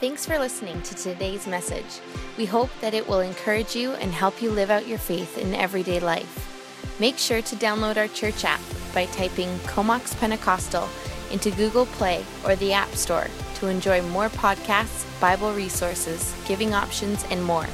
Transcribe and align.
Thanks 0.00 0.24
for 0.24 0.38
listening 0.38 0.80
to 0.80 0.94
today's 0.94 1.46
message. 1.46 2.00
We 2.38 2.46
hope 2.46 2.70
that 2.80 2.94
it 2.94 3.06
will 3.06 3.20
encourage 3.20 3.76
you 3.76 3.92
and 3.92 4.10
help 4.10 4.40
you 4.40 4.50
live 4.50 4.70
out 4.70 4.88
your 4.88 4.96
faith 4.96 5.36
in 5.36 5.54
everyday 5.54 6.00
life. 6.00 6.96
Make 6.98 7.18
sure 7.18 7.42
to 7.42 7.56
download 7.56 7.98
our 7.98 8.08
church 8.08 8.46
app 8.46 8.62
by 8.94 9.04
typing 9.04 9.58
Comox 9.66 10.14
Pentecostal 10.14 10.88
into 11.30 11.50
Google 11.50 11.84
Play 11.84 12.24
or 12.46 12.56
the 12.56 12.72
App 12.72 12.88
Store 12.94 13.26
to 13.56 13.66
enjoy 13.66 14.00
more 14.00 14.30
podcasts, 14.30 15.04
Bible 15.20 15.52
resources, 15.52 16.34
giving 16.48 16.72
options, 16.72 17.22
and 17.24 17.44
more. 17.44 17.66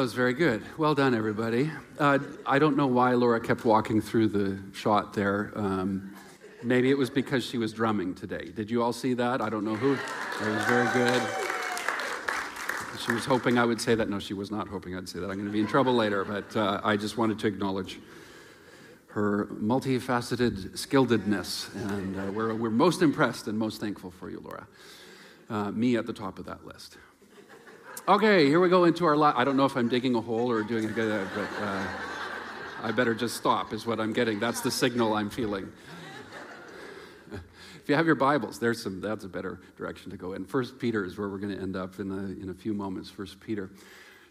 That 0.00 0.04
was 0.04 0.14
very 0.14 0.32
good. 0.32 0.62
Well 0.78 0.94
done, 0.94 1.14
everybody. 1.14 1.70
Uh, 1.98 2.20
I 2.46 2.58
don't 2.58 2.74
know 2.74 2.86
why 2.86 3.12
Laura 3.12 3.38
kept 3.38 3.66
walking 3.66 4.00
through 4.00 4.28
the 4.28 4.58
shot 4.72 5.12
there. 5.12 5.52
Um, 5.54 6.16
maybe 6.62 6.88
it 6.88 6.96
was 6.96 7.10
because 7.10 7.44
she 7.44 7.58
was 7.58 7.74
drumming 7.74 8.14
today. 8.14 8.46
Did 8.46 8.70
you 8.70 8.82
all 8.82 8.94
see 8.94 9.12
that? 9.12 9.42
I 9.42 9.50
don't 9.50 9.62
know 9.62 9.76
who. 9.76 9.92
It 9.92 10.48
was 10.48 10.64
very 10.64 10.88
good. 10.94 11.22
She 13.04 13.12
was 13.12 13.26
hoping 13.26 13.58
I 13.58 13.66
would 13.66 13.78
say 13.78 13.94
that. 13.94 14.08
No, 14.08 14.18
she 14.18 14.32
was 14.32 14.50
not 14.50 14.68
hoping 14.68 14.96
I'd 14.96 15.06
say 15.06 15.18
that. 15.18 15.26
I'm 15.26 15.34
going 15.34 15.44
to 15.44 15.52
be 15.52 15.60
in 15.60 15.66
trouble 15.66 15.92
later, 15.92 16.24
but 16.24 16.56
uh, 16.56 16.80
I 16.82 16.96
just 16.96 17.18
wanted 17.18 17.38
to 17.40 17.46
acknowledge 17.46 17.98
her 19.08 19.48
multifaceted 19.52 20.78
skilledness. 20.78 21.74
And 21.90 22.18
uh, 22.18 22.32
we're, 22.32 22.54
we're 22.54 22.70
most 22.70 23.02
impressed 23.02 23.48
and 23.48 23.58
most 23.58 23.82
thankful 23.82 24.12
for 24.12 24.30
you, 24.30 24.40
Laura. 24.40 24.66
Uh, 25.50 25.72
me 25.72 25.96
at 25.96 26.06
the 26.06 26.14
top 26.14 26.38
of 26.38 26.46
that 26.46 26.64
list. 26.64 26.96
Okay, 28.10 28.46
here 28.46 28.58
we 28.58 28.68
go 28.68 28.86
into 28.86 29.04
our. 29.04 29.14
I 29.38 29.44
don't 29.44 29.56
know 29.56 29.66
if 29.66 29.76
I'm 29.76 29.88
digging 29.88 30.16
a 30.16 30.20
hole 30.20 30.50
or 30.50 30.64
doing 30.64 30.84
a 30.84 30.88
good, 30.88 31.28
but 31.32 31.48
uh, 31.62 31.86
I 32.82 32.90
better 32.90 33.14
just 33.14 33.36
stop, 33.36 33.72
is 33.72 33.86
what 33.86 34.00
I'm 34.00 34.12
getting. 34.12 34.40
That's 34.40 34.60
the 34.62 34.70
signal 34.72 35.14
I'm 35.14 35.30
feeling. 35.30 35.70
if 37.32 37.88
you 37.88 37.94
have 37.94 38.06
your 38.06 38.16
Bibles, 38.16 38.58
there's 38.58 38.82
some. 38.82 39.00
That's 39.00 39.24
a 39.24 39.28
better 39.28 39.60
direction 39.76 40.10
to 40.10 40.16
go 40.16 40.32
in. 40.32 40.44
First 40.44 40.80
Peter 40.80 41.04
is 41.04 41.16
where 41.18 41.28
we're 41.28 41.38
going 41.38 41.54
to 41.54 41.62
end 41.62 41.76
up 41.76 42.00
in 42.00 42.10
a, 42.10 42.42
in 42.42 42.50
a 42.50 42.54
few 42.54 42.74
moments. 42.74 43.08
First 43.08 43.38
Peter. 43.38 43.70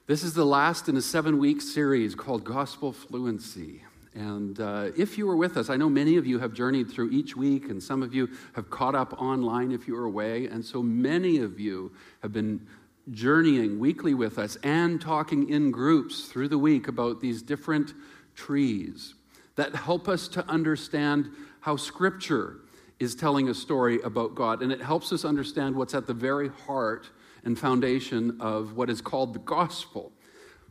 This 0.07 0.23
is 0.23 0.33
the 0.33 0.45
last 0.45 0.89
in 0.89 0.97
a 0.97 1.01
seven-week 1.01 1.61
series 1.61 2.15
called 2.15 2.43
Gospel 2.43 2.91
Fluency. 2.91 3.83
And 4.13 4.59
uh, 4.59 4.89
if 4.97 5.17
you 5.17 5.25
were 5.25 5.37
with 5.37 5.55
us, 5.55 5.69
I 5.69 5.77
know 5.77 5.89
many 5.89 6.17
of 6.17 6.27
you 6.27 6.39
have 6.39 6.51
journeyed 6.51 6.91
through 6.91 7.11
each 7.11 7.37
week, 7.37 7.69
and 7.69 7.81
some 7.81 8.03
of 8.03 8.13
you 8.13 8.27
have 8.53 8.69
caught 8.69 8.95
up 8.95 9.21
online 9.21 9.71
if 9.71 9.87
you 9.87 9.93
were 9.93 10.03
away. 10.03 10.47
And 10.47 10.65
so 10.65 10.83
many 10.83 11.37
of 11.37 11.61
you 11.61 11.93
have 12.21 12.33
been 12.33 12.67
journeying 13.11 13.79
weekly 13.79 14.13
with 14.13 14.37
us 14.37 14.57
and 14.63 15.01
talking 15.01 15.49
in 15.49 15.71
groups 15.71 16.25
through 16.25 16.47
the 16.47 16.57
week 16.57 16.87
about 16.87 17.21
these 17.21 17.41
different 17.41 17.93
trees 18.35 19.15
that 19.55 19.75
help 19.75 20.07
us 20.07 20.27
to 20.29 20.47
understand 20.47 21.29
how 21.61 21.75
Scripture 21.75 22.61
is 22.99 23.15
telling 23.15 23.49
a 23.49 23.53
story 23.53 24.01
about 24.01 24.35
God. 24.35 24.61
And 24.61 24.71
it 24.71 24.81
helps 24.81 25.11
us 25.11 25.25
understand 25.25 25.75
what's 25.75 25.93
at 25.93 26.07
the 26.07 26.13
very 26.13 26.49
heart 26.49 27.09
and 27.43 27.57
foundation 27.57 28.39
of 28.39 28.75
what 28.75 28.89
is 28.89 29.01
called 29.01 29.33
the 29.33 29.39
gospel. 29.39 30.11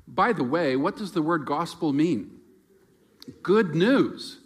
By 0.06 0.32
the 0.32 0.44
way, 0.44 0.76
what 0.76 0.96
does 0.96 1.12
the 1.12 1.22
word 1.22 1.44
gospel 1.44 1.92
mean? 1.92 2.40
Good 3.42 3.74
news. 3.74 4.37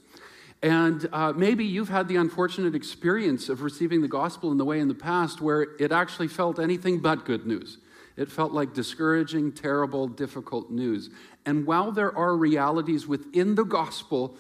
And 0.63 1.09
uh, 1.13 1.33
maybe 1.33 1.65
you've 1.65 1.89
had 1.89 2.07
the 2.07 2.17
unfortunate 2.17 2.75
experience 2.75 3.49
of 3.49 3.63
receiving 3.63 4.01
the 4.01 4.09
gospel 4.09 4.53
in 4.53 4.59
the 4.59 4.65
way 4.65 4.79
in 4.79 4.89
the 4.89 4.95
past 4.95 5.41
where 5.41 5.63
it 5.81 5.91
actually 5.91 6.29
felt 6.29 6.61
anything 6.61 7.01
but 7.01 7.25
good 7.25 7.47
news. 7.47 7.79
It 8.17 8.31
felt 8.31 8.53
like 8.53 8.73
discouraging, 8.75 9.53
terrible, 9.53 10.07
difficult 10.07 10.71
news. 10.71 11.11
And 11.45 11.67
while 11.67 11.91
there 11.91 12.17
are 12.17 12.37
realities 12.37 13.07
within 13.09 13.57
the 13.57 13.65
gospel 13.65 14.37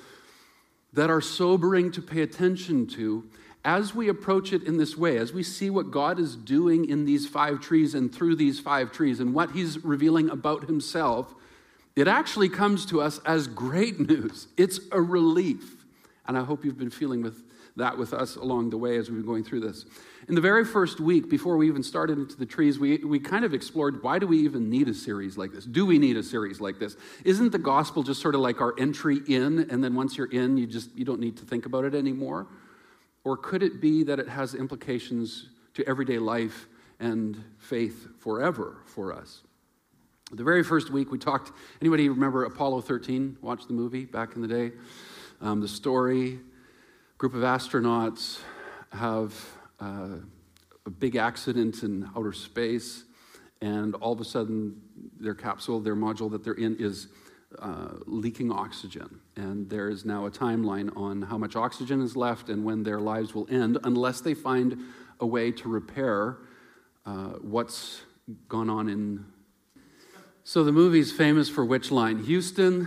that 0.92 1.10
are 1.10 1.20
sobering 1.20 1.90
to 1.92 2.02
pay 2.02 2.20
attention 2.20 2.86
to, 2.86 3.24
as 3.64 3.94
we 3.94 4.08
approach 4.08 4.52
it 4.52 4.64
in 4.64 4.76
this 4.76 4.96
way, 4.96 5.16
as 5.16 5.32
we 5.32 5.42
see 5.42 5.70
what 5.70 5.90
God 5.90 6.18
is 6.18 6.36
doing 6.36 6.88
in 6.88 7.04
these 7.04 7.26
five 7.26 7.60
trees 7.60 7.94
and 7.94 8.12
through 8.12 8.36
these 8.36 8.60
five 8.60 8.92
trees 8.92 9.20
and 9.20 9.34
what 9.34 9.52
He's 9.52 9.82
revealing 9.84 10.28
about 10.28 10.66
Himself, 10.66 11.34
it 11.96 12.06
actually 12.06 12.48
comes 12.48 12.84
to 12.86 13.00
us 13.00 13.20
as 13.24 13.46
great 13.46 14.00
news. 14.00 14.48
It's 14.56 14.80
a 14.90 15.00
relief. 15.00 15.81
And 16.26 16.38
I 16.38 16.44
hope 16.44 16.64
you've 16.64 16.78
been 16.78 16.90
feeling 16.90 17.22
with 17.22 17.42
that 17.76 17.96
with 17.96 18.12
us 18.12 18.36
along 18.36 18.70
the 18.70 18.76
way 18.76 18.96
as 18.98 19.08
we've 19.08 19.18
been 19.18 19.26
going 19.26 19.44
through 19.44 19.60
this. 19.60 19.86
In 20.28 20.34
the 20.34 20.40
very 20.40 20.64
first 20.64 21.00
week, 21.00 21.30
before 21.30 21.56
we 21.56 21.66
even 21.68 21.82
started 21.82 22.18
into 22.18 22.36
the 22.36 22.46
trees, 22.46 22.78
we, 22.78 22.98
we 22.98 23.18
kind 23.18 23.44
of 23.44 23.54
explored 23.54 24.02
why 24.02 24.18
do 24.18 24.26
we 24.26 24.38
even 24.40 24.68
need 24.68 24.88
a 24.88 24.94
series 24.94 25.38
like 25.38 25.52
this? 25.52 25.64
Do 25.64 25.86
we 25.86 25.98
need 25.98 26.16
a 26.16 26.22
series 26.22 26.60
like 26.60 26.78
this? 26.78 26.96
Isn't 27.24 27.50
the 27.50 27.58
gospel 27.58 28.02
just 28.02 28.20
sort 28.20 28.34
of 28.34 28.40
like 28.40 28.60
our 28.60 28.74
entry 28.78 29.20
in, 29.26 29.70
and 29.70 29.82
then 29.82 29.94
once 29.94 30.16
you're 30.16 30.30
in, 30.30 30.56
you 30.58 30.66
just 30.66 30.94
you 30.96 31.04
don't 31.04 31.20
need 31.20 31.36
to 31.38 31.44
think 31.44 31.66
about 31.66 31.84
it 31.84 31.94
anymore? 31.94 32.46
Or 33.24 33.36
could 33.36 33.62
it 33.62 33.80
be 33.80 34.02
that 34.04 34.18
it 34.18 34.28
has 34.28 34.54
implications 34.54 35.48
to 35.74 35.88
everyday 35.88 36.18
life 36.18 36.68
and 37.00 37.42
faith 37.58 38.08
forever 38.18 38.78
for 38.84 39.12
us? 39.12 39.42
The 40.32 40.44
very 40.44 40.62
first 40.62 40.90
week 40.90 41.10
we 41.10 41.18
talked, 41.18 41.52
anybody 41.80 42.08
remember 42.08 42.44
Apollo 42.44 42.82
13? 42.82 43.38
Watch 43.42 43.66
the 43.66 43.74
movie 43.74 44.06
back 44.06 44.34
in 44.34 44.42
the 44.42 44.48
day? 44.48 44.72
Um, 45.42 45.60
the 45.60 45.66
story, 45.66 46.38
group 47.18 47.34
of 47.34 47.40
astronauts 47.40 48.38
have 48.92 49.34
uh, 49.80 50.18
a 50.86 50.90
big 50.90 51.16
accident 51.16 51.82
in 51.82 52.08
outer 52.16 52.32
space, 52.32 53.02
and 53.60 53.96
all 53.96 54.12
of 54.12 54.20
a 54.20 54.24
sudden, 54.24 54.80
their 55.18 55.34
capsule, 55.34 55.80
their 55.80 55.96
module 55.96 56.30
that 56.30 56.44
they're 56.44 56.52
in, 56.52 56.76
is 56.78 57.08
uh, 57.58 57.88
leaking 58.06 58.52
oxygen. 58.52 59.18
And 59.34 59.68
there 59.68 59.90
is 59.90 60.04
now 60.04 60.26
a 60.26 60.30
timeline 60.30 60.96
on 60.96 61.22
how 61.22 61.38
much 61.38 61.56
oxygen 61.56 62.00
is 62.02 62.14
left 62.14 62.48
and 62.48 62.64
when 62.64 62.84
their 62.84 63.00
lives 63.00 63.34
will 63.34 63.48
end, 63.50 63.78
unless 63.82 64.20
they 64.20 64.34
find 64.34 64.78
a 65.18 65.26
way 65.26 65.50
to 65.50 65.68
repair 65.68 66.38
uh, 67.04 67.30
what's 67.40 68.02
gone 68.48 68.70
on 68.70 68.88
in. 68.88 69.26
So 70.44 70.62
the 70.62 70.72
movie's 70.72 71.10
famous 71.10 71.48
for 71.48 71.64
which 71.64 71.90
line? 71.90 72.22
Houston, 72.22 72.86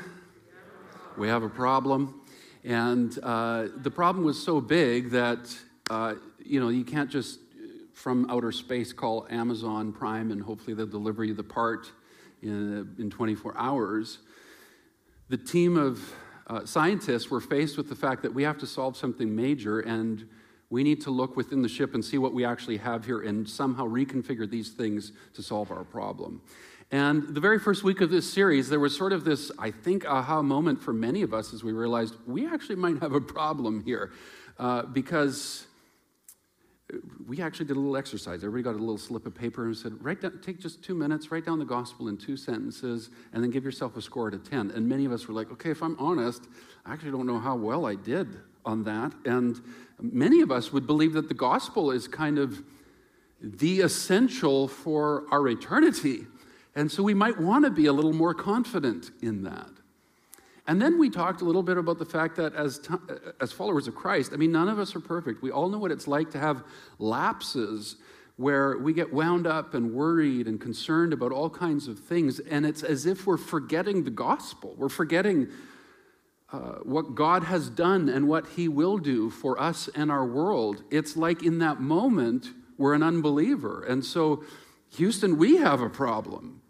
we 1.18 1.28
have 1.28 1.44
a 1.44 1.50
problem. 1.50 2.22
And 2.66 3.18
uh, 3.22 3.68
the 3.78 3.92
problem 3.92 4.26
was 4.26 4.42
so 4.42 4.60
big 4.60 5.12
that 5.12 5.56
uh, 5.90 6.16
you 6.44 6.60
know, 6.60 6.70
you 6.70 6.84
can't 6.84 7.10
just 7.10 7.40
from 7.94 8.30
outer 8.30 8.52
space 8.52 8.92
call 8.92 9.26
Amazon 9.30 9.94
Prime 9.94 10.32
and 10.32 10.42
hopefully 10.42 10.74
they'll 10.74 10.86
deliver 10.86 11.24
you 11.24 11.34
the 11.34 11.44
part 11.44 11.92
in, 12.42 12.96
in 13.00 13.10
24 13.10 13.56
hours. 13.58 14.20
The 15.30 15.38
team 15.38 15.78
of 15.78 16.14
uh, 16.48 16.66
scientists 16.66 17.32
were 17.32 17.42
faced 17.42 17.78
with 17.78 17.88
the 17.88 17.96
fact 17.96 18.22
that 18.24 18.34
we 18.34 18.44
have 18.44 18.58
to 18.60 18.68
solve 18.68 18.98
something 18.98 19.36
major 19.36 19.80
and 19.80 20.28
we 20.70 20.84
need 20.84 21.02
to 21.02 21.12
look 21.12 21.38
within 21.38 21.62
the 21.62 21.70
ship 21.70 21.94
and 21.94 22.04
see 22.04 22.18
what 22.18 22.34
we 22.34 22.44
actually 22.44 22.78
have 22.78 23.06
here 23.06 23.22
and 23.22 23.48
somehow 23.48 23.86
reconfigure 23.88 24.50
these 24.50 24.72
things 24.72 25.12
to 25.34 25.42
solve 25.42 25.72
our 25.72 25.84
problem. 25.84 26.42
And 26.92 27.34
the 27.34 27.40
very 27.40 27.60
first 27.60 27.84
week 27.84 28.02
of 28.02 28.10
this 28.10 28.32
series, 28.32 28.70
there 28.70 28.80
was 28.80 28.96
sort 28.96 29.12
of 29.12 29.24
this, 29.26 29.52
I 29.58 29.72
think, 29.72 30.06
aha 30.06 30.42
moment 30.42 30.82
for 30.82 30.94
many 30.94 31.24
of 31.24 31.34
us 31.34 31.54
as 31.54 31.64
we 31.64 31.72
realized 31.72 32.16
we 32.28 32.48
actually 32.48 32.76
might 32.76 33.00
have 33.00 33.14
a 33.14 33.22
problem 33.22 33.84
here. 33.84 34.12
Uh, 34.58 34.84
because 34.84 35.68
we 37.28 37.42
actually 37.42 37.66
did 37.66 37.76
a 37.76 37.80
little 37.80 37.98
exercise. 37.98 38.44
Everybody 38.44 38.64
got 38.64 38.80
a 38.80 38.84
little 38.84 38.98
slip 38.98 39.26
of 39.26 39.34
paper 39.34 39.66
and 39.66 39.76
said, 39.76 39.94
write 40.04 40.22
down, 40.22 40.40
take 40.42 40.60
just 40.60 40.84
two 40.84 40.94
minutes, 40.94 41.32
write 41.32 41.46
down 41.46 41.60
the 41.60 41.66
gospel 41.66 42.08
in 42.08 42.18
two 42.18 42.38
sentences, 42.38 43.10
and 43.34 43.44
then 43.44 43.50
give 43.50 43.66
yourself 43.66 43.98
a 43.98 44.02
score 44.02 44.28
out 44.28 44.34
of 44.34 44.50
10. 44.50 44.72
And 44.72 44.88
many 44.88 45.06
of 45.06 45.12
us 45.12 45.28
were 45.28 45.34
like, 45.34 45.52
okay, 45.52 45.72
if 45.72 45.82
I'm 45.82 45.98
honest, 46.00 46.44
I 46.86 46.94
actually 46.94 47.12
don't 47.12 47.26
know 47.26 47.40
how 47.40 47.56
well 47.56 47.86
I 47.86 47.96
did 47.96 48.28
on 48.66 48.84
that. 48.84 49.14
And 49.26 49.60
many 50.00 50.42
of 50.42 50.52
us 50.52 50.72
would 50.72 50.86
believe 50.86 51.14
that 51.14 51.28
the 51.28 51.34
gospel 51.34 51.92
is 51.92 52.08
kind 52.08 52.38
of 52.38 52.64
the 53.42 53.82
essential 53.82 54.68
for 54.68 55.26
our 55.32 55.48
eternity. 55.48 56.28
And 56.76 56.92
so 56.92 57.04
we 57.04 57.14
might 57.14 57.40
want 57.40 57.66
to 57.66 57.72
be 57.72 57.86
a 57.86 57.94
little 57.94 58.14
more 58.14 58.34
confident 58.34 59.12
in 59.22 59.44
that. 59.44 59.70
And 60.68 60.82
then 60.82 60.98
we 60.98 61.10
talked 61.10 61.42
a 61.42 61.46
little 61.46 61.64
bit 61.64 61.78
about 61.78 62.00
the 62.00 62.06
fact 62.06 62.36
that 62.38 62.54
as, 62.56 62.80
t- 62.80 62.94
as 63.40 63.52
followers 63.52 63.88
of 63.88 63.96
Christ, 63.96 64.32
I 64.34 64.38
mean, 64.38 64.52
none 64.52 64.68
of 64.68 64.80
us 64.80 64.96
are 64.96 65.00
perfect. 65.00 65.42
We 65.42 65.52
all 65.52 65.70
know 65.70 65.78
what 65.78 65.92
it's 65.92 66.08
like 66.08 66.32
to 66.32 66.40
have 66.40 66.64
lapses 66.98 67.98
where 68.38 68.78
we 68.78 68.92
get 68.92 69.14
wound 69.14 69.48
up 69.48 69.74
and 69.76 69.94
worried 69.94 70.48
and 70.48 70.60
concerned 70.60 71.14
about 71.14 71.32
all 71.32 71.50
kinds 71.50 71.88
of 71.88 72.00
things. 72.00 72.40
And 72.40 72.66
it's 72.66 72.84
as 72.84 73.06
if 73.06 73.26
we're 73.26 73.38
forgetting 73.38 74.04
the 74.04 74.12
gospel. 74.12 74.76
We're 74.78 74.90
forgetting 74.90 75.48
uh, 76.52 76.80
what 76.84 77.16
God 77.16 77.44
has 77.44 77.70
done 77.70 78.10
and 78.10 78.28
what 78.28 78.48
He 78.48 78.68
will 78.68 78.98
do 78.98 79.30
for 79.30 79.60
us 79.62 79.88
and 79.96 80.12
our 80.12 80.26
world. 80.26 80.84
It's 80.90 81.16
like 81.16 81.44
in 81.44 81.60
that 81.60 81.80
moment, 81.80 82.48
we're 82.78 82.94
an 82.94 83.04
unbeliever. 83.04 83.84
And 83.84 84.04
so, 84.04 84.44
Houston, 84.98 85.38
we 85.38 85.58
have 85.58 85.80
a 85.80 85.90
problem. 85.90 86.62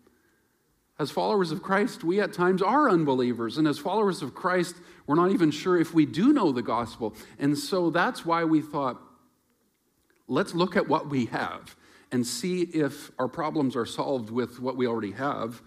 As 0.97 1.12
followers 1.12 1.51
of 1.51 1.62
Christ, 1.62 2.03
we 2.03 2.21
at 2.21 2.31
times 2.31 2.62
are 2.62 2.89
unbelievers. 2.89 3.57
And 3.57 3.68
as 3.68 3.77
followers 3.77 4.21
of 4.21 4.33
Christ, 4.33 4.75
we're 5.07 5.15
not 5.15 5.31
even 5.31 5.51
sure 5.51 5.77
if 5.77 5.94
we 5.94 6.06
do 6.06 6.31
know 6.31 6.51
the 6.51 6.62
gospel. 6.62 7.13
And 7.38 7.57
so 7.57 7.89
that's 7.89 8.25
why 8.25 8.45
we 8.45 8.62
thought, 8.62 9.01
let's 10.27 10.56
look 10.56 10.77
at 10.77 10.88
what 10.88 11.09
we 11.09 11.25
have 11.25 11.75
and 12.12 12.25
see 12.25 12.62
if 12.62 13.12
our 13.19 13.27
problems 13.27 13.75
are 13.75 13.86
solved 13.86 14.30
with 14.30 14.62
what 14.62 14.77
we 14.77 14.88
already 14.88 15.12
have 15.12 15.62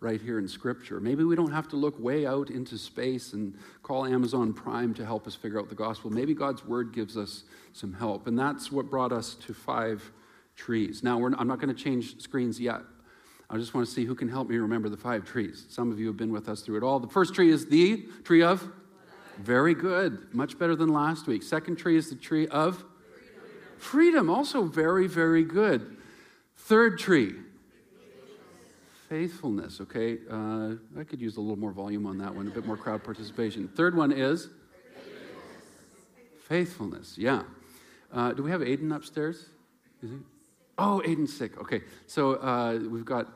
right 0.00 0.22
here 0.22 0.38
in 0.38 0.48
Scripture. 0.48 0.98
Maybe 0.98 1.24
we 1.24 1.36
don't 1.36 1.52
have 1.52 1.68
to 1.68 1.76
look 1.76 2.00
way 2.00 2.26
out 2.26 2.48
into 2.48 2.78
space 2.78 3.34
and 3.34 3.54
call 3.82 4.06
Amazon 4.06 4.54
Prime 4.54 4.94
to 4.94 5.04
help 5.04 5.26
us 5.26 5.34
figure 5.34 5.60
out 5.60 5.68
the 5.68 5.74
gospel. 5.74 6.10
Maybe 6.10 6.32
God's 6.32 6.64
Word 6.64 6.94
gives 6.94 7.18
us 7.18 7.44
some 7.74 7.92
help. 7.92 8.26
And 8.26 8.38
that's 8.38 8.72
what 8.72 8.88
brought 8.88 9.12
us 9.12 9.34
to 9.46 9.52
five 9.52 10.10
trees. 10.56 11.02
Now, 11.02 11.22
I'm 11.22 11.46
not 11.46 11.60
going 11.60 11.74
to 11.74 11.82
change 11.82 12.18
screens 12.22 12.58
yet. 12.58 12.80
I 13.52 13.56
just 13.56 13.74
want 13.74 13.84
to 13.84 13.92
see 13.92 14.04
who 14.04 14.14
can 14.14 14.28
help 14.28 14.48
me 14.48 14.56
remember 14.58 14.88
the 14.88 14.96
five 14.96 15.24
trees. 15.24 15.66
Some 15.68 15.90
of 15.90 15.98
you 15.98 16.06
have 16.06 16.16
been 16.16 16.30
with 16.30 16.48
us 16.48 16.60
through 16.60 16.76
it 16.76 16.82
all. 16.84 17.00
The 17.00 17.08
first 17.08 17.34
tree 17.34 17.50
is 17.50 17.66
the 17.66 18.06
tree 18.22 18.42
of? 18.44 18.64
Very 19.38 19.74
good. 19.74 20.32
Much 20.32 20.56
better 20.56 20.76
than 20.76 20.90
last 20.90 21.26
week. 21.26 21.42
Second 21.42 21.76
tree 21.76 21.96
is 21.96 22.10
the 22.10 22.14
tree 22.14 22.46
of? 22.46 22.84
Freedom. 23.76 24.30
Also 24.30 24.62
very, 24.62 25.08
very 25.08 25.42
good. 25.42 25.96
Third 26.56 26.98
tree? 26.98 27.34
Faithfulness. 29.08 29.80
Okay. 29.80 30.18
Uh, 30.30 30.74
I 30.96 31.02
could 31.02 31.20
use 31.20 31.36
a 31.36 31.40
little 31.40 31.58
more 31.58 31.72
volume 31.72 32.06
on 32.06 32.18
that 32.18 32.32
one, 32.32 32.46
a 32.46 32.50
bit 32.50 32.64
more 32.64 32.76
crowd 32.76 33.02
participation. 33.02 33.66
Third 33.66 33.96
one 33.96 34.12
is? 34.12 34.50
Faithfulness. 34.94 36.46
Faithfulness. 36.46 37.18
Yeah. 37.18 37.42
Uh, 38.12 38.32
do 38.32 38.44
we 38.44 38.50
have 38.52 38.60
Aiden 38.60 38.94
upstairs? 38.94 39.46
Is 40.02 40.10
he? 40.10 40.16
Oh, 40.82 41.02
Aiden's 41.04 41.36
sick. 41.36 41.60
Okay, 41.60 41.82
so 42.06 42.36
uh, 42.36 42.78
we've 42.88 43.04
got 43.04 43.28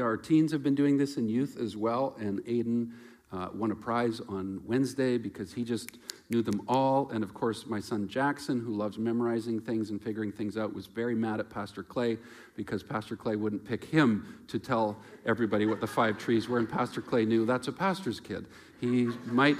our 0.00 0.16
teens 0.16 0.52
have 0.52 0.62
been 0.62 0.74
doing 0.74 0.96
this 0.96 1.18
in 1.18 1.28
youth 1.28 1.58
as 1.60 1.76
well, 1.76 2.16
and 2.18 2.42
Aiden 2.46 2.92
uh, 3.30 3.48
won 3.52 3.72
a 3.72 3.74
prize 3.74 4.22
on 4.26 4.58
Wednesday 4.64 5.18
because 5.18 5.52
he 5.52 5.64
just 5.64 5.98
knew 6.30 6.40
them 6.40 6.62
all. 6.66 7.10
And 7.10 7.22
of 7.22 7.34
course, 7.34 7.66
my 7.66 7.78
son 7.78 8.08
Jackson, 8.08 8.58
who 8.58 8.72
loves 8.72 8.96
memorizing 8.96 9.60
things 9.60 9.90
and 9.90 10.02
figuring 10.02 10.32
things 10.32 10.56
out, 10.56 10.72
was 10.72 10.86
very 10.86 11.14
mad 11.14 11.40
at 11.40 11.50
Pastor 11.50 11.82
Clay 11.82 12.16
because 12.56 12.82
Pastor 12.82 13.16
Clay 13.16 13.36
wouldn't 13.36 13.66
pick 13.66 13.84
him 13.84 14.42
to 14.48 14.58
tell 14.58 14.96
everybody 15.26 15.66
what 15.66 15.78
the 15.78 15.86
five 15.86 16.16
trees 16.16 16.48
were. 16.48 16.58
And 16.58 16.66
Pastor 16.68 17.02
Clay 17.02 17.26
knew 17.26 17.44
that's 17.44 17.68
a 17.68 17.72
pastor's 17.72 18.18
kid. 18.18 18.46
He 18.80 19.08
might 19.26 19.58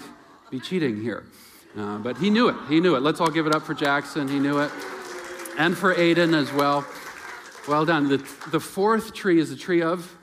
be 0.50 0.58
cheating 0.58 1.02
here. 1.02 1.24
Uh, 1.76 1.98
but 1.98 2.16
he 2.16 2.30
knew 2.30 2.48
it. 2.48 2.56
He 2.70 2.80
knew 2.80 2.96
it. 2.96 3.02
Let's 3.02 3.20
all 3.20 3.30
give 3.30 3.46
it 3.46 3.54
up 3.54 3.64
for 3.64 3.74
Jackson. 3.74 4.28
He 4.28 4.38
knew 4.38 4.60
it. 4.60 4.70
And 5.58 5.76
for 5.76 5.94
Aiden 5.94 6.34
as 6.34 6.52
well. 6.52 6.86
Well 7.68 7.84
done. 7.84 8.08
The, 8.08 8.18
the 8.50 8.60
fourth 8.60 9.12
tree 9.12 9.38
is 9.38 9.50
the 9.50 9.56
tree 9.56 9.82
of. 9.82 10.16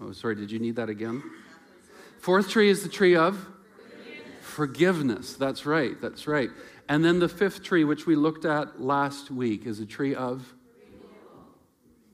Oh, 0.00 0.12
sorry, 0.12 0.36
did 0.36 0.50
you 0.50 0.58
need 0.58 0.76
that 0.76 0.88
again? 0.88 1.22
Fourth 2.20 2.48
tree 2.48 2.68
is 2.68 2.82
the 2.82 2.88
tree 2.88 3.16
of 3.16 3.36
forgiveness. 4.40 4.40
forgiveness. 4.40 5.34
That's 5.34 5.66
right, 5.66 6.00
that's 6.00 6.26
right. 6.26 6.50
And 6.88 7.04
then 7.04 7.18
the 7.18 7.28
fifth 7.28 7.62
tree, 7.62 7.84
which 7.84 8.06
we 8.06 8.14
looked 8.14 8.44
at 8.44 8.80
last 8.80 9.30
week, 9.30 9.66
is 9.66 9.80
a 9.80 9.86
tree 9.86 10.14
of. 10.14 10.54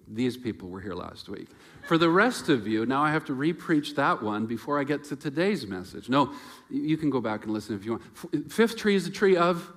These 0.07 0.37
people 0.37 0.69
were 0.69 0.81
here 0.81 0.95
last 0.95 1.29
week. 1.29 1.49
For 1.87 1.97
the 1.97 2.11
rest 2.11 2.49
of 2.49 2.67
you, 2.67 2.85
now 2.85 3.03
I 3.03 3.11
have 3.11 3.25
to 3.27 3.33
repreach 3.33 3.95
that 3.97 4.23
one 4.23 4.47
before 4.47 4.79
I 4.79 4.85
get 4.85 5.05
to 5.05 5.17
today's 5.17 5.67
message. 5.67 6.09
No, 6.09 6.33
you 6.71 6.97
can 6.97 7.11
go 7.11 7.21
back 7.21 7.45
and 7.45 7.53
listen 7.53 7.75
if 7.75 7.85
you 7.85 7.93
want. 7.93 8.53
Fifth 8.53 8.77
tree 8.77 8.95
is 8.95 9.05
the 9.05 9.11
tree 9.11 9.37
of 9.37 9.71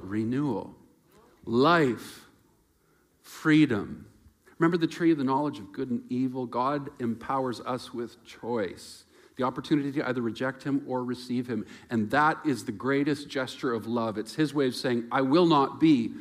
renewal. 0.02 0.74
Life 1.44 2.26
freedom. 3.22 4.06
Remember 4.58 4.76
the 4.76 4.86
tree 4.86 5.10
of 5.10 5.18
the 5.18 5.24
knowledge 5.24 5.58
of 5.58 5.72
good 5.72 5.90
and 5.90 6.02
evil? 6.10 6.46
God 6.46 6.90
empowers 7.00 7.60
us 7.60 7.92
with 7.92 8.24
choice, 8.24 9.04
the 9.36 9.42
opportunity 9.42 9.90
to 9.92 10.08
either 10.08 10.20
reject 10.20 10.62
him 10.62 10.84
or 10.86 11.02
receive 11.02 11.48
him. 11.48 11.66
And 11.90 12.10
that 12.10 12.38
is 12.44 12.64
the 12.64 12.72
greatest 12.72 13.28
gesture 13.28 13.72
of 13.72 13.86
love. 13.86 14.18
It's 14.18 14.34
his 14.34 14.54
way 14.54 14.66
of 14.66 14.76
saying, 14.76 15.08
I 15.10 15.22
will 15.22 15.46
not 15.46 15.80
be 15.80 16.12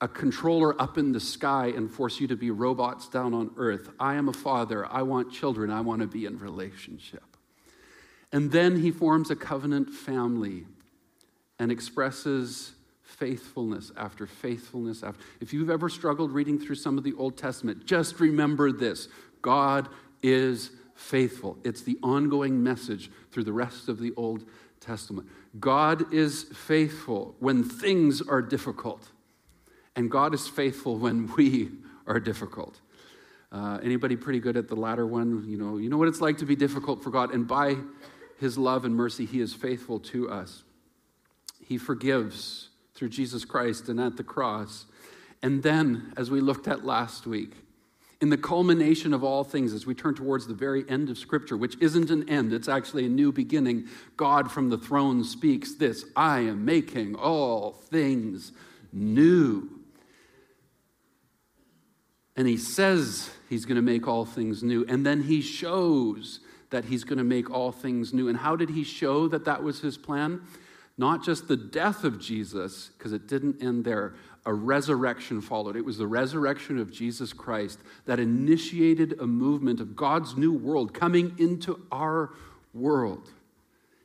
a 0.00 0.08
controller 0.08 0.80
up 0.80 0.98
in 0.98 1.12
the 1.12 1.20
sky 1.20 1.72
and 1.74 1.90
force 1.90 2.20
you 2.20 2.28
to 2.28 2.36
be 2.36 2.50
robots 2.50 3.08
down 3.08 3.34
on 3.34 3.50
earth. 3.56 3.90
I 3.98 4.14
am 4.14 4.28
a 4.28 4.32
father. 4.32 4.86
I 4.86 5.02
want 5.02 5.32
children. 5.32 5.70
I 5.70 5.80
want 5.80 6.02
to 6.02 6.06
be 6.06 6.24
in 6.24 6.38
relationship. 6.38 7.24
And 8.32 8.52
then 8.52 8.80
he 8.80 8.90
forms 8.90 9.30
a 9.30 9.36
covenant 9.36 9.90
family 9.90 10.66
and 11.58 11.72
expresses 11.72 12.72
faithfulness 13.18 13.90
after 13.96 14.26
faithfulness 14.26 15.02
after. 15.02 15.22
If 15.40 15.52
you've 15.52 15.70
ever 15.70 15.88
struggled 15.88 16.30
reading 16.30 16.58
through 16.58 16.76
some 16.76 16.96
of 16.96 17.04
the 17.04 17.14
Old 17.14 17.36
Testament, 17.36 17.84
just 17.84 18.20
remember 18.20 18.72
this 18.72 19.08
God 19.42 19.88
is 20.22 20.70
faithful. 20.94 21.58
It's 21.64 21.82
the 21.82 21.98
ongoing 22.02 22.62
message 22.62 23.10
through 23.30 23.44
the 23.44 23.52
rest 23.52 23.88
of 23.88 23.98
the 23.98 24.12
Old 24.16 24.44
Testament. 24.80 25.28
God 25.58 26.12
is 26.12 26.44
faithful 26.44 27.34
when 27.40 27.64
things 27.64 28.22
are 28.22 28.42
difficult, 28.42 29.08
and 29.96 30.10
God 30.10 30.34
is 30.34 30.46
faithful 30.46 30.96
when 30.96 31.32
we 31.36 31.70
are 32.06 32.20
difficult. 32.20 32.80
Uh, 33.50 33.78
anybody 33.82 34.14
pretty 34.14 34.40
good 34.40 34.56
at 34.56 34.68
the 34.68 34.76
latter 34.76 35.06
one? 35.06 35.44
You 35.48 35.56
know, 35.56 35.78
you 35.78 35.88
know 35.88 35.96
what 35.96 36.08
it's 36.08 36.20
like 36.20 36.38
to 36.38 36.46
be 36.46 36.54
difficult 36.54 37.02
for 37.02 37.10
God, 37.10 37.32
and 37.32 37.48
by 37.48 37.76
His 38.38 38.56
love 38.56 38.84
and 38.84 38.94
mercy, 38.94 39.24
He 39.24 39.40
is 39.40 39.54
faithful 39.54 39.98
to 40.00 40.30
us. 40.30 40.62
He 41.64 41.78
forgives 41.78 42.67
through 42.98 43.10
Jesus 43.10 43.44
Christ 43.44 43.88
and 43.88 44.00
at 44.00 44.16
the 44.16 44.24
cross. 44.24 44.86
And 45.40 45.62
then, 45.62 46.12
as 46.16 46.30
we 46.30 46.40
looked 46.40 46.66
at 46.66 46.84
last 46.84 47.26
week, 47.26 47.52
in 48.20 48.30
the 48.30 48.36
culmination 48.36 49.14
of 49.14 49.22
all 49.22 49.44
things, 49.44 49.72
as 49.72 49.86
we 49.86 49.94
turn 49.94 50.16
towards 50.16 50.48
the 50.48 50.54
very 50.54 50.84
end 50.88 51.08
of 51.08 51.16
Scripture, 51.16 51.56
which 51.56 51.76
isn't 51.80 52.10
an 52.10 52.28
end, 52.28 52.52
it's 52.52 52.68
actually 52.68 53.06
a 53.06 53.08
new 53.08 53.30
beginning, 53.30 53.86
God 54.16 54.50
from 54.50 54.70
the 54.70 54.78
throne 54.78 55.22
speaks 55.22 55.74
this 55.74 56.04
I 56.16 56.40
am 56.40 56.64
making 56.64 57.14
all 57.14 57.72
things 57.72 58.50
new. 58.92 59.70
And 62.36 62.48
he 62.48 62.56
says 62.56 63.30
he's 63.48 63.64
going 63.64 63.76
to 63.76 63.82
make 63.82 64.08
all 64.08 64.24
things 64.24 64.64
new. 64.64 64.84
And 64.88 65.06
then 65.06 65.22
he 65.22 65.40
shows 65.40 66.40
that 66.70 66.86
he's 66.86 67.04
going 67.04 67.18
to 67.18 67.24
make 67.24 67.50
all 67.50 67.70
things 67.72 68.12
new. 68.12 68.28
And 68.28 68.38
how 68.38 68.56
did 68.56 68.70
he 68.70 68.82
show 68.82 69.28
that 69.28 69.44
that 69.44 69.62
was 69.62 69.80
his 69.80 69.96
plan? 69.96 70.42
Not 70.98 71.24
just 71.24 71.46
the 71.46 71.56
death 71.56 72.02
of 72.02 72.20
Jesus, 72.20 72.90
because 72.98 73.12
it 73.12 73.28
didn't 73.28 73.62
end 73.62 73.84
there. 73.84 74.14
A 74.44 74.52
resurrection 74.52 75.40
followed. 75.40 75.76
It 75.76 75.84
was 75.84 75.96
the 75.96 76.08
resurrection 76.08 76.78
of 76.78 76.90
Jesus 76.90 77.32
Christ 77.32 77.78
that 78.06 78.18
initiated 78.18 79.20
a 79.20 79.26
movement 79.26 79.80
of 79.80 79.94
God's 79.94 80.36
new 80.36 80.52
world 80.52 80.92
coming 80.92 81.36
into 81.38 81.80
our 81.92 82.30
world. 82.74 83.30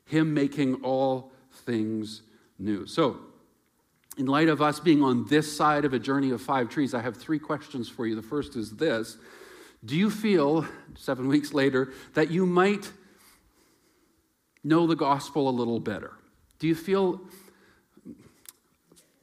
Him 0.05 0.35
making 0.35 0.75
all 0.83 1.31
things 1.65 2.21
new. 2.59 2.85
So, 2.85 3.17
in 4.15 4.27
light 4.27 4.47
of 4.47 4.61
us 4.61 4.79
being 4.79 5.01
on 5.01 5.25
this 5.25 5.57
side 5.57 5.85
of 5.85 5.93
a 5.93 5.99
journey 5.99 6.29
of 6.29 6.41
five 6.41 6.69
trees, 6.69 6.93
I 6.93 7.01
have 7.01 7.17
three 7.17 7.39
questions 7.39 7.89
for 7.89 8.05
you. 8.05 8.15
The 8.15 8.21
first 8.21 8.55
is 8.55 8.75
this 8.75 9.17
Do 9.83 9.95
you 9.95 10.11
feel, 10.11 10.67
seven 10.95 11.27
weeks 11.27 11.53
later, 11.53 11.91
that 12.13 12.29
you 12.29 12.45
might 12.45 12.91
know 14.63 14.85
the 14.85 14.95
gospel 14.95 15.49
a 15.49 15.51
little 15.51 15.79
better? 15.79 16.13
Do 16.63 16.69
you 16.69 16.75
feel 16.75 17.19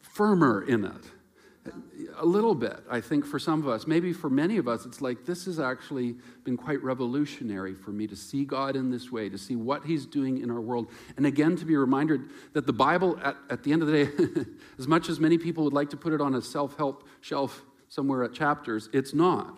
firmer 0.02 0.60
in 0.68 0.84
it? 0.84 1.72
A 2.18 2.26
little 2.26 2.54
bit, 2.54 2.80
I 2.90 3.00
think, 3.00 3.24
for 3.24 3.38
some 3.38 3.62
of 3.62 3.66
us. 3.66 3.86
Maybe 3.86 4.12
for 4.12 4.28
many 4.28 4.58
of 4.58 4.68
us, 4.68 4.84
it's 4.84 5.00
like 5.00 5.24
this 5.24 5.46
has 5.46 5.58
actually 5.58 6.16
been 6.44 6.58
quite 6.58 6.82
revolutionary 6.82 7.74
for 7.74 7.92
me 7.92 8.06
to 8.08 8.14
see 8.14 8.44
God 8.44 8.76
in 8.76 8.90
this 8.90 9.10
way, 9.10 9.30
to 9.30 9.38
see 9.38 9.56
what 9.56 9.86
He's 9.86 10.04
doing 10.04 10.42
in 10.42 10.50
our 10.50 10.60
world. 10.60 10.90
And 11.16 11.24
again, 11.24 11.56
to 11.56 11.64
be 11.64 11.76
reminded 11.76 12.24
that 12.52 12.66
the 12.66 12.74
Bible, 12.74 13.18
at, 13.24 13.38
at 13.48 13.62
the 13.62 13.72
end 13.72 13.80
of 13.80 13.88
the 13.88 14.04
day, 14.04 14.42
as 14.78 14.86
much 14.86 15.08
as 15.08 15.18
many 15.18 15.38
people 15.38 15.64
would 15.64 15.72
like 15.72 15.88
to 15.88 15.96
put 15.96 16.12
it 16.12 16.20
on 16.20 16.34
a 16.34 16.42
self 16.42 16.76
help 16.76 17.08
shelf 17.22 17.62
somewhere 17.88 18.22
at 18.22 18.34
chapters, 18.34 18.90
it's 18.92 19.14
not. 19.14 19.56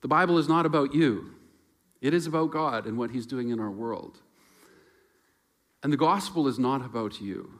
The 0.00 0.08
Bible 0.08 0.38
is 0.38 0.48
not 0.48 0.66
about 0.66 0.92
you, 0.92 1.34
it 2.00 2.12
is 2.12 2.26
about 2.26 2.50
God 2.50 2.86
and 2.86 2.98
what 2.98 3.12
He's 3.12 3.26
doing 3.26 3.50
in 3.50 3.60
our 3.60 3.70
world. 3.70 4.18
And 5.82 5.92
the 5.92 5.96
gospel 5.96 6.46
is 6.46 6.58
not 6.58 6.84
about 6.84 7.20
you. 7.20 7.50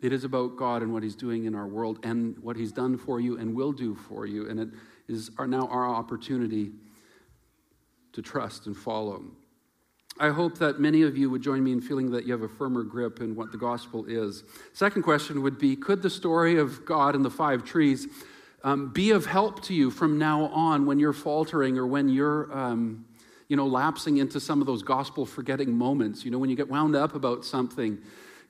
It 0.00 0.12
is 0.12 0.24
about 0.24 0.56
God 0.56 0.82
and 0.82 0.92
what 0.92 1.02
He's 1.02 1.14
doing 1.14 1.44
in 1.44 1.54
our 1.54 1.66
world 1.66 1.98
and 2.02 2.36
what 2.38 2.56
He's 2.56 2.72
done 2.72 2.98
for 2.98 3.20
you 3.20 3.38
and 3.38 3.54
will 3.54 3.72
do 3.72 3.94
for 3.94 4.26
you. 4.26 4.48
And 4.48 4.60
it 4.60 4.68
is 5.08 5.30
our, 5.38 5.46
now 5.46 5.66
our 5.68 5.88
opportunity 5.88 6.72
to 8.12 8.22
trust 8.22 8.66
and 8.66 8.76
follow. 8.76 9.24
I 10.18 10.28
hope 10.28 10.58
that 10.58 10.78
many 10.78 11.02
of 11.02 11.16
you 11.16 11.30
would 11.30 11.42
join 11.42 11.64
me 11.64 11.72
in 11.72 11.80
feeling 11.80 12.10
that 12.12 12.24
you 12.24 12.32
have 12.32 12.42
a 12.42 12.48
firmer 12.48 12.84
grip 12.84 13.20
in 13.20 13.34
what 13.34 13.50
the 13.50 13.58
gospel 13.58 14.04
is. 14.06 14.44
Second 14.72 15.02
question 15.02 15.42
would 15.42 15.58
be 15.58 15.74
Could 15.74 16.02
the 16.02 16.10
story 16.10 16.58
of 16.58 16.84
God 16.84 17.14
and 17.14 17.24
the 17.24 17.30
five 17.30 17.64
trees 17.64 18.06
um, 18.62 18.92
be 18.92 19.10
of 19.10 19.26
help 19.26 19.62
to 19.64 19.74
you 19.74 19.90
from 19.90 20.18
now 20.18 20.46
on 20.46 20.86
when 20.86 20.98
you're 20.98 21.12
faltering 21.12 21.78
or 21.78 21.86
when 21.86 22.08
you're. 22.08 22.52
Um, 22.56 23.06
you 23.48 23.56
know, 23.56 23.66
lapsing 23.66 24.16
into 24.18 24.40
some 24.40 24.60
of 24.60 24.66
those 24.66 24.82
gospel 24.82 25.26
forgetting 25.26 25.72
moments, 25.72 26.24
you 26.24 26.30
know, 26.30 26.38
when 26.38 26.50
you 26.50 26.56
get 26.56 26.68
wound 26.68 26.96
up 26.96 27.14
about 27.14 27.44
something, 27.44 27.98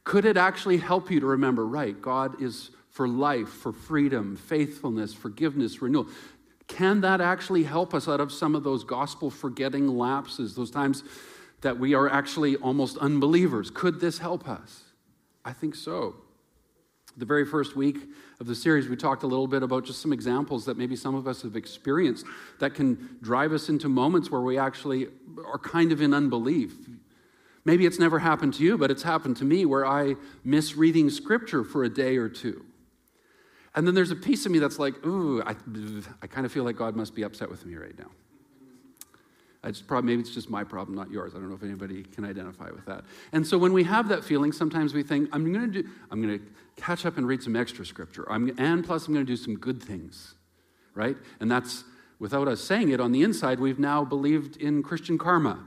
could 0.04 0.24
it 0.24 0.36
actually 0.36 0.76
help 0.76 1.10
you 1.10 1.20
to 1.20 1.26
remember, 1.26 1.66
right, 1.66 2.00
God 2.00 2.40
is 2.40 2.70
for 2.90 3.08
life, 3.08 3.48
for 3.48 3.72
freedom, 3.72 4.36
faithfulness, 4.36 5.12
forgiveness, 5.12 5.82
renewal? 5.82 6.06
Can 6.68 7.00
that 7.00 7.20
actually 7.20 7.64
help 7.64 7.92
us 7.92 8.08
out 8.08 8.20
of 8.20 8.32
some 8.32 8.54
of 8.54 8.62
those 8.62 8.84
gospel 8.84 9.30
forgetting 9.30 9.88
lapses, 9.88 10.54
those 10.54 10.70
times 10.70 11.02
that 11.60 11.78
we 11.78 11.94
are 11.94 12.08
actually 12.08 12.56
almost 12.56 12.96
unbelievers? 12.98 13.70
Could 13.70 14.00
this 14.00 14.18
help 14.18 14.48
us? 14.48 14.84
I 15.44 15.52
think 15.52 15.74
so. 15.74 16.16
The 17.16 17.26
very 17.26 17.44
first 17.44 17.76
week 17.76 17.98
of 18.44 18.48
the 18.48 18.54
series, 18.54 18.88
we 18.88 18.96
talked 18.96 19.22
a 19.22 19.26
little 19.26 19.46
bit 19.46 19.62
about 19.62 19.86
just 19.86 20.02
some 20.02 20.12
examples 20.12 20.66
that 20.66 20.76
maybe 20.76 20.94
some 20.96 21.14
of 21.14 21.26
us 21.26 21.40
have 21.40 21.56
experienced 21.56 22.26
that 22.58 22.74
can 22.74 23.16
drive 23.22 23.52
us 23.52 23.70
into 23.70 23.88
moments 23.88 24.30
where 24.30 24.42
we 24.42 24.58
actually 24.58 25.08
are 25.46 25.58
kind 25.58 25.92
of 25.92 26.02
in 26.02 26.12
unbelief. 26.12 26.74
Maybe 27.64 27.86
it's 27.86 27.98
never 27.98 28.18
happened 28.18 28.52
to 28.54 28.62
you, 28.62 28.76
but 28.76 28.90
it's 28.90 29.02
happened 29.02 29.38
to 29.38 29.46
me 29.46 29.64
where 29.64 29.86
I 29.86 30.16
miss 30.44 30.76
reading 30.76 31.08
scripture 31.08 31.64
for 31.64 31.84
a 31.84 31.88
day 31.88 32.18
or 32.18 32.28
two. 32.28 32.66
And 33.74 33.86
then 33.86 33.94
there's 33.94 34.10
a 34.10 34.16
piece 34.16 34.44
of 34.44 34.52
me 34.52 34.58
that's 34.58 34.78
like, 34.78 35.06
ooh, 35.06 35.42
I, 35.42 35.54
I 36.20 36.26
kind 36.26 36.44
of 36.44 36.52
feel 36.52 36.64
like 36.64 36.76
God 36.76 36.94
must 36.96 37.14
be 37.14 37.22
upset 37.22 37.48
with 37.48 37.64
me 37.64 37.76
right 37.76 37.98
now. 37.98 38.10
It's 39.64 39.80
probably, 39.80 40.12
maybe 40.12 40.20
it's 40.20 40.34
just 40.34 40.50
my 40.50 40.62
problem, 40.62 40.96
not 40.96 41.10
yours. 41.10 41.32
I 41.34 41.38
don't 41.38 41.48
know 41.48 41.54
if 41.54 41.62
anybody 41.62 42.02
can 42.02 42.24
identify 42.24 42.70
with 42.70 42.84
that. 42.86 43.04
And 43.32 43.46
so 43.46 43.56
when 43.56 43.72
we 43.72 43.84
have 43.84 44.08
that 44.08 44.24
feeling, 44.24 44.52
sometimes 44.52 44.92
we 44.92 45.02
think, 45.02 45.28
I'm 45.32 45.52
going 45.52 45.72
to 45.72 45.82
do, 45.82 45.88
I'm 46.10 46.22
going 46.22 46.38
to 46.38 46.44
catch 46.76 47.06
up 47.06 47.16
and 47.16 47.26
read 47.26 47.42
some 47.42 47.56
extra 47.56 47.86
scripture. 47.86 48.30
I'm, 48.30 48.52
and 48.58 48.84
plus, 48.84 49.06
I'm 49.06 49.14
going 49.14 49.24
to 49.24 49.32
do 49.32 49.36
some 49.36 49.56
good 49.56 49.82
things, 49.82 50.34
right? 50.94 51.16
And 51.40 51.50
that's, 51.50 51.84
without 52.18 52.46
us 52.46 52.60
saying 52.60 52.90
it 52.90 53.00
on 53.00 53.12
the 53.12 53.22
inside, 53.22 53.58
we've 53.58 53.78
now 53.78 54.04
believed 54.04 54.56
in 54.58 54.82
Christian 54.82 55.18
karma. 55.18 55.58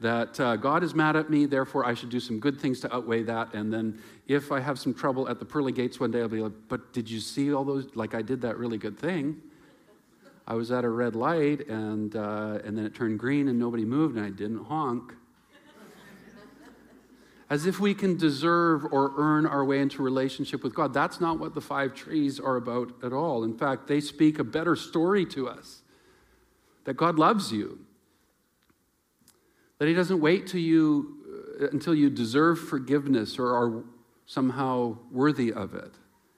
That 0.00 0.40
uh, 0.40 0.56
God 0.56 0.82
is 0.82 0.94
mad 0.94 1.14
at 1.14 1.28
me, 1.28 1.44
therefore 1.44 1.84
I 1.84 1.92
should 1.92 2.08
do 2.08 2.20
some 2.20 2.40
good 2.40 2.58
things 2.58 2.80
to 2.80 2.94
outweigh 2.94 3.22
that. 3.24 3.52
And 3.52 3.70
then 3.70 4.00
if 4.26 4.50
I 4.50 4.58
have 4.58 4.78
some 4.78 4.94
trouble 4.94 5.28
at 5.28 5.38
the 5.38 5.44
pearly 5.44 5.72
gates 5.72 6.00
one 6.00 6.10
day, 6.10 6.20
I'll 6.20 6.28
be 6.28 6.40
like, 6.40 6.52
but 6.68 6.94
did 6.94 7.10
you 7.10 7.20
see 7.20 7.52
all 7.52 7.64
those? 7.64 7.94
Like 7.94 8.14
I 8.14 8.22
did 8.22 8.40
that 8.40 8.56
really 8.56 8.78
good 8.78 8.98
thing. 8.98 9.42
I 10.50 10.54
was 10.54 10.72
at 10.72 10.82
a 10.82 10.88
red 10.88 11.14
light 11.14 11.68
and, 11.68 12.16
uh, 12.16 12.58
and 12.64 12.76
then 12.76 12.84
it 12.84 12.92
turned 12.92 13.20
green 13.20 13.46
and 13.46 13.56
nobody 13.56 13.84
moved 13.84 14.16
and 14.16 14.26
I 14.26 14.30
didn't 14.30 14.64
honk. 14.64 15.14
As 17.50 17.66
if 17.66 17.78
we 17.78 17.94
can 17.94 18.16
deserve 18.16 18.84
or 18.90 19.12
earn 19.16 19.46
our 19.46 19.64
way 19.64 19.78
into 19.78 20.02
relationship 20.02 20.64
with 20.64 20.74
God. 20.74 20.92
That's 20.92 21.20
not 21.20 21.38
what 21.38 21.54
the 21.54 21.60
five 21.60 21.94
trees 21.94 22.40
are 22.40 22.56
about 22.56 22.92
at 23.04 23.12
all. 23.12 23.44
In 23.44 23.56
fact, 23.56 23.86
they 23.86 24.00
speak 24.00 24.40
a 24.40 24.44
better 24.44 24.74
story 24.74 25.24
to 25.26 25.48
us 25.48 25.82
that 26.82 26.94
God 26.94 27.16
loves 27.16 27.52
you, 27.52 27.78
that 29.78 29.86
He 29.86 29.94
doesn't 29.94 30.20
wait 30.20 30.48
till 30.48 30.58
you, 30.58 31.60
uh, 31.62 31.68
until 31.68 31.94
you 31.94 32.10
deserve 32.10 32.58
forgiveness 32.58 33.38
or 33.38 33.54
are 33.54 33.84
somehow 34.26 34.98
worthy 35.12 35.52
of 35.52 35.74
it. 35.74 35.94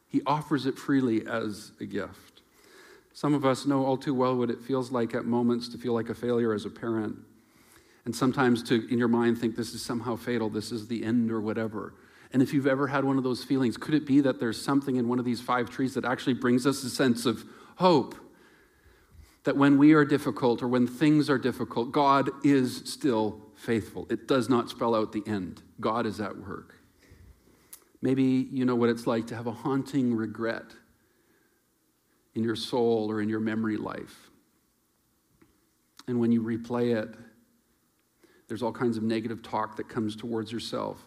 He 0.06 0.20
offers 0.26 0.66
it 0.66 0.78
freely 0.78 1.26
as 1.26 1.72
a 1.80 1.86
gift. 1.86 2.31
Some 3.14 3.34
of 3.34 3.44
us 3.44 3.66
know 3.66 3.84
all 3.84 3.96
too 3.96 4.14
well 4.14 4.36
what 4.36 4.50
it 4.50 4.60
feels 4.60 4.90
like 4.90 5.14
at 5.14 5.24
moments 5.24 5.68
to 5.68 5.78
feel 5.78 5.92
like 5.92 6.08
a 6.08 6.14
failure 6.14 6.52
as 6.52 6.64
a 6.64 6.70
parent. 6.70 7.16
And 8.04 8.16
sometimes 8.16 8.62
to, 8.64 8.88
in 8.90 8.98
your 8.98 9.08
mind, 9.08 9.38
think 9.38 9.54
this 9.54 9.74
is 9.74 9.82
somehow 9.82 10.16
fatal, 10.16 10.48
this 10.48 10.72
is 10.72 10.88
the 10.88 11.04
end 11.04 11.30
or 11.30 11.40
whatever. 11.40 11.94
And 12.32 12.42
if 12.42 12.54
you've 12.54 12.66
ever 12.66 12.86
had 12.86 13.04
one 13.04 13.18
of 13.18 13.24
those 13.24 13.44
feelings, 13.44 13.76
could 13.76 13.94
it 13.94 14.06
be 14.06 14.20
that 14.22 14.40
there's 14.40 14.60
something 14.60 14.96
in 14.96 15.08
one 15.08 15.18
of 15.18 15.24
these 15.24 15.40
five 15.40 15.68
trees 15.68 15.94
that 15.94 16.04
actually 16.04 16.34
brings 16.34 16.66
us 16.66 16.82
a 16.82 16.90
sense 16.90 17.26
of 17.26 17.44
hope? 17.76 18.14
That 19.44 19.56
when 19.56 19.76
we 19.76 19.92
are 19.92 20.04
difficult 20.04 20.62
or 20.62 20.68
when 20.68 20.86
things 20.86 21.28
are 21.28 21.38
difficult, 21.38 21.92
God 21.92 22.30
is 22.44 22.82
still 22.86 23.40
faithful. 23.56 24.06
It 24.08 24.26
does 24.26 24.48
not 24.48 24.70
spell 24.70 24.94
out 24.94 25.12
the 25.12 25.22
end. 25.26 25.62
God 25.80 26.06
is 26.06 26.20
at 26.20 26.36
work. 26.38 26.76
Maybe 28.00 28.48
you 28.50 28.64
know 28.64 28.74
what 28.74 28.88
it's 28.88 29.06
like 29.06 29.26
to 29.28 29.36
have 29.36 29.46
a 29.46 29.52
haunting 29.52 30.14
regret 30.14 30.64
in 32.34 32.42
your 32.42 32.56
soul 32.56 33.10
or 33.10 33.20
in 33.20 33.28
your 33.28 33.40
memory 33.40 33.76
life. 33.76 34.30
And 36.08 36.18
when 36.18 36.32
you 36.32 36.42
replay 36.42 36.96
it, 36.96 37.14
there's 38.48 38.62
all 38.62 38.72
kinds 38.72 38.96
of 38.96 39.02
negative 39.02 39.42
talk 39.42 39.76
that 39.76 39.88
comes 39.88 40.16
towards 40.16 40.52
yourself. 40.52 41.06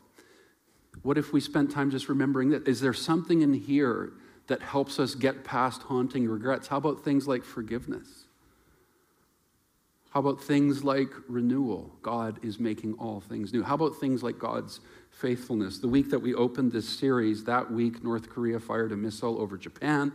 What 1.04 1.18
if 1.18 1.34
we 1.34 1.42
spent 1.42 1.72
time 1.72 1.92
just 1.92 2.10
remembering 2.10 2.50
that? 2.50 2.68
Is 2.68 2.82
there 2.82 2.94
something 2.94 3.42
in 3.42 3.54
here 3.54 4.14
that 4.48 4.62
helps 4.62 5.00
us 5.00 5.16
get 5.16 5.44
past 5.44 5.84
haunting 5.84 6.28
regrets? 6.28 6.68
How 6.68 6.78
about 6.78 7.04
things 7.04 7.28
like 7.28 7.44
forgiveness? 7.44 8.26
How 10.12 10.22
about 10.22 10.42
things 10.42 10.84
like 10.84 11.10
renewal? 11.28 11.92
God 12.02 12.40
is 12.44 12.58
making 12.58 12.94
all 12.94 13.20
things 13.20 13.52
new. 13.52 13.64
How 13.64 13.76
about 13.76 14.00
things 14.00 14.24
like 14.24 14.40
God's 14.40 14.80
faithfulness? 15.12 15.80
The 15.80 15.90
week 15.90 16.10
that 16.12 16.20
we 16.20 16.34
opened 16.34 16.72
this 16.72 16.88
series, 16.88 17.44
that 17.44 17.70
week, 17.70 18.02
North 18.02 18.30
Korea 18.30 18.60
fired 18.60 18.94
a 18.94 18.96
missile 18.96 19.42
over 19.42 19.58
Japan. 19.58 20.14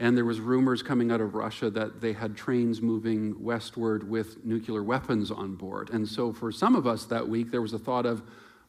And 0.00 0.16
there 0.16 0.24
was 0.24 0.40
rumors 0.40 0.82
coming 0.82 1.12
out 1.12 1.20
of 1.20 1.34
Russia 1.34 1.70
that 1.70 2.00
they 2.00 2.12
had 2.12 2.36
trains 2.36 2.82
moving 2.82 3.42
westward 3.42 4.08
with 4.08 4.44
nuclear 4.44 4.82
weapons 4.82 5.30
on 5.30 5.54
board. 5.54 5.90
And 5.90 6.08
so 6.08 6.32
for 6.32 6.50
some 6.50 6.74
of 6.74 6.86
us 6.86 7.04
that 7.06 7.28
week, 7.28 7.50
there 7.50 7.62
was 7.62 7.72
a 7.72 7.78
thought 7.78 8.06
of, 8.06 8.22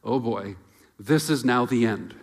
oh 0.04 0.20
boy, 0.20 0.56
this 0.98 1.28
is 1.28 1.44
now 1.44 1.66
the 1.66 1.84
end. 1.84 2.14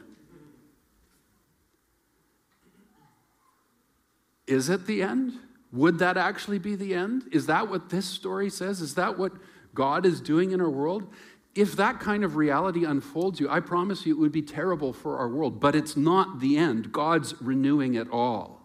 Is 4.47 4.69
it 4.69 4.87
the 4.87 5.01
end? 5.01 5.33
Would 5.71 5.99
that 5.99 6.17
actually 6.17 6.59
be 6.59 6.75
the 6.75 6.93
end? 6.93 7.23
Is 7.31 7.47
that 7.47 7.69
what 7.69 7.89
this 7.89 8.05
story 8.05 8.49
says? 8.49 8.79
Is 8.79 8.95
that 8.95 9.17
what 9.17 9.33
God 9.73 10.05
is 10.05 10.21
doing 10.21 10.51
in 10.51 10.61
our 10.61 10.69
world? 10.69 11.07
If 11.55 11.75
that 11.75 11.99
kind 11.99 12.23
of 12.23 12.35
reality 12.35 12.83
unfolds 12.85 13.39
you, 13.39 13.49
I 13.49 13.59
promise 13.59 14.05
you 14.05 14.15
it 14.15 14.19
would 14.19 14.31
be 14.31 14.41
terrible 14.41 14.91
for 14.91 15.17
our 15.17 15.29
world, 15.29 15.59
but 15.59 15.75
it's 15.75 15.95
not 15.95 16.39
the 16.39 16.57
end. 16.57 16.91
God's 16.91 17.39
renewing 17.41 17.95
it 17.95 18.07
all. 18.11 18.62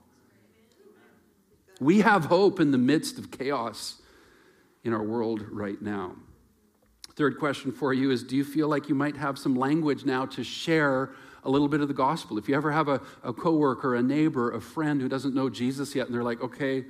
We 1.80 2.00
have 2.00 2.26
hope 2.26 2.60
in 2.60 2.70
the 2.70 2.78
midst 2.78 3.18
of 3.18 3.30
chaos 3.30 4.00
in 4.84 4.92
our 4.92 5.02
world 5.02 5.44
right 5.50 5.80
now. 5.80 6.16
Third 7.14 7.38
question 7.38 7.72
for 7.72 7.92
you 7.92 8.10
is 8.10 8.22
Do 8.22 8.36
you 8.36 8.44
feel 8.44 8.68
like 8.68 8.88
you 8.88 8.94
might 8.94 9.16
have 9.16 9.38
some 9.38 9.54
language 9.54 10.04
now 10.04 10.26
to 10.26 10.44
share 10.44 11.10
a 11.44 11.50
little 11.50 11.68
bit 11.68 11.80
of 11.80 11.88
the 11.88 11.94
gospel? 11.94 12.38
If 12.38 12.48
you 12.48 12.54
ever 12.54 12.70
have 12.70 12.88
a, 12.88 13.00
a 13.22 13.32
coworker, 13.32 13.94
a 13.94 14.02
neighbor, 14.02 14.52
a 14.52 14.60
friend 14.60 15.00
who 15.00 15.08
doesn't 15.08 15.34
know 15.34 15.50
Jesus 15.50 15.94
yet, 15.94 16.06
and 16.06 16.14
they're 16.14 16.22
like, 16.22 16.40
okay, 16.40 16.84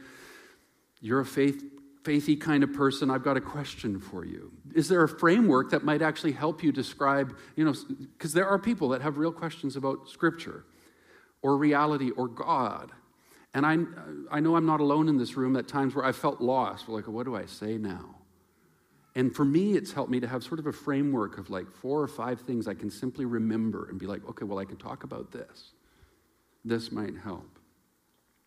you're 1.00 1.21
a 1.21 1.26
faith, 1.26 1.62
faithy 2.02 2.38
kind 2.38 2.62
of 2.62 2.73
person, 2.73 3.11
I've 3.11 3.25
got 3.25 3.37
a 3.37 3.40
question 3.40 4.00
for 4.00 4.25
you. 4.25 4.52
Is 4.75 4.88
there 4.88 5.02
a 5.02 5.09
framework 5.09 5.71
that 5.71 5.85
might 5.85 6.02
actually 6.02 6.33
help 6.33 6.62
you 6.62 6.73
describe, 6.73 7.37
you 7.57 7.64
know, 7.64 7.75
because 8.12 8.33
there 8.33 8.47
are 8.47 8.59
people 8.59 8.90
that 8.90 9.02
have 9.02 9.18
real 9.18 9.33
questions 9.33 9.76
about 9.76 10.09
Scripture 10.09 10.64
or 11.42 11.57
reality 11.57 12.11
or 12.11 12.28
God. 12.28 12.90
And 13.54 13.64
I, 13.64 13.78
I 14.30 14.40
know 14.40 14.56
I'm 14.56 14.66
not 14.66 14.80
alone 14.80 15.08
in 15.08 15.16
this 15.16 15.36
room 15.36 15.56
at 15.56 15.68
times 15.68 15.94
where 15.94 16.04
I 16.04 16.12
felt 16.12 16.40
lost. 16.40 16.88
Like, 16.88 17.08
what 17.08 17.24
do 17.24 17.34
I 17.34 17.46
say 17.46 17.78
now? 17.78 18.14
And 19.14 19.34
for 19.34 19.44
me, 19.44 19.72
it's 19.72 19.92
helped 19.92 20.10
me 20.10 20.20
to 20.20 20.28
have 20.28 20.44
sort 20.44 20.60
of 20.60 20.66
a 20.66 20.72
framework 20.72 21.38
of 21.38 21.50
like 21.50 21.68
four 21.70 22.00
or 22.00 22.06
five 22.06 22.40
things 22.40 22.68
I 22.68 22.74
can 22.74 22.90
simply 22.90 23.24
remember 23.24 23.88
and 23.88 23.98
be 23.98 24.06
like, 24.06 24.26
okay, 24.28 24.44
well, 24.44 24.58
I 24.58 24.64
can 24.64 24.76
talk 24.76 25.02
about 25.02 25.32
this. 25.32 25.70
This 26.64 26.92
might 26.92 27.16
help. 27.24 27.58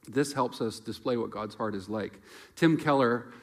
This 0.07 0.33
helps 0.33 0.61
us 0.61 0.79
display 0.79 1.17
what 1.17 1.29
God's 1.29 1.55
heart 1.55 1.75
is 1.75 1.89
like. 1.89 2.19
Tim 2.55 2.77
Keller 2.77 3.33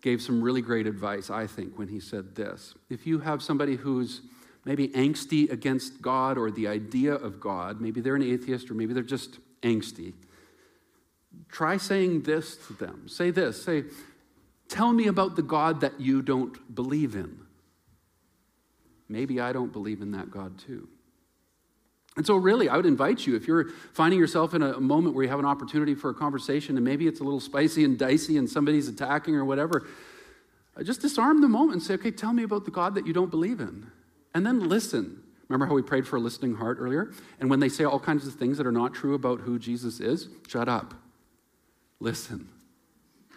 gave 0.00 0.22
some 0.22 0.40
really 0.40 0.62
great 0.62 0.86
advice, 0.86 1.30
I 1.30 1.46
think, 1.46 1.76
when 1.78 1.88
he 1.88 2.00
said 2.00 2.34
this. 2.34 2.74
If 2.88 3.06
you 3.06 3.18
have 3.18 3.42
somebody 3.42 3.76
who's 3.76 4.22
maybe 4.64 4.88
angsty 4.88 5.50
against 5.50 6.00
God 6.00 6.38
or 6.38 6.50
the 6.50 6.68
idea 6.68 7.14
of 7.14 7.40
God, 7.40 7.80
maybe 7.80 8.00
they're 8.00 8.16
an 8.16 8.22
atheist 8.22 8.70
or 8.70 8.74
maybe 8.74 8.94
they're 8.94 9.02
just 9.02 9.38
angsty 9.62 10.14
try 11.48 11.76
saying 11.76 12.22
this 12.22 12.56
to 12.66 12.72
them. 12.74 13.08
Say 13.08 13.30
this 13.30 13.62
say, 13.62 13.84
Tell 14.68 14.92
me 14.92 15.06
about 15.06 15.34
the 15.34 15.42
God 15.42 15.80
that 15.80 15.98
you 15.98 16.20
don't 16.20 16.74
believe 16.74 17.14
in. 17.14 17.40
Maybe 19.08 19.40
I 19.40 19.52
don't 19.52 19.72
believe 19.72 20.02
in 20.02 20.10
that 20.12 20.30
God 20.30 20.58
too. 20.58 20.88
And 22.16 22.26
so, 22.26 22.36
really, 22.36 22.68
I 22.68 22.76
would 22.76 22.84
invite 22.84 23.26
you 23.26 23.36
if 23.36 23.46
you're 23.46 23.68
finding 23.92 24.18
yourself 24.18 24.52
in 24.52 24.62
a 24.62 24.80
moment 24.80 25.14
where 25.14 25.24
you 25.24 25.30
have 25.30 25.38
an 25.38 25.46
opportunity 25.46 25.94
for 25.94 26.10
a 26.10 26.14
conversation 26.14 26.76
and 26.76 26.84
maybe 26.84 27.06
it's 27.06 27.20
a 27.20 27.24
little 27.24 27.40
spicy 27.40 27.84
and 27.84 27.96
dicey 27.96 28.36
and 28.36 28.50
somebody's 28.50 28.88
attacking 28.88 29.36
or 29.36 29.44
whatever, 29.44 29.86
uh, 30.76 30.82
just 30.82 31.00
disarm 31.00 31.40
the 31.40 31.48
moment 31.48 31.74
and 31.74 31.82
say, 31.82 31.94
okay, 31.94 32.10
tell 32.10 32.32
me 32.32 32.42
about 32.42 32.64
the 32.64 32.70
God 32.70 32.94
that 32.96 33.06
you 33.06 33.12
don't 33.12 33.30
believe 33.30 33.60
in. 33.60 33.86
And 34.34 34.44
then 34.44 34.68
listen. 34.68 35.22
Remember 35.48 35.64
how 35.64 35.74
we 35.74 35.80
prayed 35.80 36.06
for 36.06 36.16
a 36.16 36.20
listening 36.20 36.56
heart 36.56 36.76
earlier? 36.78 37.12
And 37.40 37.48
when 37.48 37.60
they 37.60 37.70
say 37.70 37.84
all 37.84 37.98
kinds 37.98 38.26
of 38.26 38.34
things 38.34 38.58
that 38.58 38.66
are 38.66 38.72
not 38.72 38.92
true 38.92 39.14
about 39.14 39.40
who 39.40 39.58
Jesus 39.58 39.98
is, 39.98 40.28
shut 40.46 40.68
up. 40.68 40.94
Listen. 42.00 42.48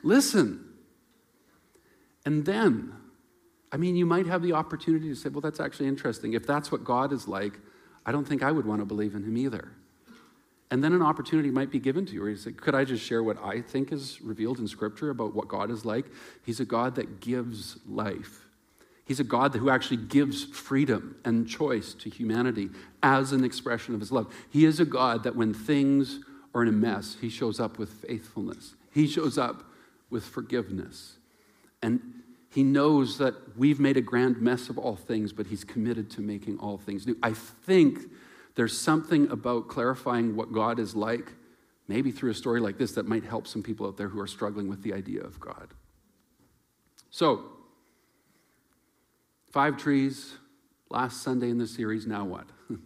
Listen. 0.03 0.65
And 2.25 2.45
then, 2.45 2.93
I 3.71 3.77
mean, 3.77 3.95
you 3.95 4.05
might 4.05 4.27
have 4.27 4.41
the 4.41 4.53
opportunity 4.53 5.09
to 5.09 5.15
say, 5.15 5.29
well, 5.29 5.41
that's 5.41 5.59
actually 5.59 5.87
interesting. 5.87 6.33
If 6.33 6.45
that's 6.45 6.71
what 6.71 6.83
God 6.83 7.11
is 7.11 7.27
like, 7.27 7.59
I 8.05 8.11
don't 8.11 8.27
think 8.27 8.43
I 8.43 8.51
would 8.51 8.65
want 8.65 8.81
to 8.81 8.85
believe 8.85 9.15
in 9.15 9.23
him 9.23 9.37
either. 9.37 9.71
And 10.69 10.81
then 10.81 10.93
an 10.93 11.01
opportunity 11.01 11.51
might 11.51 11.69
be 11.69 11.79
given 11.79 12.05
to 12.05 12.13
you 12.13 12.21
where 12.21 12.29
you 12.29 12.37
say, 12.37 12.53
Could 12.53 12.75
I 12.75 12.85
just 12.85 13.03
share 13.03 13.21
what 13.21 13.37
I 13.43 13.61
think 13.61 13.91
is 13.91 14.21
revealed 14.21 14.59
in 14.59 14.67
Scripture 14.67 15.09
about 15.09 15.35
what 15.35 15.49
God 15.49 15.69
is 15.69 15.83
like? 15.83 16.05
He's 16.45 16.61
a 16.61 16.65
God 16.65 16.95
that 16.95 17.19
gives 17.19 17.77
life. 17.85 18.45
He's 19.03 19.19
a 19.19 19.25
God 19.25 19.53
who 19.53 19.69
actually 19.69 19.97
gives 19.97 20.45
freedom 20.45 21.17
and 21.25 21.45
choice 21.47 21.93
to 21.95 22.09
humanity 22.09 22.69
as 23.03 23.33
an 23.33 23.43
expression 23.43 23.93
of 23.93 23.99
his 23.99 24.11
love. 24.11 24.33
He 24.49 24.63
is 24.63 24.79
a 24.79 24.85
God 24.85 25.23
that 25.23 25.35
when 25.35 25.53
things 25.53 26.21
or 26.53 26.63
in 26.63 26.67
a 26.67 26.73
mess, 26.73 27.17
he 27.21 27.29
shows 27.29 27.59
up 27.59 27.77
with 27.79 27.89
faithfulness. 27.89 28.75
He 28.91 29.07
shows 29.07 29.37
up 29.37 29.63
with 30.09 30.25
forgiveness. 30.25 31.17
And 31.81 32.01
he 32.49 32.63
knows 32.63 33.17
that 33.19 33.57
we've 33.57 33.79
made 33.79 33.95
a 33.95 34.01
grand 34.01 34.41
mess 34.41 34.69
of 34.69 34.77
all 34.77 34.95
things, 34.95 35.31
but 35.31 35.47
he's 35.47 35.63
committed 35.63 36.09
to 36.11 36.21
making 36.21 36.59
all 36.59 36.77
things 36.77 37.07
new. 37.07 37.17
I 37.23 37.33
think 37.33 37.99
There's 38.55 38.77
something 38.77 39.29
about 39.29 39.67
clarifying 39.67 40.35
what 40.35 40.51
God 40.51 40.79
is 40.79 40.95
like, 40.95 41.33
maybe 41.87 42.11
through 42.11 42.31
a 42.31 42.35
story 42.35 42.59
like 42.59 42.77
this, 42.77 42.91
that 42.93 43.07
might 43.07 43.23
help 43.23 43.47
some 43.47 43.63
people 43.63 43.87
out 43.87 43.97
there 43.97 44.09
who 44.09 44.19
are 44.19 44.27
struggling 44.27 44.67
with 44.67 44.83
the 44.83 44.93
idea 44.93 45.21
of 45.21 45.39
God. 45.39 45.69
So, 47.09 47.43
five 49.51 49.77
trees, 49.77 50.33
last 50.89 51.21
Sunday 51.21 51.49
in 51.49 51.57
the 51.57 51.67
series, 51.67 52.05
now 52.05 52.25
what? 52.25 52.47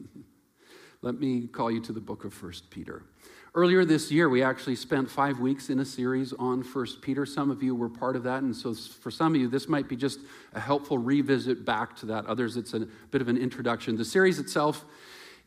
Let 1.02 1.20
me 1.20 1.48
call 1.48 1.72
you 1.72 1.82
to 1.82 1.94
the 1.94 2.00
book 2.00 2.26
of 2.26 2.34
First 2.34 2.70
Peter. 2.70 3.04
Earlier 3.56 3.86
this 3.86 4.12
year, 4.12 4.28
we 4.28 4.44
actually 4.44 4.76
spent 4.76 5.10
five 5.10 5.40
weeks 5.40 5.70
in 5.70 5.80
a 5.80 5.86
series 5.86 6.34
on 6.34 6.62
First 6.62 7.02
Peter. 7.02 7.26
Some 7.26 7.50
of 7.50 7.64
you 7.64 7.74
were 7.74 7.88
part 7.88 8.18
of 8.18 8.24
that, 8.24 8.44
and 8.44 8.54
so 8.54 8.74
for 8.74 9.10
some 9.10 9.34
of 9.34 9.40
you, 9.40 9.48
this 9.48 9.70
might 9.70 9.88
be 9.88 9.96
just 9.96 10.20
a 10.52 10.60
helpful 10.60 10.98
revisit 10.98 11.64
back 11.64 11.96
to 12.00 12.06
that. 12.08 12.26
Others, 12.26 12.58
it's 12.58 12.74
a 12.74 12.86
bit 13.12 13.22
of 13.22 13.30
an 13.30 13.38
introduction. 13.38 13.96
The 13.96 14.04
series 14.04 14.40
itself 14.40 14.84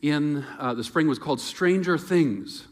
in 0.00 0.42
uh, 0.58 0.72
the 0.72 0.82
spring 0.82 1.06
was 1.06 1.18
called 1.18 1.38
Stranger 1.38 1.98
Things. 1.98 2.66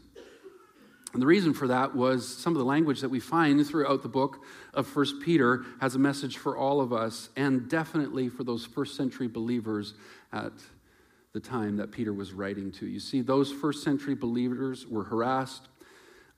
And 1.13 1.21
the 1.21 1.27
reason 1.27 1.53
for 1.53 1.67
that 1.67 1.95
was 1.95 2.27
some 2.27 2.53
of 2.53 2.57
the 2.57 2.65
language 2.65 3.01
that 3.01 3.09
we 3.09 3.19
find 3.19 3.63
throughout 3.63 4.01
the 4.01 4.09
book 4.09 4.43
of 4.73 4.87
First 4.87 5.21
Peter 5.21 5.65
has 5.79 5.93
a 5.93 5.99
message 5.99 6.37
for 6.37 6.57
all 6.57 6.81
of 6.81 6.91
us, 6.91 7.29
and 7.35 7.69
definitely 7.69 8.27
for 8.27 8.43
those 8.43 8.65
first 8.65 8.95
century 8.95 9.27
believers 9.27 9.93
at 10.33 10.53
the 11.37 11.47
time 11.47 11.77
that 11.77 11.91
Peter 11.91 12.13
was 12.13 12.33
writing 12.33 12.71
to. 12.71 12.87
You 12.87 12.99
see, 12.99 13.21
those 13.21 13.51
first 13.51 13.83
century 13.83 14.15
believers 14.15 14.87
were 14.87 15.03
harassed. 15.03 15.67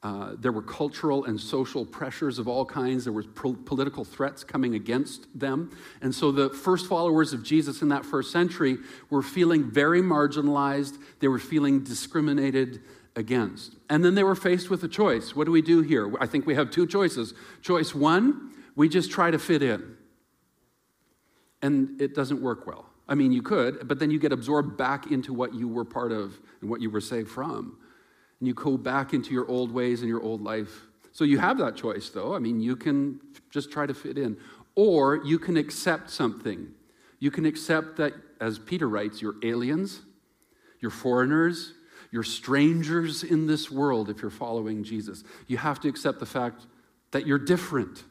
Uh, 0.03 0.33
there 0.37 0.51
were 0.51 0.61
cultural 0.61 1.23
and 1.23 1.39
social 1.39 1.85
pressures 1.85 2.37
of 2.37 2.49
all 2.49 2.65
kinds. 2.65 3.05
There 3.05 3.13
were 3.13 3.23
pro- 3.23 3.53
political 3.53 4.03
threats 4.03 4.43
coming 4.43 4.75
against 4.75 5.27
them. 5.39 5.71
And 6.01 6.13
so 6.13 6.33
the 6.33 6.49
first 6.49 6.87
followers 6.87 7.31
of 7.31 7.43
Jesus 7.43 7.81
in 7.81 7.87
that 7.89 8.05
first 8.05 8.31
century 8.31 8.77
were 9.09 9.21
feeling 9.21 9.71
very 9.71 10.01
marginalized. 10.01 10.97
They 11.21 11.29
were 11.29 11.39
feeling 11.39 11.81
discriminated 11.81 12.81
against. 13.15 13.77
And 13.89 14.03
then 14.03 14.15
they 14.15 14.23
were 14.23 14.35
faced 14.35 14.69
with 14.69 14.83
a 14.83 14.89
choice. 14.89 15.33
What 15.33 15.45
do 15.45 15.53
we 15.53 15.61
do 15.61 15.81
here? 15.81 16.11
I 16.19 16.25
think 16.25 16.45
we 16.45 16.55
have 16.55 16.71
two 16.71 16.85
choices. 16.85 17.33
Choice 17.61 17.95
one, 17.95 18.51
we 18.75 18.89
just 18.89 19.11
try 19.11 19.31
to 19.31 19.39
fit 19.39 19.63
in. 19.63 19.95
And 21.61 22.01
it 22.01 22.13
doesn't 22.13 22.41
work 22.41 22.67
well. 22.67 22.89
I 23.09 23.15
mean, 23.15 23.31
you 23.31 23.41
could, 23.41 23.87
but 23.87 23.97
then 23.99 24.11
you 24.11 24.19
get 24.19 24.31
absorbed 24.31 24.77
back 24.77 25.11
into 25.11 25.33
what 25.33 25.55
you 25.55 25.67
were 25.67 25.83
part 25.83 26.11
of 26.11 26.39
and 26.61 26.69
what 26.69 26.79
you 26.79 26.91
were 26.91 27.01
saved 27.01 27.29
from. 27.29 27.77
And 28.39 28.47
you 28.47 28.53
go 28.53 28.77
back 28.77 29.13
into 29.13 29.33
your 29.33 29.49
old 29.49 29.71
ways 29.73 30.01
and 30.01 30.07
your 30.07 30.21
old 30.21 30.41
life. 30.41 30.83
So 31.11 31.23
you 31.23 31.39
have 31.39 31.57
that 31.57 31.75
choice, 31.75 32.09
though. 32.09 32.35
I 32.35 32.39
mean, 32.39 32.59
you 32.59 32.75
can 32.75 33.19
just 33.49 33.71
try 33.71 33.87
to 33.87 33.95
fit 33.95 34.17
in, 34.17 34.37
or 34.75 35.25
you 35.25 35.39
can 35.39 35.57
accept 35.57 36.11
something. 36.11 36.67
You 37.17 37.31
can 37.31 37.45
accept 37.45 37.97
that, 37.97 38.13
as 38.39 38.59
Peter 38.59 38.87
writes, 38.87 39.21
you're 39.21 39.35
aliens, 39.43 40.01
you're 40.79 40.91
foreigners, 40.91 41.73
you're 42.11 42.23
strangers 42.23 43.23
in 43.23 43.47
this 43.47 43.69
world 43.71 44.09
if 44.09 44.21
you're 44.21 44.31
following 44.31 44.83
Jesus. 44.83 45.23
You 45.47 45.57
have 45.57 45.79
to 45.81 45.89
accept 45.89 46.19
the 46.19 46.25
fact 46.25 46.67
that 47.11 47.25
you're 47.25 47.39
different. 47.39 48.03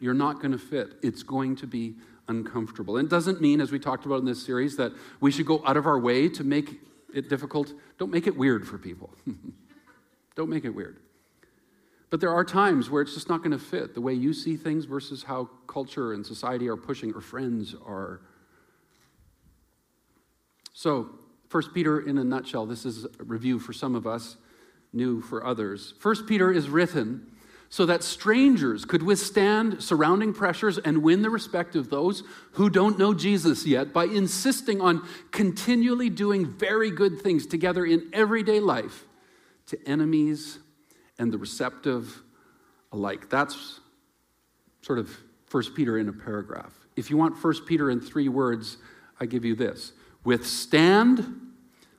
You're 0.00 0.14
not 0.14 0.40
going 0.40 0.52
to 0.52 0.58
fit. 0.58 0.94
It's 1.02 1.22
going 1.22 1.56
to 1.56 1.66
be 1.66 1.96
uncomfortable. 2.28 2.96
And 2.96 3.06
it 3.06 3.10
doesn't 3.10 3.40
mean, 3.40 3.60
as 3.60 3.72
we 3.72 3.78
talked 3.78 4.06
about 4.06 4.20
in 4.20 4.24
this 4.24 4.44
series, 4.44 4.76
that 4.76 4.92
we 5.20 5.30
should 5.30 5.46
go 5.46 5.62
out 5.66 5.76
of 5.76 5.86
our 5.86 5.98
way 5.98 6.28
to 6.28 6.44
make 6.44 6.80
it 7.14 7.28
difficult. 7.28 7.72
Don't 7.98 8.10
make 8.10 8.26
it 8.26 8.36
weird 8.36 8.66
for 8.66 8.78
people. 8.78 9.10
Don't 10.36 10.48
make 10.48 10.64
it 10.64 10.70
weird. 10.70 10.98
But 12.10 12.20
there 12.20 12.30
are 12.30 12.44
times 12.44 12.90
where 12.90 13.02
it's 13.02 13.14
just 13.14 13.28
not 13.28 13.38
going 13.38 13.52
to 13.52 13.58
fit 13.58 13.94
the 13.94 14.00
way 14.00 14.14
you 14.14 14.32
see 14.32 14.56
things 14.56 14.84
versus 14.84 15.24
how 15.24 15.48
culture 15.66 16.12
and 16.12 16.24
society 16.24 16.68
are 16.68 16.76
pushing 16.76 17.12
or 17.14 17.20
friends 17.20 17.74
are. 17.84 18.20
So, 20.72 21.10
First 21.48 21.72
Peter 21.72 22.00
in 22.00 22.18
a 22.18 22.24
nutshell, 22.24 22.66
this 22.66 22.84
is 22.84 23.04
a 23.04 23.24
review 23.24 23.60
for 23.60 23.72
some 23.72 23.94
of 23.94 24.06
us, 24.06 24.36
new 24.92 25.20
for 25.20 25.46
others. 25.46 25.94
First 26.00 26.26
Peter 26.26 26.50
is 26.50 26.68
written 26.68 27.30
so 27.74 27.84
that 27.84 28.04
strangers 28.04 28.84
could 28.84 29.02
withstand 29.02 29.82
surrounding 29.82 30.32
pressures 30.32 30.78
and 30.78 31.02
win 31.02 31.22
the 31.22 31.28
respect 31.28 31.74
of 31.74 31.90
those 31.90 32.22
who 32.52 32.70
don't 32.70 33.00
know 33.00 33.12
Jesus 33.12 33.66
yet 33.66 33.92
by 33.92 34.04
insisting 34.04 34.80
on 34.80 35.04
continually 35.32 36.08
doing 36.08 36.46
very 36.46 36.88
good 36.88 37.20
things 37.20 37.48
together 37.48 37.84
in 37.84 38.08
everyday 38.12 38.60
life 38.60 39.06
to 39.66 39.88
enemies 39.88 40.60
and 41.18 41.32
the 41.32 41.36
receptive 41.36 42.22
alike. 42.92 43.28
That's 43.28 43.80
sort 44.82 45.00
of 45.00 45.10
First 45.46 45.74
Peter 45.74 45.98
in 45.98 46.08
a 46.08 46.12
paragraph. 46.12 46.72
If 46.94 47.10
you 47.10 47.16
want 47.16 47.36
First 47.36 47.66
Peter 47.66 47.90
in 47.90 48.00
three 48.00 48.28
words, 48.28 48.76
I 49.18 49.26
give 49.26 49.44
you 49.44 49.56
this 49.56 49.94
withstand 50.22 51.24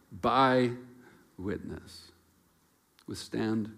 by 0.09 0.71
witness. 1.37 2.13
Withstand 3.07 3.75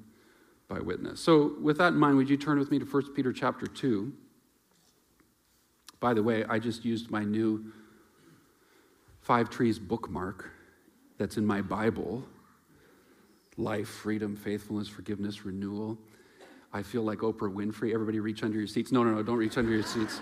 by 0.67 0.80
witness. 0.80 1.19
So, 1.19 1.56
with 1.62 1.77
that 1.77 1.93
in 1.93 1.99
mind, 1.99 2.17
would 2.17 2.30
you 2.30 2.38
turn 2.38 2.60
with 2.60 2.71
me 2.71 2.80
to 2.80 2.86
1 2.86 3.13
Peter 3.13 3.32
chapter 3.32 3.67
2? 3.67 4.12
By 5.99 6.13
the 6.13 6.21
way, 6.21 6.43
I 6.45 6.60
just 6.60 6.86
used 6.86 7.10
my 7.10 7.23
new 7.23 7.71
Five 9.21 9.49
Trees 9.49 9.77
bookmark 9.80 10.51
that's 11.17 11.38
in 11.38 11.45
my 11.45 11.62
Bible 11.62 12.23
life, 13.58 13.88
freedom, 13.88 14.36
faithfulness, 14.36 14.88
forgiveness, 14.88 15.43
renewal. 15.43 15.97
I 16.71 16.84
feel 16.84 17.01
like 17.01 17.19
Oprah 17.19 17.51
Winfrey. 17.53 17.93
Everybody 17.93 18.19
reach 18.19 18.43
under 18.43 18.58
your 18.58 18.67
seats. 18.67 18.91
No, 18.91 19.03
no, 19.03 19.15
no, 19.15 19.23
don't 19.23 19.38
reach 19.38 19.58
under 19.58 19.71
your 19.71 19.84
seats. 19.84 20.21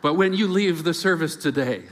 but 0.00 0.14
when 0.14 0.32
you 0.32 0.46
leave 0.46 0.84
the 0.84 0.94
service 0.94 1.34
today, 1.34 1.82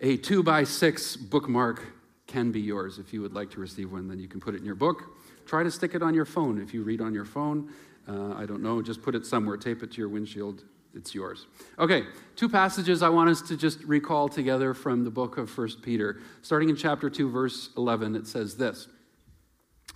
a 0.00 0.16
two 0.16 0.42
by 0.42 0.64
six 0.64 1.16
bookmark 1.16 1.82
can 2.26 2.50
be 2.50 2.60
yours. 2.60 2.98
If 2.98 3.12
you 3.12 3.22
would 3.22 3.34
like 3.34 3.50
to 3.52 3.60
receive 3.60 3.92
one, 3.92 4.08
then 4.08 4.18
you 4.18 4.26
can 4.26 4.40
put 4.40 4.54
it 4.54 4.58
in 4.58 4.64
your 4.64 4.74
book. 4.74 5.16
Try 5.46 5.62
to 5.62 5.70
stick 5.70 5.94
it 5.94 6.02
on 6.02 6.14
your 6.14 6.24
phone. 6.24 6.60
If 6.60 6.72
you 6.74 6.82
read 6.82 7.00
on 7.00 7.14
your 7.14 7.24
phone, 7.24 7.70
uh, 8.08 8.34
I 8.34 8.46
don't 8.46 8.62
know, 8.62 8.82
just 8.82 9.02
put 9.02 9.14
it 9.14 9.26
somewhere, 9.26 9.56
tape 9.56 9.82
it 9.82 9.92
to 9.92 9.98
your 9.98 10.08
windshield. 10.08 10.64
It's 10.94 11.14
yours. 11.14 11.46
Okay, 11.78 12.04
two 12.36 12.48
passages 12.48 13.02
I 13.02 13.08
want 13.08 13.30
us 13.30 13.40
to 13.42 13.56
just 13.56 13.82
recall 13.84 14.28
together 14.28 14.74
from 14.74 15.04
the 15.04 15.10
book 15.10 15.38
of 15.38 15.48
First 15.48 15.80
Peter. 15.82 16.20
Starting 16.42 16.68
in 16.68 16.76
chapter 16.76 17.08
2, 17.08 17.30
verse 17.30 17.70
11, 17.76 18.14
it 18.14 18.26
says 18.26 18.56
this 18.56 18.88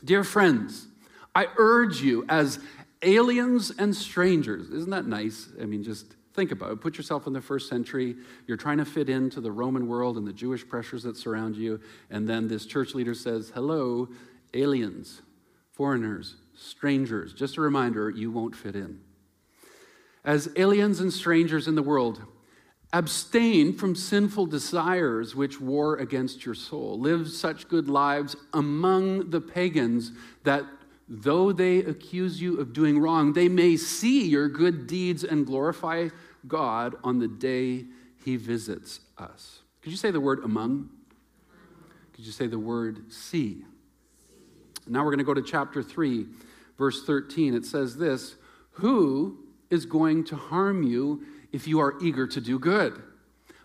Dear 0.04 0.24
friends, 0.24 0.86
I 1.34 1.48
urge 1.58 2.00
you 2.00 2.24
as 2.28 2.58
aliens 3.02 3.72
and 3.78 3.94
strangers. 3.94 4.70
Isn't 4.70 4.90
that 4.90 5.06
nice? 5.06 5.48
I 5.60 5.66
mean, 5.66 5.82
just 5.82 6.14
think 6.32 6.50
about 6.50 6.72
it. 6.72 6.80
Put 6.80 6.96
yourself 6.96 7.26
in 7.26 7.34
the 7.34 7.42
first 7.42 7.68
century. 7.68 8.16
You're 8.46 8.56
trying 8.56 8.78
to 8.78 8.86
fit 8.86 9.10
into 9.10 9.42
the 9.42 9.52
Roman 9.52 9.86
world 9.86 10.16
and 10.16 10.26
the 10.26 10.32
Jewish 10.32 10.66
pressures 10.66 11.02
that 11.02 11.18
surround 11.18 11.56
you. 11.56 11.80
And 12.10 12.26
then 12.26 12.48
this 12.48 12.64
church 12.64 12.94
leader 12.94 13.14
says, 13.14 13.52
Hello, 13.54 14.08
aliens 14.54 15.20
foreigners, 15.76 16.36
strangers. 16.56 17.32
Just 17.32 17.58
a 17.58 17.60
reminder, 17.60 18.10
you 18.10 18.30
won't 18.30 18.56
fit 18.56 18.74
in. 18.74 19.00
As 20.24 20.48
aliens 20.56 20.98
and 20.98 21.12
strangers 21.12 21.68
in 21.68 21.76
the 21.76 21.82
world, 21.82 22.22
abstain 22.92 23.72
from 23.74 23.94
sinful 23.94 24.46
desires 24.46 25.36
which 25.36 25.60
war 25.60 25.96
against 25.96 26.44
your 26.44 26.54
soul. 26.54 26.98
Live 26.98 27.28
such 27.28 27.68
good 27.68 27.88
lives 27.88 28.34
among 28.54 29.30
the 29.30 29.40
pagans 29.40 30.12
that 30.44 30.64
though 31.08 31.52
they 31.52 31.78
accuse 31.78 32.40
you 32.40 32.58
of 32.58 32.72
doing 32.72 32.98
wrong, 32.98 33.34
they 33.34 33.48
may 33.48 33.76
see 33.76 34.26
your 34.26 34.48
good 34.48 34.86
deeds 34.86 35.22
and 35.22 35.46
glorify 35.46 36.08
God 36.48 36.96
on 37.04 37.18
the 37.18 37.28
day 37.28 37.84
he 38.24 38.36
visits 38.36 39.00
us. 39.18 39.60
Could 39.82 39.92
you 39.92 39.98
say 39.98 40.10
the 40.10 40.20
word 40.20 40.42
among? 40.42 40.90
Could 42.14 42.24
you 42.24 42.32
say 42.32 42.46
the 42.46 42.58
word 42.58 43.12
see? 43.12 43.64
Now 44.86 45.04
we're 45.04 45.10
going 45.10 45.18
to 45.18 45.24
go 45.24 45.34
to 45.34 45.42
chapter 45.42 45.82
3, 45.82 46.26
verse 46.78 47.04
13. 47.04 47.54
It 47.54 47.64
says 47.64 47.96
this 47.96 48.36
Who 48.72 49.38
is 49.70 49.86
going 49.86 50.24
to 50.24 50.36
harm 50.36 50.82
you 50.82 51.22
if 51.52 51.66
you 51.66 51.80
are 51.80 51.94
eager 52.00 52.26
to 52.26 52.40
do 52.40 52.58
good? 52.58 53.02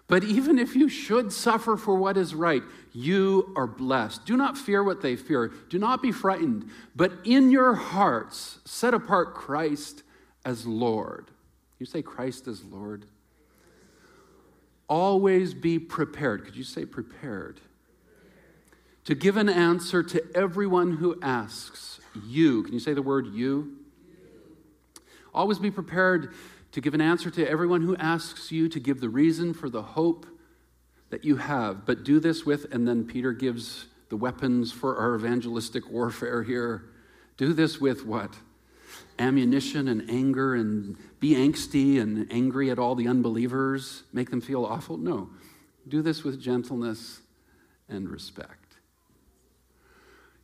But 0.08 0.26
even 0.26 0.60
if 0.60 0.76
you 0.76 0.90
should 0.90 1.32
suffer 1.32 1.78
for 1.78 1.96
what 1.96 2.18
is 2.18 2.36
right, 2.36 2.64
you 2.92 3.54
are 3.56 3.66
blessed. 3.66 4.26
Do 4.26 4.36
not 4.36 4.58
fear 4.58 4.84
what 4.84 5.02
they 5.02 5.16
fear. 5.16 5.54
Do 5.70 5.80
not 5.80 6.02
be 6.02 6.12
frightened. 6.12 6.70
But 6.96 7.14
in 7.24 7.50
your 7.50 7.76
hearts, 7.76 8.60
set 8.66 8.94
apart 8.94 9.36
Christ 9.36 10.04
as 10.44 10.66
Lord. 10.66 11.32
You 11.80 11.86
say 11.86 12.02
Christ 12.02 12.48
as 12.50 12.62
Lord? 12.62 13.06
Always 14.90 15.54
be 15.54 15.80
prepared. 15.80 16.44
Could 16.44 16.58
you 16.58 16.66
say 16.66 16.84
prepared? 16.84 17.62
To 19.06 19.16
give 19.16 19.38
an 19.38 19.50
answer 19.50 20.04
to 20.04 20.24
everyone 20.36 20.98
who 20.98 21.18
asks 21.22 22.00
you. 22.26 22.64
Can 22.64 22.74
you 22.74 22.80
say 22.80 22.94
the 22.94 23.02
word 23.02 23.28
you? 23.28 23.78
Always 25.34 25.60
be 25.60 25.72
prepared 25.72 26.34
to 26.72 26.82
give 26.82 26.94
an 26.94 27.02
answer 27.02 27.30
to 27.32 27.50
everyone 27.50 27.82
who 27.82 27.96
asks 27.98 28.52
you 28.52 28.70
to 28.70 28.80
give 28.80 29.02
the 29.02 29.10
reason 29.10 29.54
for 29.54 29.70
the 29.70 29.82
hope 29.82 30.26
that 31.10 31.26
you 31.26 31.38
have. 31.38 31.86
But 31.86 32.04
do 32.04 32.20
this 32.20 32.46
with, 32.46 32.74
and 32.74 32.88
then 32.88 33.06
Peter 33.06 33.34
gives 33.34 33.88
the 34.10 34.18
weapons 34.18 34.72
for 34.72 34.98
our 34.98 35.16
evangelistic 35.16 35.90
warfare 35.90 36.44
here. 36.44 36.90
Do 37.38 37.54
this 37.54 37.80
with 37.80 38.06
what? 38.06 38.36
Ammunition 39.20 39.88
and 39.88 40.10
anger 40.10 40.56
and 40.56 40.98
be 41.20 41.34
angsty 41.36 42.00
and 42.00 42.32
angry 42.32 42.70
at 42.70 42.80
all 42.80 42.96
the 42.96 43.08
unbelievers, 43.08 44.04
make 44.12 44.30
them 44.30 44.42
feel 44.42 44.66
awful? 44.66 44.98
No. 44.98 45.30
Do 45.88 46.02
this 46.02 46.24
with 46.24 46.42
gentleness 46.42 47.22
and 47.88 48.10
respect. 48.10 48.61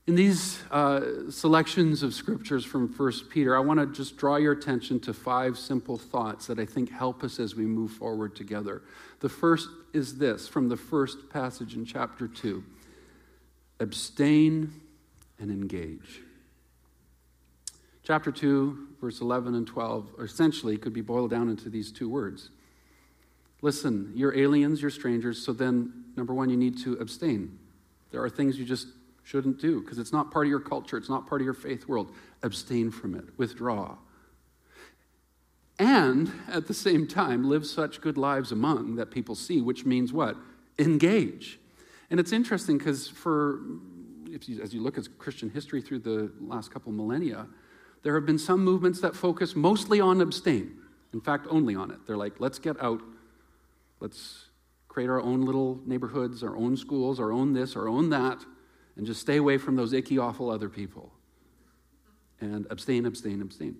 In 0.07 0.15
these 0.15 0.63
uh, 0.71 1.29
selections 1.29 2.01
of 2.01 2.13
scriptures 2.13 2.63
from 2.63 2.87
1 2.87 3.11
Peter, 3.29 3.57
I 3.57 3.59
want 3.59 3.81
to 3.81 3.85
just 3.87 4.15
draw 4.15 4.37
your 4.37 4.53
attention 4.53 5.01
to 5.01 5.13
five 5.13 5.57
simple 5.57 5.97
thoughts 5.97 6.47
that 6.47 6.59
I 6.59 6.65
think 6.65 6.89
help 6.89 7.25
us 7.25 7.41
as 7.41 7.55
we 7.55 7.65
move 7.65 7.91
forward 7.91 8.33
together. 8.33 8.83
The 9.19 9.27
first 9.27 9.67
is 9.91 10.17
this 10.17 10.47
from 10.47 10.69
the 10.69 10.77
first 10.77 11.29
passage 11.29 11.75
in 11.75 11.85
chapter 11.85 12.27
2 12.27 12.63
abstain 13.81 14.71
and 15.39 15.51
engage. 15.51 16.21
Chapter 18.03 18.31
2, 18.31 18.87
verse 19.01 19.19
11 19.19 19.55
and 19.55 19.67
12, 19.67 20.11
essentially 20.21 20.77
could 20.77 20.93
be 20.93 21.01
boiled 21.01 21.31
down 21.31 21.49
into 21.49 21.69
these 21.69 21.91
two 21.91 22.09
words. 22.09 22.49
Listen, 23.61 24.13
you're 24.15 24.35
aliens, 24.35 24.81
you're 24.81 24.89
strangers, 24.89 25.45
so 25.45 25.51
then, 25.51 26.05
number 26.15 26.33
one, 26.33 26.49
you 26.49 26.55
need 26.55 26.77
to 26.79 26.93
abstain. 26.93 27.59
There 28.11 28.23
are 28.23 28.29
things 28.29 28.57
you 28.57 28.63
just 28.63 28.87
shouldn't 29.27 29.59
do 29.59 29.81
because 29.81 29.99
it's 29.99 30.13
not 30.13 30.31
part 30.31 30.45
of 30.45 30.49
your 30.49 30.61
culture, 30.61 30.95
it's 30.95 31.09
not 31.09 31.27
part 31.27 31.41
of 31.41 31.45
your 31.45 31.53
faith 31.53 31.85
world. 31.85 32.13
Abstain 32.43 32.91
from 32.91 33.13
it, 33.13 33.25
withdraw. 33.37 33.97
And 35.77 36.31
at 36.47 36.67
the 36.67 36.73
same 36.73 37.07
time, 37.07 37.43
live 37.43 37.65
such 37.65 37.99
good 37.99 38.17
lives 38.17 38.53
among 38.53 38.95
that 38.95 39.11
people 39.11 39.35
see, 39.35 39.61
which 39.61 39.85
means 39.85 40.13
what? 40.13 40.37
Engage. 40.79 41.59
And 42.09 42.21
it's 42.21 42.31
interesting 42.31 42.77
because 42.77 43.09
for 43.09 43.59
you, 44.29 44.61
as 44.61 44.73
you 44.73 44.81
look 44.81 44.97
at 44.97 45.05
Christian 45.17 45.49
history 45.49 45.81
through 45.81 45.99
the 45.99 46.31
last 46.39 46.71
couple 46.71 46.93
millennia, 46.93 47.47
there 48.03 48.15
have 48.15 48.25
been 48.25 48.39
some 48.39 48.63
movements 48.63 49.01
that 49.01 49.13
focus 49.13 49.57
mostly 49.57 49.99
on 49.99 50.21
abstain. 50.21 50.77
In 51.11 51.19
fact, 51.19 51.47
only 51.49 51.75
on 51.75 51.91
it. 51.91 51.97
They're 52.07 52.17
like, 52.17 52.39
let's 52.39 52.59
get 52.59 52.81
out, 52.81 53.01
let's 53.99 54.45
create 54.87 55.09
our 55.09 55.21
own 55.21 55.41
little 55.41 55.81
neighborhoods, 55.85 56.43
our 56.43 56.55
own 56.55 56.77
schools, 56.77 57.19
our 57.19 57.33
own 57.33 57.53
this, 57.53 57.75
our 57.75 57.89
own 57.89 58.09
that, 58.11 58.39
and 58.97 59.05
just 59.05 59.21
stay 59.21 59.37
away 59.37 59.57
from 59.57 59.75
those 59.75 59.93
icky, 59.93 60.17
awful 60.17 60.49
other 60.49 60.69
people. 60.69 61.13
And 62.41 62.67
abstain, 62.69 63.05
abstain, 63.05 63.41
abstain. 63.41 63.77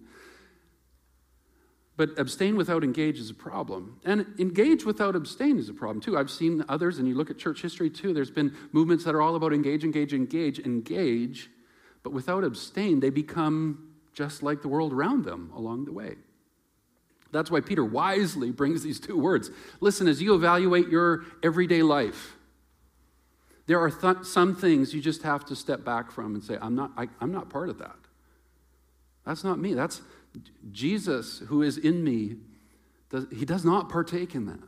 But 1.96 2.18
abstain 2.20 2.56
without 2.56 2.84
engage 2.84 3.20
is 3.20 3.32
a 3.32 3.34
problem. 3.34 4.00
And 4.06 4.28
engage 4.38 4.86
without 4.86 5.16
abstain 5.16 5.58
is 5.58 5.68
a 5.68 5.74
problem 5.74 6.00
too. 6.00 6.16
I've 6.16 6.30
seen 6.30 6.64
others, 6.70 7.00
and 7.00 7.08
you 7.08 7.16
look 7.16 7.32
at 7.32 7.40
church 7.40 7.62
history 7.64 7.90
too, 7.90 8.14
there's 8.14 8.30
been 8.30 8.56
movements 8.72 9.04
that 9.06 9.16
are 9.16 9.22
all 9.22 9.36
about 9.36 9.52
engage, 9.52 9.84
engage, 9.84 10.14
engage, 10.14 10.60
engage, 10.60 11.50
but 12.04 12.14
without 12.14 12.44
abstain, 12.44 13.00
they 13.00 13.10
become 13.10 13.96
just 14.14 14.44
like 14.44 14.62
the 14.62 14.68
world 14.68 14.94
around 14.94 15.26
them 15.26 15.52
along 15.56 15.86
the 15.86 15.92
way. 15.92 16.16
That's 17.32 17.52
why 17.52 17.62
Peter 17.62 17.84
wisely 17.84 18.52
brings 18.52 18.84
these 18.84 19.00
two 19.00 19.18
words. 19.18 19.50
Listen, 19.82 20.08
as 20.08 20.22
you 20.22 20.34
evaluate 20.34 20.88
your 20.88 21.26
everyday 21.44 21.84
life, 21.84 22.37
there 23.68 23.80
are 23.80 23.92
th- 23.92 24.24
some 24.24 24.56
things 24.56 24.94
you 24.94 25.02
just 25.02 25.22
have 25.24 25.46
to 25.46 25.56
step 25.56 25.84
back 25.84 26.12
from 26.12 26.34
and 26.34 26.44
say, 26.44 26.58
I'm 26.62 26.76
not, 26.76 26.92
I, 26.98 27.08
I'm 27.22 27.32
not 27.32 27.50
part 27.50 27.70
of 27.70 27.78
that. 27.80 27.96
That's 29.26 29.44
not 29.44 29.60
me. 29.60 29.74
That's 29.74 30.02
Jesus, 30.72 31.40
who 31.48 31.62
is 31.62 31.78
in 31.78 32.04
me, 32.04 32.38
does, 33.10 33.28
he 33.32 33.46
does 33.46 33.66
not 33.66 33.90
partake 33.90 34.36
in 34.36 34.46
that. 34.46 34.60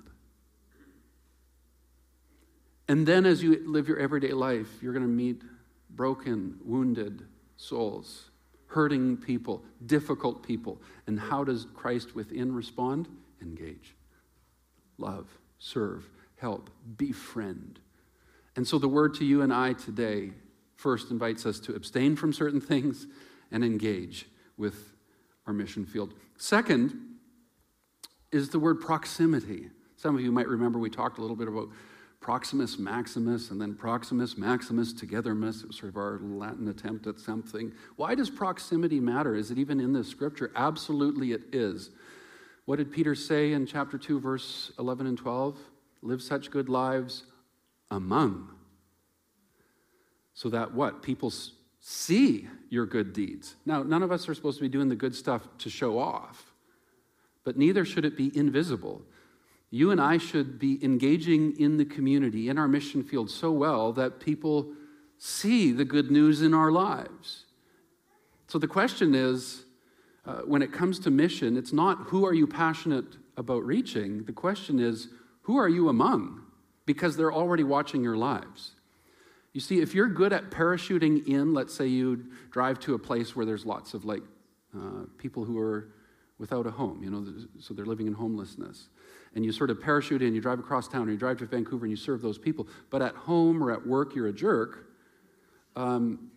And 2.90 3.06
then 3.08 3.26
as 3.26 3.42
you 3.42 3.64
live 3.66 3.88
your 3.88 4.00
everyday 4.00 4.34
life, 4.34 4.68
you're 4.82 4.94
going 4.94 5.06
to 5.06 5.10
meet 5.10 5.44
broken, 5.92 6.58
wounded 6.66 7.26
souls, 7.56 8.30
hurting 8.68 9.18
people, 9.18 9.64
difficult 9.86 10.44
people. 10.44 10.82
And 11.08 11.20
how 11.20 11.44
does 11.44 11.68
Christ 11.74 12.16
within 12.16 12.54
respond? 12.54 13.08
Engage, 13.42 13.96
love, 14.98 15.28
serve, 15.60 16.10
help, 16.38 16.70
befriend. 16.98 17.80
And 18.56 18.68
so 18.68 18.78
the 18.78 18.88
word 18.88 19.14
to 19.16 19.26
you 19.26 19.42
and 19.42 19.54
I 19.54 19.74
today 19.74 20.32
first 20.76 21.12
invites 21.12 21.46
us 21.46 21.60
to 21.62 21.76
abstain 21.76 22.16
from 22.16 22.34
certain 22.34 22.62
things 22.62 23.08
and 23.52 23.64
engage 23.64 24.28
with 24.58 24.94
our 25.48 25.54
mission 25.54 25.86
field. 25.86 26.14
Second 26.38 26.94
is 28.32 28.50
the 28.50 28.60
word 28.60 28.80
proximity. 28.80 29.70
Some 29.96 30.16
of 30.16 30.22
you 30.22 30.32
might 30.32 30.48
remember 30.48 30.80
we 30.80 30.90
talked 30.90 31.18
a 31.18 31.22
little 31.22 31.36
bit 31.36 31.48
about 31.48 31.70
Proximus 32.22 32.78
Maximus 32.78 33.50
and 33.50 33.62
then 33.62 33.74
Proximus 33.76 34.38
Maximus 34.38 34.94
togetherness. 34.94 35.62
It 35.62 35.68
was 35.68 35.78
sort 35.78 35.90
of 35.90 35.98
our 35.98 36.20
Latin 36.22 36.68
attempt 36.68 37.08
at 37.08 37.20
something. 37.20 37.72
Why 37.96 38.14
does 38.14 38.30
proximity 38.30 39.00
matter? 39.00 39.36
Is 39.36 39.52
it 39.52 39.58
even 39.58 39.80
in 39.80 39.94
the 39.94 40.04
scripture? 40.04 40.52
Absolutely, 40.56 41.32
it 41.32 41.44
is. 41.54 41.92
What 42.66 42.76
did 42.76 42.92
Peter 42.92 43.16
say 43.16 43.54
in 43.54 43.66
chapter 43.66 43.98
2, 43.98 44.20
verse 44.20 44.72
11 44.78 45.08
and 45.08 45.18
12? 45.18 45.58
Live 46.02 46.22
such 46.22 46.52
good 46.52 46.70
lives 46.70 47.24
among. 47.92 48.50
So 50.34 50.50
that 50.50 50.74
what? 50.74 51.02
People 51.02 51.34
see 51.80 52.48
your 52.70 52.86
good 52.86 53.14
deeds. 53.14 53.56
Now, 53.66 53.84
none 53.84 54.04
of 54.04 54.12
us 54.12 54.30
are 54.30 54.34
supposed 54.34 54.58
to 54.58 54.64
be 54.64 54.70
doing 54.70 54.90
the 54.90 54.96
good 54.96 55.16
stuff 55.16 55.48
to 55.60 55.70
show 55.70 56.00
off, 56.00 56.54
but 57.44 57.58
neither 57.58 57.84
should 57.84 58.06
it 58.06 58.16
be 58.16 58.36
invisible. 58.38 59.02
You 59.72 59.92
and 59.92 60.02
I 60.02 60.18
should 60.18 60.60
be 60.60 60.84
engaging 60.84 61.60
in 61.60 61.78
the 61.78 61.86
community, 61.86 62.50
in 62.50 62.58
our 62.58 62.68
mission 62.68 63.04
field, 63.04 63.30
so 63.30 63.52
well 63.52 63.94
that 63.94 64.20
people 64.20 64.72
see 65.18 65.72
the 65.72 65.86
good 65.86 66.10
news 66.10 66.42
in 66.42 66.54
our 66.54 66.72
lives. 66.72 67.46
So 68.48 68.58
the 68.58 68.68
question 68.68 69.14
is 69.14 69.64
uh, 70.26 70.42
when 70.46 70.62
it 70.62 70.72
comes 70.72 71.00
to 71.00 71.12
mission, 71.12 71.58
it's 71.58 71.74
not 71.74 71.98
who 72.08 72.26
are 72.26 72.34
you 72.34 72.48
passionate 72.48 73.18
about 73.38 73.66
reaching? 73.66 74.24
The 74.24 74.34
question 74.34 74.80
is 74.80 75.10
who 75.42 75.58
are 75.58 75.70
you 75.70 75.90
among? 75.90 76.44
Because 76.90 77.16
they're 77.16 77.32
already 77.32 77.64
watching 77.64 78.02
your 78.02 78.18
lives. 78.18 78.72
You 79.54 79.62
see, 79.62 79.80
if 79.80 79.94
you're 79.94 80.08
good 80.08 80.34
at 80.34 80.50
parachuting 80.50 81.28
in, 81.28 81.54
let's 81.54 81.72
say 81.72 81.86
you 81.86 82.26
drive 82.50 82.80
to 82.80 82.96
a 82.96 82.98
place 82.98 83.36
where 83.36 83.46
there's 83.46 83.64
lots 83.64 83.94
of 83.94 84.06
like 84.06 84.24
uh, 84.76 85.04
people 85.20 85.46
who 85.46 85.60
are 85.60 85.90
without 86.40 86.66
a 86.66 86.72
home, 86.72 87.04
you 87.04 87.12
know, 87.12 87.24
so 87.60 87.76
they're 87.76 87.86
living 87.86 88.08
in 88.08 88.14
homelessness. 88.14 88.88
And 89.36 89.46
you 89.46 89.52
sort 89.52 89.70
of 89.70 89.80
parachute 89.80 90.24
in, 90.24 90.34
you 90.34 90.42
drive 90.42 90.58
across 90.58 90.88
town, 90.88 91.08
or 91.08 91.12
you 91.12 91.18
drive 91.18 91.38
to 91.38 91.46
Vancouver 91.46 91.86
and 91.86 91.92
you 91.92 91.96
serve 91.96 92.24
those 92.24 92.40
people. 92.40 92.68
But 92.90 93.04
at 93.04 93.14
home 93.14 93.64
or 93.64 93.72
at 93.72 93.86
work, 93.86 94.16
you're 94.16 94.26
a 94.26 94.34
jerk. 94.34 94.88
Um, 95.76 96.32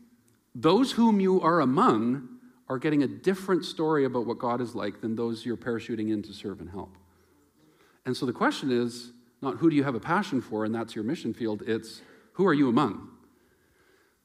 those 0.54 0.92
whom 0.92 1.18
you 1.18 1.40
are 1.40 1.60
among 1.60 2.28
are 2.68 2.76
getting 2.76 3.04
a 3.04 3.08
different 3.08 3.64
story 3.64 4.04
about 4.04 4.26
what 4.26 4.38
God 4.38 4.60
is 4.60 4.74
like 4.74 5.00
than 5.00 5.16
those 5.16 5.46
you're 5.46 5.56
parachuting 5.56 6.12
in 6.12 6.22
to 6.24 6.34
serve 6.34 6.60
and 6.60 6.68
help. 6.68 6.94
And 8.04 8.14
so 8.14 8.26
the 8.26 8.34
question 8.34 8.70
is 8.70 9.12
not 9.42 9.56
who 9.56 9.68
do 9.68 9.76
you 9.76 9.84
have 9.84 9.94
a 9.94 10.00
passion 10.00 10.40
for, 10.40 10.64
and 10.64 10.74
that's 10.74 10.94
your 10.94 11.04
mission 11.04 11.34
field, 11.34 11.62
it's 11.66 12.00
who 12.34 12.46
are 12.46 12.54
you 12.54 12.68
among? 12.68 13.08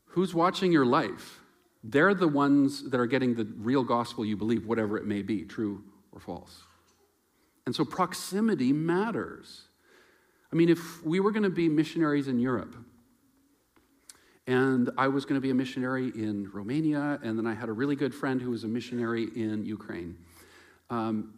Who's 0.06 0.34
watching 0.34 0.72
your 0.72 0.86
life? 0.86 1.42
They're 1.84 2.14
the 2.14 2.28
ones 2.28 2.90
that 2.90 3.00
are 3.00 3.06
getting 3.06 3.36
the 3.36 3.46
real 3.58 3.84
gospel 3.84 4.26
you 4.26 4.38
believe, 4.38 4.66
whatever 4.66 4.98
it 4.98 5.06
may 5.06 5.22
be, 5.22 5.44
true 5.44 5.84
or 6.12 6.20
false. 6.20 6.64
And 7.66 7.76
so 7.76 7.84
proximity 7.84 8.72
matters. 8.72 9.64
I 10.52 10.56
mean, 10.56 10.70
if 10.70 11.04
we 11.06 11.20
were 11.20 11.32
going 11.32 11.44
to 11.44 11.50
be 11.50 11.68
missionaries 11.68 12.28
in 12.28 12.40
Europe, 12.40 12.76
and 14.48 14.90
I 14.98 15.10
was 15.10 15.26
going 15.26 15.36
to 15.36 15.42
be 15.42 15.50
a 15.50 15.54
missionary 15.54 16.08
in 16.16 16.50
Romania, 16.54 17.20
and 17.22 17.38
then 17.38 17.46
I 17.46 17.54
had 17.54 17.68
a 17.68 17.74
really 17.74 17.98
good 17.98 18.16
friend 18.16 18.42
who 18.42 18.52
was 18.52 18.64
a 18.64 18.68
missionary 18.68 19.28
in 19.36 19.66
Ukraine. 19.66 20.18
Um, 20.90 21.34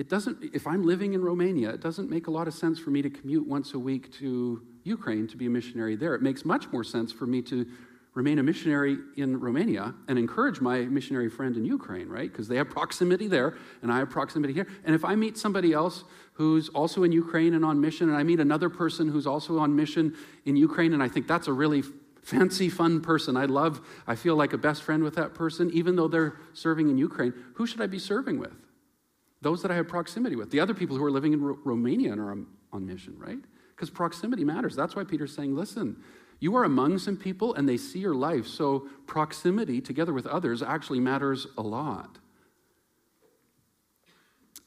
it 0.00 0.08
doesn't, 0.08 0.42
if 0.54 0.66
I'm 0.66 0.82
living 0.82 1.12
in 1.12 1.22
Romania, 1.22 1.68
it 1.68 1.82
doesn't 1.82 2.08
make 2.08 2.26
a 2.26 2.30
lot 2.30 2.48
of 2.48 2.54
sense 2.54 2.78
for 2.78 2.88
me 2.88 3.02
to 3.02 3.10
commute 3.10 3.46
once 3.46 3.74
a 3.74 3.78
week 3.78 4.10
to 4.14 4.62
Ukraine 4.82 5.28
to 5.28 5.36
be 5.36 5.44
a 5.44 5.50
missionary 5.50 5.94
there. 5.94 6.14
It 6.14 6.22
makes 6.22 6.42
much 6.42 6.72
more 6.72 6.82
sense 6.82 7.12
for 7.12 7.26
me 7.26 7.42
to 7.42 7.66
remain 8.14 8.38
a 8.38 8.42
missionary 8.42 8.96
in 9.18 9.38
Romania 9.38 9.94
and 10.08 10.18
encourage 10.18 10.58
my 10.62 10.80
missionary 10.80 11.28
friend 11.28 11.54
in 11.54 11.66
Ukraine, 11.66 12.08
right? 12.08 12.32
Because 12.32 12.48
they 12.48 12.56
have 12.56 12.70
proximity 12.70 13.28
there 13.28 13.58
and 13.82 13.92
I 13.92 13.98
have 13.98 14.08
proximity 14.08 14.54
here. 14.54 14.66
And 14.84 14.94
if 14.94 15.04
I 15.04 15.16
meet 15.16 15.36
somebody 15.36 15.74
else 15.74 16.04
who's 16.32 16.70
also 16.70 17.02
in 17.02 17.12
Ukraine 17.12 17.52
and 17.52 17.62
on 17.62 17.78
mission, 17.78 18.08
and 18.08 18.16
I 18.16 18.22
meet 18.22 18.40
another 18.40 18.70
person 18.70 19.06
who's 19.06 19.26
also 19.26 19.58
on 19.58 19.76
mission 19.76 20.16
in 20.46 20.56
Ukraine, 20.56 20.94
and 20.94 21.02
I 21.02 21.08
think 21.08 21.28
that's 21.28 21.46
a 21.46 21.52
really 21.52 21.82
fancy, 22.22 22.70
fun 22.70 23.02
person. 23.02 23.36
I 23.36 23.44
love, 23.44 23.82
I 24.06 24.14
feel 24.14 24.34
like 24.34 24.54
a 24.54 24.58
best 24.58 24.82
friend 24.82 25.02
with 25.02 25.16
that 25.16 25.34
person, 25.34 25.70
even 25.74 25.94
though 25.96 26.08
they're 26.08 26.38
serving 26.54 26.88
in 26.88 26.96
Ukraine, 26.96 27.34
who 27.56 27.66
should 27.66 27.82
I 27.82 27.86
be 27.86 27.98
serving 27.98 28.38
with? 28.38 28.56
Those 29.42 29.62
that 29.62 29.70
I 29.70 29.74
have 29.76 29.88
proximity 29.88 30.36
with. 30.36 30.50
The 30.50 30.60
other 30.60 30.74
people 30.74 30.96
who 30.96 31.04
are 31.04 31.10
living 31.10 31.32
in 31.32 31.42
Romania 31.42 32.12
and 32.12 32.20
are 32.20 32.30
on, 32.30 32.46
on 32.72 32.86
mission, 32.86 33.14
right? 33.18 33.38
Because 33.74 33.88
proximity 33.88 34.44
matters. 34.44 34.76
That's 34.76 34.94
why 34.94 35.04
Peter's 35.04 35.34
saying, 35.34 35.56
listen, 35.56 35.96
you 36.40 36.56
are 36.56 36.64
among 36.64 36.98
some 36.98 37.16
people 37.16 37.54
and 37.54 37.68
they 37.68 37.76
see 37.76 37.98
your 37.98 38.14
life. 38.14 38.46
So 38.46 38.86
proximity 39.06 39.80
together 39.80 40.12
with 40.12 40.26
others 40.26 40.62
actually 40.62 41.00
matters 41.00 41.46
a 41.56 41.62
lot. 41.62 42.18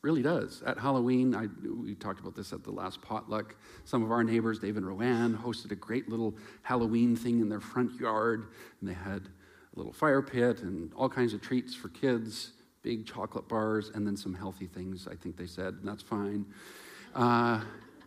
Really 0.02 0.22
does. 0.22 0.62
At 0.66 0.78
Halloween, 0.78 1.34
I, 1.34 1.48
we 1.66 1.96
talked 1.96 2.20
about 2.20 2.36
this 2.36 2.52
at 2.52 2.64
the 2.64 2.72
last 2.72 3.02
potluck. 3.02 3.56
Some 3.86 4.04
of 4.04 4.12
our 4.12 4.24
neighbors, 4.24 4.60
Dave 4.60 4.76
and 4.76 4.86
Rowan, 4.86 5.38
hosted 5.38 5.72
a 5.72 5.76
great 5.76 6.10
little 6.10 6.36
Halloween 6.62 7.16
thing 7.16 7.40
in 7.40 7.48
their 7.48 7.62
front 7.62 8.00
yard, 8.00 8.48
and 8.82 8.90
they 8.90 8.94
had 8.94 9.30
a 9.74 9.78
little 9.78 9.94
fire 9.94 10.22
pit 10.22 10.62
and 10.62 10.92
all 10.94 11.08
kinds 11.08 11.34
of 11.34 11.42
treats 11.42 11.74
for 11.74 11.88
kids 11.88 12.52
big 12.84 13.08
chocolate 13.08 13.48
bars, 13.48 13.90
and 13.96 14.06
then 14.06 14.16
some 14.16 14.34
healthy 14.34 14.68
things, 14.68 15.08
I 15.10 15.16
think 15.16 15.38
they 15.38 15.48
said, 15.48 15.76
and 15.80 15.88
that's 15.88 16.04
fine. 16.04 16.46
Uh, 17.16 17.62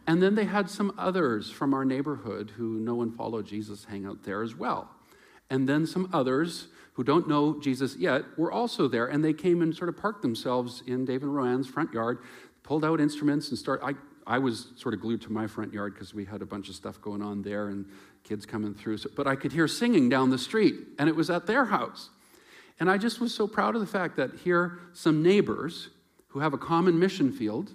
and 0.07 0.23
then 0.23 0.35
they 0.35 0.45
had 0.45 0.71
some 0.71 0.95
others 0.97 1.51
from 1.51 1.75
our 1.75 1.85
neighborhood 1.85 2.53
who 2.57 2.79
know 2.79 3.03
and 3.03 3.15
follow 3.15 3.43
Jesus 3.43 3.85
hang 3.85 4.07
out 4.07 4.23
there 4.23 4.43
as 4.43 4.55
well. 4.55 4.89
And 5.51 5.69
then 5.69 5.87
some 5.87 6.09
others 6.13 6.69
who 6.93 7.05
don't 7.05 7.29
know 7.29 7.59
Jesus 7.61 7.97
yet 7.97 8.23
were 8.37 8.53
also 8.53 8.89
there, 8.89 9.07
and 9.07 9.25
they 9.25 9.33
came 9.33 9.63
and 9.63 9.75
sort 9.75 9.89
of 9.89 9.97
parked 9.97 10.23
themselves 10.23 10.83
in 10.87 11.05
Dave 11.05 11.23
and 11.23 11.33
Roanne's 11.33 11.67
front 11.67 11.93
yard, 11.93 12.19
pulled 12.63 12.85
out 12.85 13.01
instruments, 13.01 13.49
and 13.49 13.59
start. 13.59 13.81
I, 13.83 13.95
I 14.27 14.39
was 14.39 14.69
sort 14.77 14.95
of 14.95 15.01
glued 15.01 15.23
to 15.23 15.33
my 15.33 15.47
front 15.47 15.73
yard 15.73 15.95
because 15.95 16.15
we 16.15 16.25
had 16.25 16.43
a 16.43 16.47
bunch 16.47 16.69
of 16.69 16.75
stuff 16.75 17.01
going 17.01 17.23
on 17.23 17.43
there 17.43 17.69
and 17.69 17.87
kids 18.25 18.45
coming 18.45 18.75
through. 18.75 18.99
So, 18.99 19.11
but 19.15 19.27
I 19.27 19.37
could 19.37 19.53
hear 19.53 19.69
singing 19.69 20.09
down 20.09 20.31
the 20.31 20.39
street, 20.39 20.75
and 20.99 21.09
it 21.09 21.15
was 21.15 21.31
at 21.31 21.47
their 21.47 21.67
house. 21.67 22.11
And 22.79 22.91
I 22.91 22.99
just 22.99 23.21
was 23.21 23.35
so 23.35 23.47
proud 23.47 23.75
of 23.75 23.81
the 23.81 23.87
fact 23.87 24.17
that 24.17 24.35
here, 24.45 24.79
some 24.93 25.23
neighbors 25.23 25.91
who 26.29 26.41
have 26.41 26.53
a 26.53 26.59
common 26.59 26.99
mission 26.99 27.33
field, 27.33 27.73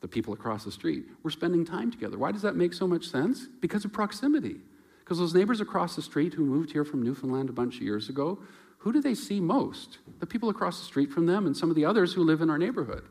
the 0.00 0.08
people 0.08 0.34
across 0.34 0.64
the 0.64 0.72
street, 0.72 1.06
were 1.22 1.30
spending 1.30 1.64
time 1.64 1.90
together. 1.90 2.18
Why 2.18 2.30
does 2.32 2.42
that 2.42 2.54
make 2.54 2.74
so 2.74 2.86
much 2.86 3.08
sense? 3.08 3.46
Because 3.60 3.84
of 3.84 3.92
proximity. 3.92 4.56
Because 5.00 5.18
those 5.18 5.34
neighbors 5.34 5.62
across 5.62 5.96
the 5.96 6.02
street 6.02 6.34
who 6.34 6.44
moved 6.44 6.70
here 6.70 6.84
from 6.84 7.02
Newfoundland 7.02 7.48
a 7.48 7.52
bunch 7.52 7.76
of 7.76 7.82
years 7.82 8.10
ago, 8.10 8.38
who 8.78 8.92
do 8.92 9.00
they 9.00 9.14
see 9.14 9.40
most? 9.40 9.98
The 10.20 10.26
people 10.26 10.50
across 10.50 10.78
the 10.78 10.84
street 10.84 11.10
from 11.10 11.26
them 11.26 11.46
and 11.46 11.56
some 11.56 11.70
of 11.70 11.76
the 11.76 11.84
others 11.84 12.12
who 12.12 12.22
live 12.22 12.42
in 12.42 12.50
our 12.50 12.58
neighborhood. 12.58 13.04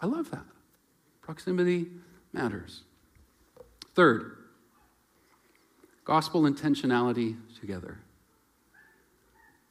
I 0.00 0.06
love 0.06 0.30
that. 0.30 0.44
Proximity 1.22 1.86
matters. 2.32 2.82
Third, 3.94 4.36
gospel 6.04 6.42
intentionality 6.42 7.36
together. 7.58 7.98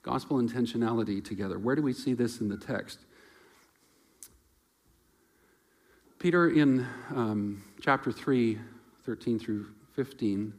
Gospel 0.04 0.38
intentionality 0.42 1.24
together. 1.24 1.58
Where 1.58 1.76
do 1.76 1.82
we 1.82 1.94
see 1.94 2.13
this 2.13 2.42
in 2.42 2.50
the 2.50 2.58
text? 2.58 3.00
Peter, 6.20 6.50
in 6.50 6.86
um, 7.13 7.63
chapter 7.82 8.12
3, 8.12 8.60
13 9.06 9.39
through 9.39 9.68
15, 9.96 10.54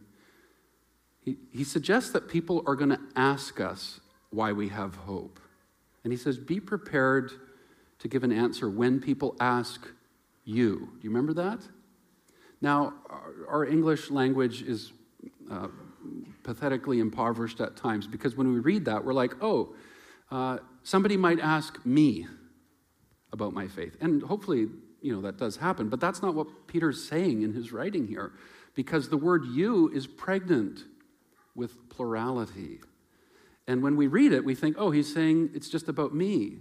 he, 1.23 1.37
he 1.53 1.65
suggests 1.65 2.11
that 2.11 2.29
people 2.29 2.63
are 2.67 2.75
going 2.75 2.91
to 2.91 3.01
ask 3.17 3.61
us 3.61 4.01
why 4.31 4.53
we 4.53 4.69
have 4.69 4.95
hope. 4.95 5.41
And 6.03 6.13
he 6.13 6.19
says, 6.19 6.37
Be 6.37 6.61
prepared 6.61 7.33
to 7.99 8.09
give 8.09 8.25
an 8.25 8.33
answer 8.33 8.69
when 8.69 9.01
people 9.01 9.37
ask 9.41 9.87
you. 10.45 10.77
Do 10.77 10.99
you 11.03 11.11
remember 11.11 11.33
that? 11.35 11.61
Now, 12.61 12.95
our 13.49 13.65
English 13.65 14.11
language 14.11 14.63
is 14.63 14.93
uh, 15.51 15.69
pathetically 16.45 17.01
impoverished 17.01 17.61
at 17.61 17.77
times 17.77 18.07
because 18.07 18.37
when 18.37 18.53
we 18.53 18.61
read 18.61 18.85
that, 18.85 19.05
we're 19.05 19.15
like, 19.15 19.33
oh, 19.41 19.75
uh, 20.31 20.59
somebody 20.83 21.17
might 21.17 21.41
ask 21.41 21.85
me 21.85 22.27
about 23.33 23.53
my 23.53 23.67
faith. 23.67 23.97
And 24.01 24.23
hopefully, 24.23 24.69
you 25.03 25.13
know, 25.13 25.21
that 25.23 25.39
does 25.39 25.57
happen. 25.57 25.89
But 25.89 26.01
that's 26.01 26.23
not 26.23 26.35
what 26.35 26.69
Peter's 26.69 27.07
saying 27.07 27.43
in 27.43 27.53
his 27.53 27.73
writing 27.73 28.07
here 28.07 28.33
because 28.75 29.09
the 29.09 29.17
word 29.17 29.45
you 29.47 29.91
is 29.93 30.07
pregnant 30.07 30.85
with 31.55 31.89
plurality. 31.89 32.81
And 33.67 33.83
when 33.83 33.97
we 33.97 34.07
read 34.07 34.33
it, 34.33 34.45
we 34.45 34.55
think, 34.55 34.77
oh, 34.79 34.91
he's 34.91 35.13
saying 35.13 35.51
it's 35.55 35.69
just 35.69 35.89
about 35.89 36.15
me. 36.15 36.59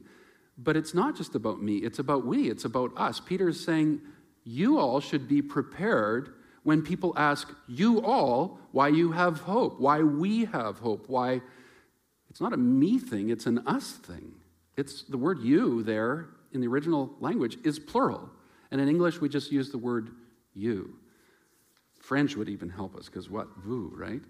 But 0.57 0.77
it's 0.77 0.93
not 0.93 1.17
just 1.17 1.35
about 1.35 1.61
me, 1.61 1.77
it's 1.77 1.99
about 1.99 2.25
we, 2.25 2.49
it's 2.49 2.65
about 2.65 2.91
us. 2.95 3.19
Peter 3.19 3.49
is 3.49 3.63
saying, 3.63 4.01
you 4.43 4.77
all 4.77 4.99
should 4.99 5.27
be 5.27 5.41
prepared 5.41 6.33
when 6.63 6.81
people 6.81 7.13
ask 7.17 7.53
you 7.67 8.01
all 8.01 8.59
why 8.71 8.87
you 8.87 9.11
have 9.11 9.41
hope, 9.41 9.79
why 9.79 10.01
we 10.01 10.45
have 10.45 10.79
hope, 10.79 11.07
why 11.07 11.41
it's 12.29 12.41
not 12.41 12.53
a 12.53 12.57
me 12.57 12.97
thing, 12.97 13.29
it's 13.29 13.45
an 13.45 13.59
us 13.67 13.91
thing. 13.91 14.33
It's 14.75 15.03
the 15.03 15.17
word 15.17 15.39
you 15.39 15.83
there 15.83 16.29
in 16.51 16.61
the 16.61 16.67
original 16.67 17.13
language 17.19 17.57
is 17.63 17.77
plural. 17.77 18.29
And 18.71 18.81
in 18.81 18.87
English, 18.87 19.21
we 19.21 19.29
just 19.29 19.51
use 19.51 19.71
the 19.71 19.77
word 19.77 20.11
you. 20.53 20.95
French 21.99 22.35
would 22.35 22.49
even 22.49 22.69
help 22.69 22.95
us 22.95 23.05
because 23.05 23.29
what? 23.29 23.47
Vous, 23.57 23.93
right? 23.95 24.21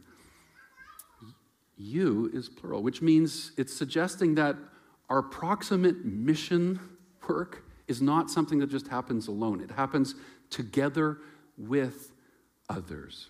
You 1.78 2.30
is 2.34 2.50
plural, 2.50 2.84
which 2.84 3.02
means 3.02 3.52
it's 3.58 3.74
suggesting 3.74 4.36
that 4.36 4.56
our 5.10 5.22
proximate 5.22 6.06
mission 6.06 6.80
work 7.28 7.64
is 7.88 8.02
not 8.02 8.30
something 8.30 8.60
that 8.60 8.70
just 8.70 8.88
happens 8.88 9.28
alone, 9.28 9.62
it 9.62 9.72
happens 9.72 10.16
together 10.50 11.18
with 11.58 12.13
others. 12.70 13.30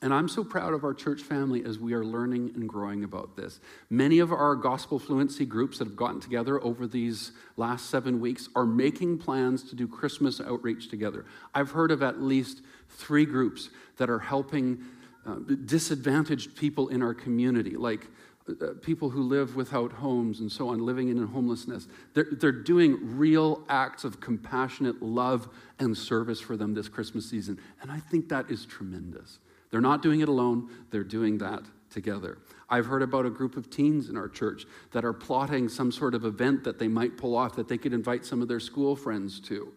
And 0.00 0.14
I'm 0.14 0.28
so 0.28 0.44
proud 0.44 0.74
of 0.74 0.84
our 0.84 0.94
church 0.94 1.22
family 1.22 1.64
as 1.64 1.78
we 1.78 1.92
are 1.92 2.04
learning 2.04 2.52
and 2.54 2.68
growing 2.68 3.02
about 3.02 3.36
this. 3.36 3.58
Many 3.90 4.20
of 4.20 4.30
our 4.30 4.54
gospel 4.54 5.00
fluency 5.00 5.44
groups 5.44 5.78
that 5.78 5.88
have 5.88 5.96
gotten 5.96 6.20
together 6.20 6.62
over 6.62 6.86
these 6.86 7.32
last 7.56 7.90
seven 7.90 8.20
weeks 8.20 8.48
are 8.54 8.64
making 8.64 9.18
plans 9.18 9.68
to 9.70 9.74
do 9.74 9.88
Christmas 9.88 10.40
outreach 10.40 10.88
together. 10.88 11.24
I've 11.52 11.72
heard 11.72 11.90
of 11.90 12.04
at 12.04 12.22
least 12.22 12.62
three 12.88 13.24
groups 13.24 13.70
that 13.96 14.08
are 14.08 14.20
helping 14.20 14.84
uh, 15.26 15.34
disadvantaged 15.64 16.56
people 16.56 16.88
in 16.88 17.02
our 17.02 17.12
community, 17.14 17.76
like 17.76 18.06
Uh, 18.48 18.68
people 18.80 19.10
who 19.10 19.22
live 19.22 19.56
without 19.56 19.92
homes 19.92 20.40
and 20.40 20.50
so 20.50 20.68
on, 20.68 20.78
living 20.78 21.08
in 21.08 21.22
homelessness. 21.26 21.86
They're, 22.14 22.28
they're 22.30 22.50
doing 22.52 23.18
real 23.18 23.62
acts 23.68 24.04
of 24.04 24.20
compassionate 24.20 25.02
love 25.02 25.48
and 25.78 25.96
service 25.96 26.40
for 26.40 26.56
them 26.56 26.72
this 26.72 26.88
Christmas 26.88 27.28
season. 27.28 27.58
And 27.82 27.90
I 27.90 28.00
think 28.00 28.28
that 28.30 28.50
is 28.50 28.64
tremendous. 28.64 29.38
They're 29.70 29.80
not 29.80 30.02
doing 30.02 30.20
it 30.20 30.28
alone, 30.28 30.70
they're 30.90 31.04
doing 31.04 31.38
that 31.38 31.62
together. 31.90 32.38
I've 32.70 32.86
heard 32.86 33.02
about 33.02 33.26
a 33.26 33.30
group 33.30 33.56
of 33.56 33.70
teens 33.70 34.08
in 34.08 34.16
our 34.16 34.28
church 34.28 34.64
that 34.92 35.04
are 35.04 35.12
plotting 35.12 35.68
some 35.68 35.92
sort 35.92 36.14
of 36.14 36.24
event 36.24 36.64
that 36.64 36.78
they 36.78 36.88
might 36.88 37.16
pull 37.16 37.36
off 37.36 37.56
that 37.56 37.68
they 37.68 37.78
could 37.78 37.92
invite 37.92 38.24
some 38.24 38.42
of 38.42 38.48
their 38.48 38.60
school 38.60 38.96
friends 38.96 39.40
to. 39.40 39.72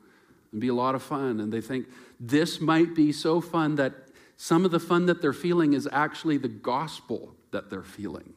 and 0.51 0.61
be 0.61 0.67
a 0.67 0.73
lot 0.73 0.95
of 0.95 1.03
fun. 1.03 1.39
And 1.39 1.51
they 1.51 1.61
think 1.61 1.87
this 2.19 2.59
might 2.61 2.93
be 2.95 3.11
so 3.11 3.41
fun 3.41 3.75
that 3.75 3.93
some 4.37 4.65
of 4.65 4.71
the 4.71 4.79
fun 4.79 5.05
that 5.05 5.21
they're 5.21 5.33
feeling 5.33 5.73
is 5.73 5.87
actually 5.91 6.37
the 6.37 6.47
gospel 6.47 7.35
that 7.51 7.69
they're 7.69 7.83
feeling. 7.83 8.33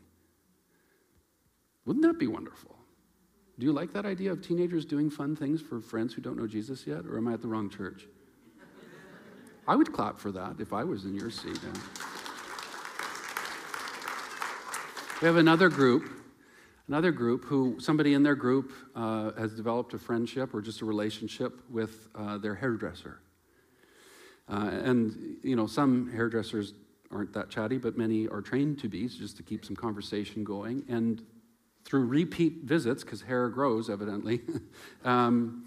Wouldn't 1.87 2.05
that 2.05 2.19
be 2.19 2.27
wonderful? 2.27 2.77
Do 3.59 3.67
you 3.67 3.73
like 3.73 3.93
that 3.93 4.05
idea 4.05 4.33
of 4.33 4.43
teenagers 4.43 4.85
doing 4.85 5.11
fun 5.11 5.37
things 5.37 5.61
for 5.61 5.81
friends 5.81 6.13
who 6.15 6.23
don't 6.23 6.37
know 6.37 6.47
Jesus 6.47 6.87
yet? 6.87 7.07
Or 7.07 7.17
am 7.19 7.29
I 7.29 7.35
at 7.35 7.43
the 7.43 7.49
wrong 7.49 7.71
church? 7.71 8.07
I 9.67 9.77
would 9.77 9.93
clap 9.93 10.19
for 10.19 10.33
that 10.33 10.57
if 10.59 10.73
I 10.73 10.85
was 10.85 11.05
in 11.05 11.15
your 11.15 11.31
seat. 11.31 11.59
Yeah. 11.63 11.81
We 15.23 15.27
have 15.27 15.37
another 15.37 15.69
group, 15.69 16.11
another 16.89 17.13
group 17.13 17.45
who 17.45 17.77
somebody 17.79 18.13
in 18.13 18.23
their 18.23 18.35
group 18.35 18.73
uh, 18.95 19.33
has 19.39 19.55
developed 19.55 19.95
a 19.95 19.99
friendship 19.99 20.53
or 20.53 20.61
just 20.61 20.83
a 20.83 20.85
relationship 20.85 21.61
with 21.71 22.09
uh, 22.15 22.37
their 22.39 22.55
hairdresser. 22.55 23.21
Uh, 24.51 24.71
and, 24.85 25.37
you 25.43 25.57
know, 25.57 25.67
some 25.67 26.11
hairdressers 26.13 26.75
aren't 27.11 27.33
that 27.33 27.49
chatty, 27.49 27.79
but 27.79 27.97
many 27.97 28.27
are 28.29 28.43
trained 28.43 28.79
to 28.81 28.89
be, 28.89 29.09
just 29.09 29.37
to 29.37 29.43
keep 29.43 29.65
some 29.65 29.77
conversation 29.77 30.45
going. 30.45 30.85
And 30.89 31.25
through 31.85 32.07
repeat 32.07 32.63
visits, 32.65 33.05
because 33.05 33.23
hair 33.23 33.49
grows 33.49 33.91
evidently, 33.91 34.41
um, 35.05 35.67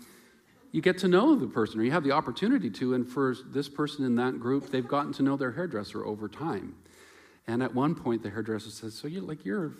you 0.72 0.82
get 0.82 0.98
to 1.00 1.08
know 1.08 1.36
the 1.36 1.48
person, 1.48 1.80
or 1.80 1.84
you 1.84 1.92
have 1.92 2.04
the 2.04 2.12
opportunity 2.12 2.70
to. 2.70 2.94
And 2.94 3.08
for 3.08 3.36
this 3.48 3.70
person 3.70 4.06
in 4.06 4.16
that 4.16 4.40
group, 4.40 4.70
they've 4.70 4.88
gotten 4.88 5.14
to 5.14 5.24
know 5.24 5.38
their 5.38 5.52
hairdresser 5.52 6.06
over 6.06 6.28
time. 6.28 6.76
And 7.48 7.64
at 7.64 7.74
one 7.74 7.96
point, 7.96 8.24
the 8.24 8.30
hairdresser 8.30 8.70
says, 8.70 8.94
"So 8.94 9.08
you 9.08 9.22
like 9.22 9.46
you're 9.46 9.74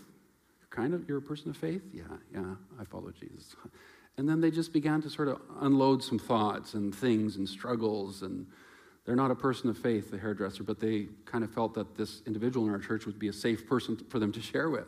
kind 0.70 0.94
of 0.94 1.08
you're 1.08 1.18
a 1.18 1.22
person 1.22 1.50
of 1.50 1.58
faith? 1.58 1.84
Yeah, 1.94 2.04
yeah, 2.34 2.56
I 2.80 2.86
follow 2.86 3.12
Jesus." 3.12 3.56
And 4.18 4.28
then 4.28 4.42
they 4.42 4.50
just 4.50 4.74
began 4.74 5.02
to 5.02 5.10
sort 5.10 5.28
of 5.28 5.42
unload 5.60 6.04
some 6.04 6.18
thoughts 6.18 6.74
and 6.74 6.96
things 6.96 7.36
and 7.36 7.48
struggles. 7.48 8.24
And 8.24 8.48
they're 9.06 9.16
not 9.16 9.32
a 9.32 9.36
person 9.36 9.70
of 9.70 9.78
faith, 9.78 10.12
the 10.12 10.18
hairdresser, 10.18 10.64
but 10.64 10.80
they 10.80 11.08
kind 11.26 11.44
of 11.44 11.54
felt 11.54 11.74
that 11.76 11.96
this 11.96 12.22
individual 12.26 12.66
in 12.66 12.74
our 12.74 12.80
church 12.80 13.06
would 13.06 13.20
be 13.20 13.28
a 13.28 13.34
safe 13.34 13.68
person 13.68 13.98
for 14.10 14.20
them 14.20 14.32
to 14.32 14.42
share 14.42 14.70
with. 14.70 14.88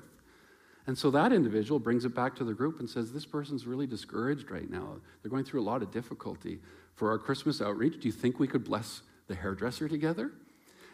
And 0.90 0.98
so 0.98 1.12
that 1.12 1.32
individual 1.32 1.80
brings 1.80 2.04
it 2.04 2.16
back 2.16 2.36
to 2.38 2.44
the 2.44 2.52
group 2.52 2.80
and 2.80 2.90
says, 2.90 3.12
This 3.14 3.24
person's 3.24 3.68
really 3.68 3.86
discouraged 3.86 4.50
right 4.50 4.68
now. 4.68 4.96
They're 5.22 5.30
going 5.30 5.44
through 5.44 5.62
a 5.62 5.68
lot 5.70 5.84
of 5.84 5.92
difficulty. 5.92 6.58
For 6.96 7.12
our 7.12 7.20
Christmas 7.20 7.62
outreach, 7.62 8.02
do 8.02 8.08
you 8.08 8.12
think 8.12 8.40
we 8.40 8.48
could 8.48 8.64
bless 8.64 9.04
the 9.28 9.36
hairdresser 9.36 9.88
together? 9.88 10.32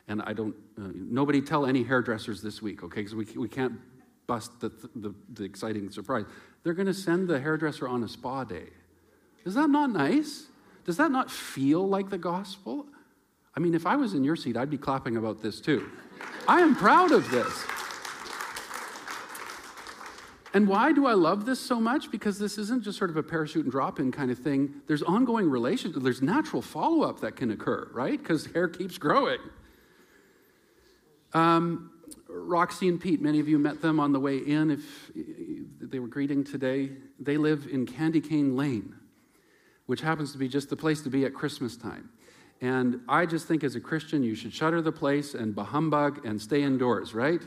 And 0.10 0.22
I 0.24 0.34
don't, 0.34 0.54
uh, 0.78 0.90
nobody 0.94 1.42
tell 1.42 1.66
any 1.66 1.82
hairdressers 1.82 2.42
this 2.42 2.62
week, 2.62 2.84
okay? 2.84 3.04
Because 3.04 3.16
we, 3.16 3.24
we 3.38 3.48
can't 3.48 3.80
bust 4.28 4.60
the, 4.60 4.68
the, 4.98 5.16
the 5.34 5.46
exciting 5.46 5.90
surprise. 5.90 6.26
They're 6.64 6.74
going 6.74 6.88
to 6.88 6.94
send 6.94 7.30
the 7.30 7.40
hairdresser 7.40 7.88
on 7.88 8.04
a 8.04 8.10
spa 8.10 8.44
day. 8.44 8.68
Is 9.46 9.54
that 9.54 9.70
not 9.70 9.92
nice? 9.92 10.48
Does 10.84 10.98
that 10.98 11.10
not 11.10 11.32
feel 11.32 11.88
like 11.88 12.10
the 12.10 12.18
gospel? 12.18 12.86
I 13.56 13.62
mean, 13.62 13.74
if 13.74 13.86
I 13.86 13.96
was 13.96 14.14
in 14.14 14.26
your 14.26 14.36
seat, 14.36 14.58
I'd 14.58 14.70
be 14.70 14.78
clapping 14.78 15.16
about 15.16 15.42
this 15.42 15.62
too. 15.62 15.90
I 16.50 16.60
am 16.60 16.76
proud 16.76 17.14
of 17.14 17.32
this. 17.32 17.66
And 20.56 20.70
why 20.70 20.94
do 20.94 21.06
I 21.06 21.12
love 21.12 21.46
this 21.46 21.60
so 21.60 21.82
much? 21.82 22.10
Because 22.10 22.40
this 22.40 22.58
isn't 22.58 22.82
just 22.82 22.98
sort 22.98 23.10
of 23.10 23.18
a 23.18 23.24
parachute 23.24 23.66
and 23.66 23.72
drop 23.74 24.00
in 24.00 24.10
kind 24.10 24.32
of 24.32 24.40
thing. 24.40 24.74
There's 24.88 25.04
ongoing 25.04 25.50
relationship, 25.50 26.02
there's 26.02 26.22
natural 26.22 26.62
follow 26.62 27.02
up 27.02 27.20
that 27.20 27.36
can 27.36 27.52
occur, 27.52 27.90
right? 27.94 28.18
Because 28.18 28.46
hair 28.46 28.70
keeps 28.70 28.98
growing. 28.98 29.40
Um, 31.34 31.92
Roxy 32.30 32.88
and 32.88 33.02
Pete, 33.02 33.22
many 33.22 33.42
of 33.42 33.50
you 33.50 33.60
met 33.60 33.82
them 33.82 34.00
on 34.00 34.14
the 34.14 34.20
way 34.22 34.38
in. 34.38 34.72
If 34.72 35.12
they 35.82 36.00
were 36.00 36.08
greeting 36.08 36.46
today, 36.46 36.92
they 37.20 37.36
live 37.36 37.68
in 37.70 37.86
Candy 37.86 38.22
Cane 38.22 38.56
Lane, 38.56 38.96
which 39.88 40.00
happens 40.00 40.32
to 40.32 40.38
be 40.38 40.48
just 40.48 40.70
the 40.70 40.78
place 40.78 41.02
to 41.02 41.10
be 41.10 41.26
at 41.26 41.34
Christmas 41.34 41.76
time. 41.76 42.10
And 42.62 43.02
I 43.10 43.26
just 43.26 43.46
think 43.46 43.66
as 43.66 43.76
a 43.76 43.82
Christian, 43.82 44.24
you 44.24 44.36
should 44.36 44.54
shutter 44.54 44.82
the 44.82 44.94
place 44.94 45.34
and 45.34 45.54
humbug 45.58 46.26
and 46.26 46.42
stay 46.42 46.64
indoors, 46.64 47.14
right? 47.14 47.42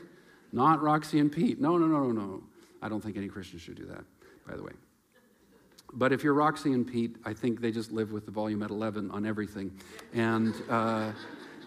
Not 0.53 0.83
Roxy 0.83 1.18
and 1.18 1.33
Pete. 1.33 1.59
No, 1.59 1.79
no, 1.79 1.87
no, 1.87 2.01
no, 2.01 2.12
no. 2.12 2.42
I 2.83 2.88
don't 2.88 3.03
think 3.03 3.17
any 3.17 3.29
Christian 3.29 3.59
should 3.59 3.77
do 3.77 3.87
that, 3.87 4.05
by 4.47 4.57
the 4.57 4.62
way. 4.62 4.73
But 5.93 6.12
if 6.12 6.23
you're 6.23 6.35
Roxy 6.35 6.73
and 6.73 6.87
Pete, 6.87 7.17
I 7.25 7.33
think 7.33 7.61
they 7.61 7.71
just 7.71 7.93
live 7.93 8.12
with 8.12 8.27
the 8.27 8.31
volume 8.31 8.62
at 8.62 8.71
11 8.71 9.11
on 9.11 9.25
everything. 9.25 9.73
And 10.12 10.55
uh, 10.69 11.12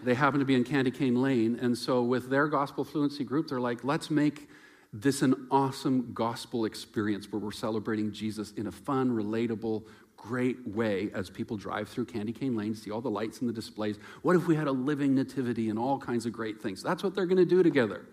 they 0.04 0.14
happen 0.14 0.38
to 0.40 0.46
be 0.46 0.54
in 0.54 0.64
Candy 0.64 0.90
Cane 0.90 1.20
Lane. 1.20 1.58
And 1.60 1.76
so, 1.76 2.02
with 2.02 2.30
their 2.30 2.46
gospel 2.46 2.84
fluency 2.84 3.24
group, 3.24 3.48
they're 3.48 3.60
like, 3.60 3.84
let's 3.84 4.10
make 4.10 4.48
this 4.92 5.22
an 5.22 5.48
awesome 5.50 6.12
gospel 6.12 6.66
experience 6.66 7.32
where 7.32 7.40
we're 7.40 7.50
celebrating 7.50 8.12
Jesus 8.12 8.52
in 8.52 8.66
a 8.66 8.72
fun, 8.72 9.10
relatable, 9.10 9.82
great 10.16 10.66
way 10.68 11.10
as 11.14 11.30
people 11.30 11.56
drive 11.56 11.88
through 11.88 12.04
Candy 12.04 12.32
Cane 12.32 12.54
Lane, 12.54 12.74
see 12.74 12.90
all 12.90 13.00
the 13.00 13.10
lights 13.10 13.40
and 13.40 13.48
the 13.48 13.52
displays. 13.52 13.96
What 14.22 14.36
if 14.36 14.46
we 14.46 14.54
had 14.54 14.68
a 14.68 14.72
living 14.72 15.14
nativity 15.14 15.68
and 15.68 15.78
all 15.78 15.98
kinds 15.98 16.26
of 16.26 16.32
great 16.32 16.60
things? 16.60 16.82
That's 16.82 17.02
what 17.02 17.14
they're 17.14 17.26
going 17.26 17.38
to 17.38 17.44
do 17.44 17.62
together. 17.62 18.06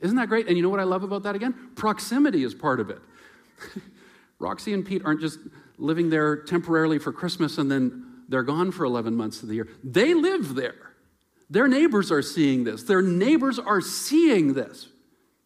Isn't 0.00 0.16
that 0.16 0.28
great? 0.28 0.46
And 0.46 0.56
you 0.56 0.62
know 0.62 0.68
what 0.68 0.80
I 0.80 0.84
love 0.84 1.02
about 1.02 1.24
that 1.24 1.34
again? 1.34 1.70
Proximity 1.74 2.44
is 2.44 2.54
part 2.54 2.80
of 2.80 2.90
it. 2.90 3.00
Roxy 4.38 4.72
and 4.72 4.84
Pete 4.84 5.02
aren't 5.04 5.20
just 5.20 5.40
living 5.78 6.10
there 6.10 6.36
temporarily 6.36 6.98
for 6.98 7.12
Christmas 7.12 7.58
and 7.58 7.70
then 7.70 8.22
they're 8.28 8.42
gone 8.42 8.70
for 8.70 8.84
11 8.84 9.14
months 9.14 9.42
of 9.42 9.48
the 9.48 9.54
year. 9.54 9.68
They 9.82 10.14
live 10.14 10.54
there. 10.54 10.92
Their 11.50 11.66
neighbors 11.66 12.12
are 12.12 12.22
seeing 12.22 12.64
this. 12.64 12.82
Their 12.82 13.02
neighbors 13.02 13.58
are 13.58 13.80
seeing 13.80 14.52
this 14.52 14.88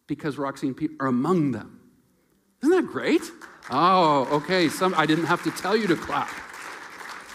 because 0.05 0.37
Roxy 0.37 0.67
and 0.67 0.75
Pete 0.75 0.91
are 0.99 1.07
among 1.07 1.51
them. 1.51 1.79
Isn't 2.61 2.75
that 2.75 2.91
great? 2.91 3.21
Oh, 3.69 4.27
okay. 4.31 4.67
Some, 4.69 4.93
I 4.97 5.05
didn't 5.05 5.25
have 5.25 5.43
to 5.43 5.51
tell 5.51 5.75
you 5.75 5.87
to 5.87 5.95
clap. 5.95 6.29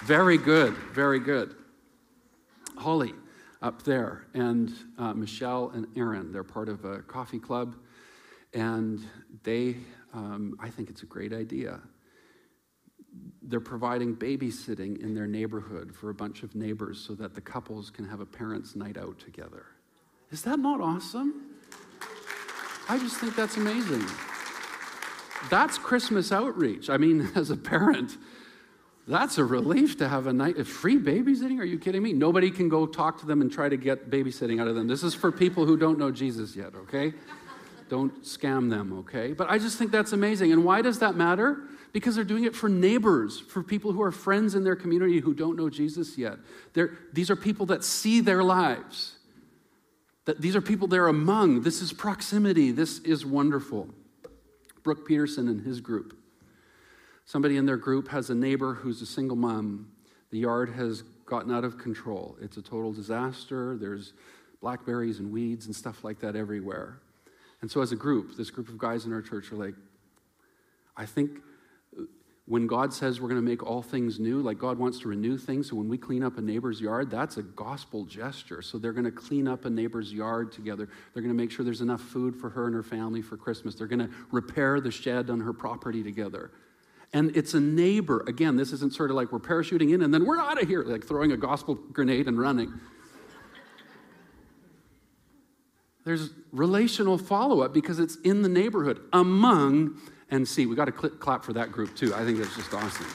Very 0.04 0.38
good, 0.38 0.74
very 0.92 1.18
good. 1.18 1.54
Holly 2.76 3.14
up 3.60 3.82
there, 3.82 4.26
and 4.34 4.72
uh, 4.98 5.12
Michelle 5.14 5.70
and 5.74 5.86
Aaron, 5.96 6.32
they're 6.32 6.44
part 6.44 6.68
of 6.68 6.84
a 6.84 7.00
coffee 7.00 7.40
club, 7.40 7.74
and 8.54 9.00
they, 9.42 9.76
um, 10.14 10.56
I 10.60 10.70
think 10.70 10.90
it's 10.90 11.02
a 11.02 11.06
great 11.06 11.32
idea. 11.32 11.80
They're 13.42 13.60
providing 13.60 14.14
babysitting 14.14 15.02
in 15.02 15.14
their 15.14 15.26
neighborhood 15.26 15.94
for 15.94 16.10
a 16.10 16.14
bunch 16.14 16.42
of 16.42 16.54
neighbors 16.54 17.04
so 17.04 17.14
that 17.14 17.34
the 17.34 17.40
couples 17.40 17.90
can 17.90 18.04
have 18.04 18.20
a 18.20 18.26
parents' 18.26 18.76
night 18.76 18.96
out 18.96 19.18
together. 19.18 19.66
Is 20.30 20.42
that 20.42 20.58
not 20.58 20.80
awesome? 20.80 21.46
I 22.88 22.98
just 22.98 23.16
think 23.16 23.34
that's 23.34 23.56
amazing. 23.56 24.04
That's 25.50 25.78
Christmas 25.78 26.32
outreach. 26.32 26.90
I 26.90 26.96
mean, 26.96 27.30
as 27.34 27.50
a 27.50 27.56
parent, 27.56 28.16
that's 29.08 29.38
a 29.38 29.44
relief 29.44 29.96
to 29.98 30.08
have 30.08 30.26
a 30.26 30.32
night 30.32 30.58
of 30.58 30.68
free 30.68 30.98
babysitting. 30.98 31.58
Are 31.58 31.64
you 31.64 31.78
kidding 31.78 32.02
me? 32.02 32.12
Nobody 32.12 32.50
can 32.50 32.68
go 32.68 32.86
talk 32.86 33.18
to 33.20 33.26
them 33.26 33.40
and 33.40 33.50
try 33.50 33.68
to 33.68 33.76
get 33.76 34.10
babysitting 34.10 34.60
out 34.60 34.68
of 34.68 34.74
them. 34.74 34.86
This 34.86 35.02
is 35.02 35.14
for 35.14 35.32
people 35.32 35.64
who 35.64 35.78
don't 35.78 35.98
know 35.98 36.10
Jesus 36.10 36.54
yet, 36.54 36.74
okay? 36.74 37.14
Don't 37.88 38.22
scam 38.22 38.68
them, 38.68 38.98
okay? 38.98 39.32
But 39.32 39.48
I 39.48 39.58
just 39.58 39.78
think 39.78 39.92
that's 39.92 40.12
amazing. 40.12 40.52
And 40.52 40.62
why 40.62 40.82
does 40.82 40.98
that 40.98 41.16
matter? 41.16 41.62
Because 41.92 42.16
they're 42.16 42.24
doing 42.24 42.44
it 42.44 42.54
for 42.54 42.68
neighbors, 42.68 43.40
for 43.40 43.62
people 43.62 43.92
who 43.92 44.02
are 44.02 44.12
friends 44.12 44.54
in 44.54 44.62
their 44.62 44.76
community 44.76 45.20
who 45.20 45.32
don't 45.32 45.56
know 45.56 45.70
Jesus 45.70 46.18
yet. 46.18 46.36
They're, 46.74 46.98
these 47.14 47.30
are 47.30 47.36
people 47.36 47.64
that 47.66 47.84
see 47.84 48.20
their 48.20 48.44
lives. 48.44 49.14
That 50.26 50.42
these 50.42 50.54
are 50.54 50.60
people 50.60 50.86
they're 50.86 51.08
among. 51.08 51.62
This 51.62 51.80
is 51.80 51.94
proximity. 51.94 52.72
This 52.72 52.98
is 52.98 53.24
wonderful. 53.24 53.88
Brooke 54.82 55.08
Peterson 55.08 55.48
and 55.48 55.62
his 55.64 55.80
group. 55.80 56.17
Somebody 57.28 57.58
in 57.58 57.66
their 57.66 57.76
group 57.76 58.08
has 58.08 58.30
a 58.30 58.34
neighbor 58.34 58.72
who's 58.72 59.02
a 59.02 59.06
single 59.06 59.36
mom. 59.36 59.90
The 60.30 60.38
yard 60.38 60.70
has 60.70 61.02
gotten 61.26 61.52
out 61.52 61.62
of 61.62 61.76
control. 61.76 62.38
It's 62.40 62.56
a 62.56 62.62
total 62.62 62.90
disaster. 62.90 63.76
There's 63.76 64.14
blackberries 64.62 65.18
and 65.18 65.30
weeds 65.30 65.66
and 65.66 65.76
stuff 65.76 66.04
like 66.04 66.20
that 66.20 66.36
everywhere. 66.36 67.02
And 67.60 67.70
so, 67.70 67.82
as 67.82 67.92
a 67.92 67.96
group, 67.96 68.34
this 68.38 68.48
group 68.48 68.70
of 68.70 68.78
guys 68.78 69.04
in 69.04 69.12
our 69.12 69.20
church 69.20 69.52
are 69.52 69.56
like, 69.56 69.74
I 70.96 71.04
think 71.04 71.42
when 72.46 72.66
God 72.66 72.94
says 72.94 73.20
we're 73.20 73.28
going 73.28 73.42
to 73.42 73.46
make 73.46 73.62
all 73.62 73.82
things 73.82 74.18
new, 74.18 74.40
like 74.40 74.58
God 74.58 74.78
wants 74.78 74.98
to 75.00 75.08
renew 75.08 75.36
things, 75.36 75.68
so 75.68 75.76
when 75.76 75.90
we 75.90 75.98
clean 75.98 76.24
up 76.24 76.38
a 76.38 76.40
neighbor's 76.40 76.80
yard, 76.80 77.10
that's 77.10 77.36
a 77.36 77.42
gospel 77.42 78.06
gesture. 78.06 78.62
So 78.62 78.78
they're 78.78 78.94
going 78.94 79.04
to 79.04 79.12
clean 79.12 79.46
up 79.46 79.66
a 79.66 79.70
neighbor's 79.70 80.14
yard 80.14 80.50
together. 80.50 80.88
They're 81.12 81.22
going 81.22 81.36
to 81.36 81.38
make 81.38 81.50
sure 81.50 81.62
there's 81.62 81.82
enough 81.82 82.00
food 82.00 82.34
for 82.34 82.48
her 82.48 82.64
and 82.64 82.74
her 82.74 82.82
family 82.82 83.20
for 83.20 83.36
Christmas. 83.36 83.74
They're 83.74 83.86
going 83.86 84.08
to 84.08 84.10
repair 84.32 84.80
the 84.80 84.90
shed 84.90 85.28
on 85.28 85.40
her 85.40 85.52
property 85.52 86.02
together. 86.02 86.52
And 87.12 87.34
it's 87.36 87.54
a 87.54 87.60
neighbor. 87.60 88.22
Again, 88.26 88.56
this 88.56 88.72
isn't 88.72 88.92
sort 88.92 89.10
of 89.10 89.16
like 89.16 89.32
we're 89.32 89.38
parachuting 89.38 89.94
in 89.94 90.02
and 90.02 90.12
then 90.12 90.26
we're 90.26 90.38
out 90.38 90.60
of 90.60 90.68
here, 90.68 90.82
like 90.82 91.04
throwing 91.04 91.32
a 91.32 91.36
gospel 91.36 91.74
grenade 91.74 92.28
and 92.28 92.38
running. 92.38 92.72
There's 96.04 96.30
relational 96.52 97.18
follow 97.18 97.60
up 97.60 97.74
because 97.74 97.98
it's 97.98 98.16
in 98.24 98.42
the 98.42 98.48
neighborhood 98.48 99.00
among 99.12 100.00
and 100.30 100.46
see. 100.46 100.66
We 100.66 100.74
got 100.74 100.86
to 100.86 100.92
cl- 100.92 101.16
clap 101.16 101.44
for 101.44 101.52
that 101.54 101.72
group 101.72 101.94
too. 101.94 102.14
I 102.14 102.24
think 102.24 102.38
that's 102.38 102.56
just 102.56 102.72
awesome. 102.72 103.06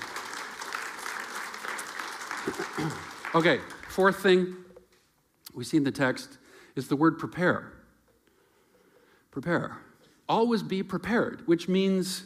okay, 3.35 3.59
fourth 3.89 4.21
thing 4.21 4.55
we 5.53 5.63
see 5.63 5.77
in 5.77 5.83
the 5.83 5.91
text 5.91 6.37
is 6.75 6.87
the 6.87 6.95
word 6.95 7.17
prepare. 7.19 7.73
Prepare. 9.31 9.77
Always 10.29 10.63
be 10.63 10.83
prepared, 10.83 11.47
which 11.47 11.67
means 11.67 12.25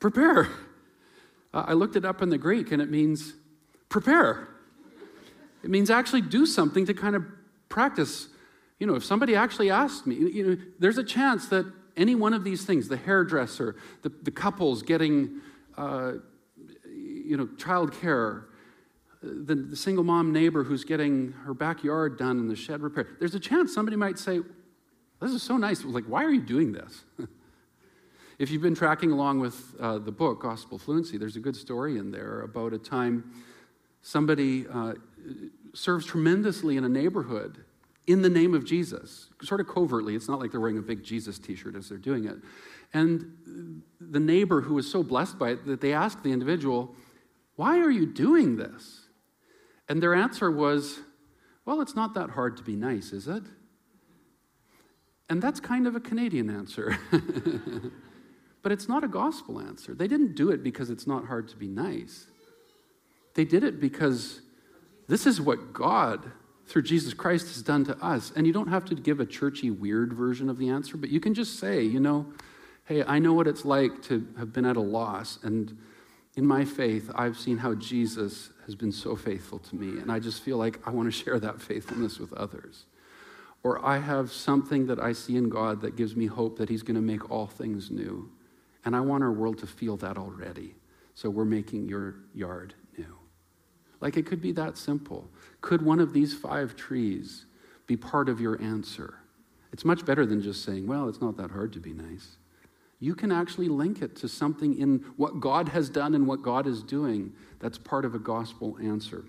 prepare. 0.00 0.48
Uh, 1.56 1.64
I 1.68 1.72
looked 1.72 1.96
it 1.96 2.04
up 2.04 2.20
in 2.20 2.28
the 2.28 2.36
Greek 2.36 2.70
and 2.70 2.82
it 2.82 2.90
means 2.90 3.32
prepare. 3.88 4.46
It 5.64 5.70
means 5.70 5.88
actually 5.88 6.20
do 6.20 6.44
something 6.44 6.84
to 6.84 6.92
kind 6.92 7.16
of 7.16 7.24
practice. 7.70 8.28
You 8.78 8.86
know, 8.86 8.94
if 8.94 9.02
somebody 9.02 9.34
actually 9.34 9.70
asked 9.70 10.06
me, 10.06 10.16
you 10.16 10.46
know, 10.46 10.62
there's 10.78 10.98
a 10.98 11.04
chance 11.04 11.48
that 11.48 11.64
any 11.96 12.14
one 12.14 12.34
of 12.34 12.44
these 12.44 12.66
things 12.66 12.88
the 12.88 12.98
hairdresser, 12.98 13.74
the, 14.02 14.12
the 14.22 14.30
couples 14.30 14.82
getting, 14.82 15.40
uh, 15.78 16.12
you 16.84 17.38
know, 17.38 17.46
childcare, 17.56 18.44
the, 19.22 19.54
the 19.54 19.76
single 19.76 20.04
mom 20.04 20.34
neighbor 20.34 20.62
who's 20.62 20.84
getting 20.84 21.32
her 21.46 21.54
backyard 21.54 22.18
done 22.18 22.38
and 22.38 22.50
the 22.50 22.56
shed 22.56 22.82
repaired. 22.82 23.16
There's 23.18 23.34
a 23.34 23.40
chance 23.40 23.72
somebody 23.72 23.96
might 23.96 24.18
say, 24.18 24.40
This 25.22 25.32
is 25.32 25.42
so 25.42 25.56
nice. 25.56 25.82
Like, 25.86 26.04
why 26.04 26.22
are 26.22 26.30
you 26.30 26.42
doing 26.42 26.72
this? 26.72 27.04
if 28.38 28.50
you've 28.50 28.62
been 28.62 28.74
tracking 28.74 29.12
along 29.12 29.40
with 29.40 29.74
uh, 29.80 29.98
the 29.98 30.12
book, 30.12 30.42
Gospel 30.42 30.78
Fluency, 30.78 31.16
there's 31.16 31.36
a 31.36 31.40
good 31.40 31.56
story 31.56 31.96
in 31.96 32.10
there 32.10 32.42
about 32.42 32.72
a 32.72 32.78
time 32.78 33.32
somebody 34.02 34.66
uh, 34.72 34.94
serves 35.74 36.06
tremendously 36.06 36.76
in 36.76 36.84
a 36.84 36.88
neighborhood 36.88 37.64
in 38.06 38.22
the 38.22 38.28
name 38.28 38.54
of 38.54 38.64
Jesus, 38.64 39.30
sort 39.42 39.60
of 39.60 39.66
covertly. 39.66 40.14
It's 40.14 40.28
not 40.28 40.38
like 40.38 40.52
they're 40.52 40.60
wearing 40.60 40.78
a 40.78 40.82
big 40.82 41.02
Jesus 41.02 41.38
t 41.38 41.56
shirt 41.56 41.74
as 41.74 41.88
they're 41.88 41.98
doing 41.98 42.24
it. 42.26 42.36
And 42.94 43.82
the 44.00 44.20
neighbor 44.20 44.60
who 44.60 44.74
was 44.74 44.90
so 44.90 45.02
blessed 45.02 45.38
by 45.38 45.50
it 45.50 45.66
that 45.66 45.80
they 45.80 45.92
asked 45.92 46.22
the 46.22 46.30
individual, 46.30 46.94
Why 47.56 47.78
are 47.78 47.90
you 47.90 48.06
doing 48.06 48.56
this? 48.56 49.06
And 49.88 50.02
their 50.02 50.14
answer 50.14 50.50
was, 50.50 51.00
Well, 51.64 51.80
it's 51.80 51.96
not 51.96 52.14
that 52.14 52.30
hard 52.30 52.56
to 52.58 52.62
be 52.62 52.76
nice, 52.76 53.12
is 53.12 53.26
it? 53.26 53.42
And 55.28 55.42
that's 55.42 55.58
kind 55.58 55.88
of 55.88 55.96
a 55.96 56.00
Canadian 56.00 56.48
answer. 56.48 56.96
but 58.66 58.72
it's 58.72 58.88
not 58.88 59.04
a 59.04 59.06
gospel 59.06 59.60
answer. 59.60 59.94
They 59.94 60.08
didn't 60.08 60.34
do 60.34 60.50
it 60.50 60.64
because 60.64 60.90
it's 60.90 61.06
not 61.06 61.26
hard 61.26 61.46
to 61.50 61.56
be 61.56 61.68
nice. 61.68 62.26
They 63.34 63.44
did 63.44 63.62
it 63.62 63.78
because 63.80 64.40
this 65.06 65.24
is 65.24 65.40
what 65.40 65.72
God 65.72 66.32
through 66.66 66.82
Jesus 66.82 67.14
Christ 67.14 67.46
has 67.46 67.62
done 67.62 67.84
to 67.84 67.96
us. 68.04 68.32
And 68.34 68.44
you 68.44 68.52
don't 68.52 68.66
have 68.66 68.84
to 68.86 68.96
give 68.96 69.20
a 69.20 69.24
churchy, 69.24 69.70
weird 69.70 70.12
version 70.12 70.50
of 70.50 70.58
the 70.58 70.68
answer, 70.68 70.96
but 70.96 71.10
you 71.10 71.20
can 71.20 71.32
just 71.32 71.60
say, 71.60 71.80
you 71.84 72.00
know, 72.00 72.26
hey, 72.86 73.04
I 73.04 73.20
know 73.20 73.34
what 73.34 73.46
it's 73.46 73.64
like 73.64 74.02
to 74.06 74.26
have 74.36 74.52
been 74.52 74.64
at 74.64 74.76
a 74.76 74.80
loss. 74.80 75.38
And 75.44 75.78
in 76.34 76.44
my 76.44 76.64
faith, 76.64 77.08
I've 77.14 77.38
seen 77.38 77.58
how 77.58 77.74
Jesus 77.74 78.50
has 78.64 78.74
been 78.74 78.90
so 78.90 79.14
faithful 79.14 79.60
to 79.60 79.76
me. 79.76 80.00
And 80.00 80.10
I 80.10 80.18
just 80.18 80.42
feel 80.42 80.56
like 80.56 80.80
I 80.84 80.90
want 80.90 81.06
to 81.06 81.12
share 81.24 81.38
that 81.38 81.62
faithfulness 81.62 82.18
with 82.18 82.32
others. 82.32 82.86
Or 83.62 83.86
I 83.86 83.98
have 83.98 84.32
something 84.32 84.88
that 84.88 84.98
I 84.98 85.12
see 85.12 85.36
in 85.36 85.50
God 85.50 85.82
that 85.82 85.94
gives 85.94 86.16
me 86.16 86.26
hope 86.26 86.58
that 86.58 86.68
He's 86.68 86.82
going 86.82 86.96
to 86.96 87.00
make 87.00 87.30
all 87.30 87.46
things 87.46 87.92
new. 87.92 88.28
And 88.86 88.96
I 88.96 89.00
want 89.00 89.22
our 89.22 89.32
world 89.32 89.58
to 89.58 89.66
feel 89.66 89.96
that 89.98 90.16
already. 90.16 90.76
So 91.14 91.28
we're 91.28 91.44
making 91.44 91.88
your 91.88 92.14
yard 92.34 92.72
new. 92.96 93.18
Like 94.00 94.16
it 94.16 94.24
could 94.24 94.40
be 94.40 94.52
that 94.52 94.78
simple. 94.78 95.28
Could 95.60 95.82
one 95.82 95.98
of 96.00 96.12
these 96.12 96.32
five 96.32 96.76
trees 96.76 97.46
be 97.86 97.96
part 97.96 98.28
of 98.28 98.40
your 98.40 98.62
answer? 98.62 99.18
It's 99.72 99.84
much 99.84 100.06
better 100.06 100.24
than 100.24 100.40
just 100.40 100.64
saying, 100.64 100.86
well, 100.86 101.08
it's 101.08 101.20
not 101.20 101.36
that 101.36 101.50
hard 101.50 101.72
to 101.72 101.80
be 101.80 101.92
nice. 101.92 102.38
You 103.00 103.14
can 103.14 103.32
actually 103.32 103.68
link 103.68 104.00
it 104.00 104.16
to 104.16 104.28
something 104.28 104.78
in 104.78 105.04
what 105.16 105.40
God 105.40 105.68
has 105.70 105.90
done 105.90 106.14
and 106.14 106.26
what 106.26 106.42
God 106.42 106.66
is 106.66 106.82
doing 106.82 107.32
that's 107.58 107.76
part 107.76 108.04
of 108.04 108.14
a 108.14 108.18
gospel 108.18 108.78
answer. 108.80 109.24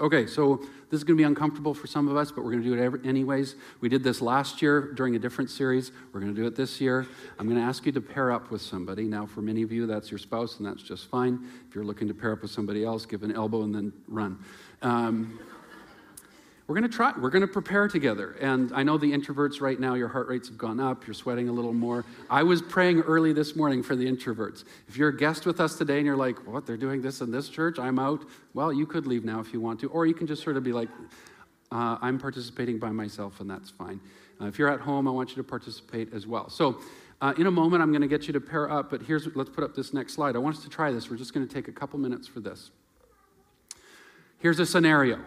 Okay, 0.00 0.26
so 0.26 0.56
this 0.88 0.98
is 0.98 1.04
going 1.04 1.18
to 1.18 1.20
be 1.20 1.26
uncomfortable 1.26 1.74
for 1.74 1.86
some 1.86 2.08
of 2.08 2.16
us, 2.16 2.32
but 2.32 2.42
we're 2.42 2.52
going 2.52 2.62
to 2.62 2.74
do 2.74 2.94
it 2.94 3.06
anyways. 3.06 3.56
We 3.82 3.90
did 3.90 4.02
this 4.02 4.22
last 4.22 4.62
year 4.62 4.92
during 4.94 5.14
a 5.14 5.18
different 5.18 5.50
series. 5.50 5.92
We're 6.12 6.20
going 6.20 6.34
to 6.34 6.40
do 6.40 6.46
it 6.46 6.56
this 6.56 6.80
year. 6.80 7.06
I'm 7.38 7.46
going 7.46 7.60
to 7.60 7.66
ask 7.66 7.84
you 7.84 7.92
to 7.92 8.00
pair 8.00 8.32
up 8.32 8.50
with 8.50 8.62
somebody. 8.62 9.02
Now, 9.04 9.26
for 9.26 9.42
many 9.42 9.60
of 9.60 9.70
you, 9.70 9.86
that's 9.86 10.10
your 10.10 10.16
spouse, 10.16 10.56
and 10.56 10.66
that's 10.66 10.82
just 10.82 11.06
fine. 11.08 11.46
If 11.68 11.74
you're 11.74 11.84
looking 11.84 12.08
to 12.08 12.14
pair 12.14 12.32
up 12.32 12.40
with 12.40 12.50
somebody 12.50 12.82
else, 12.82 13.04
give 13.04 13.22
an 13.24 13.32
elbow 13.32 13.62
and 13.62 13.74
then 13.74 13.92
run. 14.08 14.38
Um, 14.80 15.38
we're 16.70 16.78
going 16.78 16.88
to 16.88 16.96
try, 16.96 17.12
we're 17.18 17.30
going 17.30 17.40
to 17.40 17.48
prepare 17.48 17.88
together. 17.88 18.36
And 18.40 18.70
I 18.72 18.84
know 18.84 18.96
the 18.96 19.10
introverts 19.10 19.60
right 19.60 19.80
now, 19.80 19.94
your 19.94 20.06
heart 20.06 20.28
rates 20.28 20.46
have 20.46 20.56
gone 20.56 20.78
up, 20.78 21.04
you're 21.04 21.14
sweating 21.14 21.48
a 21.48 21.52
little 21.52 21.72
more. 21.72 22.04
I 22.30 22.44
was 22.44 22.62
praying 22.62 23.00
early 23.00 23.32
this 23.32 23.56
morning 23.56 23.82
for 23.82 23.96
the 23.96 24.06
introverts. 24.06 24.62
If 24.86 24.96
you're 24.96 25.08
a 25.08 25.16
guest 25.16 25.46
with 25.46 25.58
us 25.58 25.74
today 25.74 25.96
and 25.96 26.06
you're 26.06 26.14
like, 26.14 26.46
what, 26.46 26.66
they're 26.66 26.76
doing 26.76 27.02
this 27.02 27.22
in 27.22 27.32
this 27.32 27.48
church, 27.48 27.80
I'm 27.80 27.98
out, 27.98 28.22
well, 28.54 28.72
you 28.72 28.86
could 28.86 29.08
leave 29.08 29.24
now 29.24 29.40
if 29.40 29.52
you 29.52 29.60
want 29.60 29.80
to. 29.80 29.88
Or 29.88 30.06
you 30.06 30.14
can 30.14 30.28
just 30.28 30.44
sort 30.44 30.56
of 30.56 30.62
be 30.62 30.72
like, 30.72 30.88
uh, 31.72 31.98
I'm 32.00 32.20
participating 32.20 32.78
by 32.78 32.90
myself, 32.90 33.40
and 33.40 33.50
that's 33.50 33.70
fine. 33.70 33.98
Uh, 34.40 34.46
if 34.46 34.56
you're 34.56 34.70
at 34.70 34.78
home, 34.78 35.08
I 35.08 35.10
want 35.10 35.30
you 35.30 35.36
to 35.38 35.42
participate 35.42 36.14
as 36.14 36.28
well. 36.28 36.50
So, 36.50 36.78
uh, 37.20 37.34
in 37.36 37.48
a 37.48 37.50
moment, 37.50 37.82
I'm 37.82 37.90
going 37.90 38.02
to 38.02 38.06
get 38.08 38.28
you 38.28 38.32
to 38.34 38.40
pair 38.40 38.70
up, 38.70 38.90
but 38.90 39.02
here's, 39.02 39.26
let's 39.34 39.50
put 39.50 39.64
up 39.64 39.74
this 39.74 39.92
next 39.92 40.12
slide. 40.12 40.36
I 40.36 40.38
want 40.38 40.56
us 40.56 40.62
to 40.62 40.70
try 40.70 40.92
this. 40.92 41.10
We're 41.10 41.16
just 41.16 41.34
going 41.34 41.48
to 41.48 41.52
take 41.52 41.66
a 41.66 41.72
couple 41.72 41.98
minutes 41.98 42.28
for 42.28 42.38
this. 42.38 42.70
Here's 44.38 44.60
a 44.60 44.66
scenario 44.66 45.18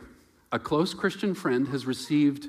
a 0.53 0.59
close 0.59 0.93
Christian 0.93 1.33
friend 1.33 1.67
has 1.69 1.87
received 1.87 2.47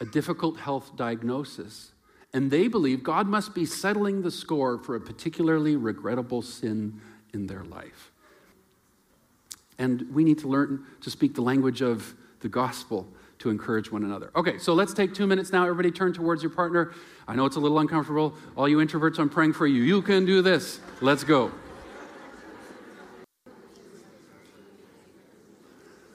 a 0.00 0.06
difficult 0.06 0.58
health 0.58 0.96
diagnosis, 0.96 1.92
and 2.32 2.50
they 2.50 2.66
believe 2.66 3.04
God 3.04 3.28
must 3.28 3.54
be 3.54 3.66
settling 3.66 4.22
the 4.22 4.30
score 4.30 4.78
for 4.78 4.96
a 4.96 5.00
particularly 5.00 5.76
regrettable 5.76 6.40
sin 6.40 6.98
in 7.34 7.46
their 7.46 7.62
life. 7.62 8.10
And 9.78 10.12
we 10.14 10.24
need 10.24 10.38
to 10.38 10.48
learn 10.48 10.84
to 11.02 11.10
speak 11.10 11.34
the 11.34 11.42
language 11.42 11.82
of 11.82 12.14
the 12.40 12.48
gospel 12.48 13.06
to 13.40 13.50
encourage 13.50 13.92
one 13.92 14.02
another. 14.02 14.30
Okay, 14.34 14.56
so 14.56 14.72
let's 14.72 14.94
take 14.94 15.12
two 15.12 15.26
minutes 15.26 15.52
now. 15.52 15.64
Everybody 15.64 15.90
turn 15.90 16.14
towards 16.14 16.42
your 16.42 16.50
partner. 16.50 16.92
I 17.28 17.34
know 17.36 17.44
it's 17.44 17.56
a 17.56 17.60
little 17.60 17.80
uncomfortable. 17.80 18.34
All 18.56 18.68
you 18.68 18.78
introverts, 18.78 19.18
I'm 19.18 19.28
praying 19.28 19.52
for 19.52 19.66
you. 19.66 19.82
You 19.82 20.00
can 20.00 20.24
do 20.24 20.40
this. 20.40 20.80
Let's 21.02 21.22
go. 21.22 21.52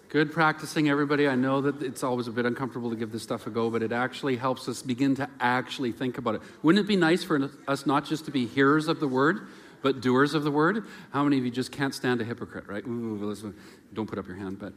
Good 0.09 0.31
practicing, 0.31 0.87
everybody. 0.87 1.27
I 1.27 1.35
know 1.35 1.59
that 1.59 1.83
it's 1.83 2.01
always 2.01 2.29
a 2.29 2.31
bit 2.31 2.45
uncomfortable 2.45 2.89
to 2.89 2.95
give 2.95 3.11
this 3.11 3.23
stuff 3.23 3.45
a 3.45 3.49
go, 3.49 3.69
but 3.69 3.83
it 3.83 3.91
actually 3.91 4.37
helps 4.37 4.69
us 4.69 4.81
begin 4.81 5.15
to 5.15 5.29
actually 5.41 5.91
think 5.91 6.17
about 6.17 6.35
it. 6.35 6.41
Wouldn't 6.63 6.81
it 6.85 6.87
be 6.87 6.95
nice 6.95 7.25
for 7.25 7.49
us 7.67 7.85
not 7.85 8.05
just 8.05 8.23
to 8.23 8.31
be 8.31 8.45
hearers 8.45 8.87
of 8.87 9.01
the 9.01 9.07
word, 9.07 9.49
but 9.81 9.99
doers 9.99 10.33
of 10.33 10.45
the 10.45 10.51
word? 10.51 10.85
How 11.11 11.25
many 11.25 11.37
of 11.37 11.43
you 11.43 11.51
just 11.51 11.73
can't 11.73 11.93
stand 11.93 12.21
a 12.21 12.23
hypocrite, 12.23 12.69
right? 12.69 12.87
Ooh, 12.87 13.53
don't 13.93 14.07
put 14.07 14.17
up 14.17 14.27
your 14.27 14.37
hand, 14.37 14.59
but 14.59 14.71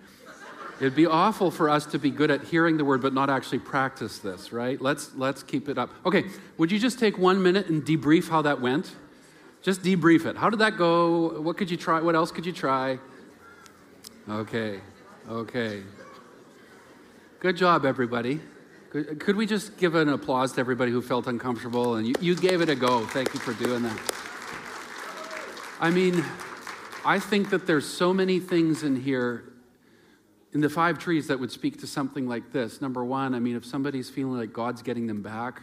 it'd 0.81 0.97
be 0.97 1.07
awful 1.07 1.53
for 1.53 1.71
us 1.71 1.87
to 1.87 1.99
be 2.01 2.11
good 2.11 2.33
at 2.33 2.43
hearing 2.43 2.77
the 2.77 2.85
word, 2.85 3.01
but 3.01 3.15
not 3.15 3.31
actually 3.31 3.61
practice 3.61 4.19
this, 4.19 4.53
right? 4.53 4.83
Let's 4.83 5.15
let's 5.15 5.45
keep 5.45 5.69
it 5.69 5.79
up. 5.79 5.91
Okay, 6.05 6.25
would 6.59 6.73
you 6.73 6.79
just 6.81 6.99
take 6.99 7.19
one 7.19 7.41
minute 7.41 7.69
and 7.69 7.85
debrief 7.85 8.29
how 8.29 8.43
that 8.43 8.61
went? 8.61 8.97
Just 9.63 9.83
debrief 9.83 10.27
it. 10.27 10.37
How 10.37 10.51
did 10.51 10.59
that 10.59 10.77
go? 10.77 11.41
What 11.41 11.57
could 11.57 11.71
you 11.71 11.77
try? 11.77 12.01
What 12.01 12.17
else 12.17 12.33
could 12.33 12.47
you 12.47 12.53
try? 12.53 12.99
Okay. 14.29 14.81
Okay. 15.29 15.83
Good 17.41 17.57
job, 17.57 17.85
everybody. 17.85 18.41
Could 18.91 19.37
we 19.37 19.47
just 19.47 19.77
give 19.77 19.95
an 19.95 20.09
applause 20.09 20.53
to 20.55 20.61
everybody 20.61 20.91
who 20.91 21.01
felt 21.03 21.27
uncomfortable? 21.27 21.95
And 21.95 22.09
you, 22.09 22.15
you 22.21 22.35
gave 22.35 22.61
it 22.61 22.69
a 22.69 22.75
go. 22.75 23.07
Thank 23.07 23.33
you 23.35 23.41
for 23.41 23.53
doing 23.53 23.83
that. 23.83 24.01
I 25.79 25.91
mean, 25.91 26.25
I 27.05 27.19
think 27.19 27.51
that 27.51 27.67
there's 27.67 27.87
so 27.87 28.13
many 28.13 28.41
things 28.41 28.83
in 28.83 28.97
here 28.97 29.45
in 30.53 30.61
the 30.61 30.69
five 30.69 30.99
trees 30.99 31.29
that 31.29 31.39
would 31.39 31.53
speak 31.53 31.81
to 31.81 31.87
something 31.87 32.27
like 32.27 32.51
this. 32.51 32.81
Number 32.81 33.05
one, 33.05 33.35
I 33.35 33.39
mean, 33.39 33.55
if 33.57 33.65
somebody's 33.65 34.11
feeling 34.11 34.39
like 34.39 34.53
God's 34.53 34.83
getting 34.83 35.07
them 35.07 35.23
back, 35.23 35.63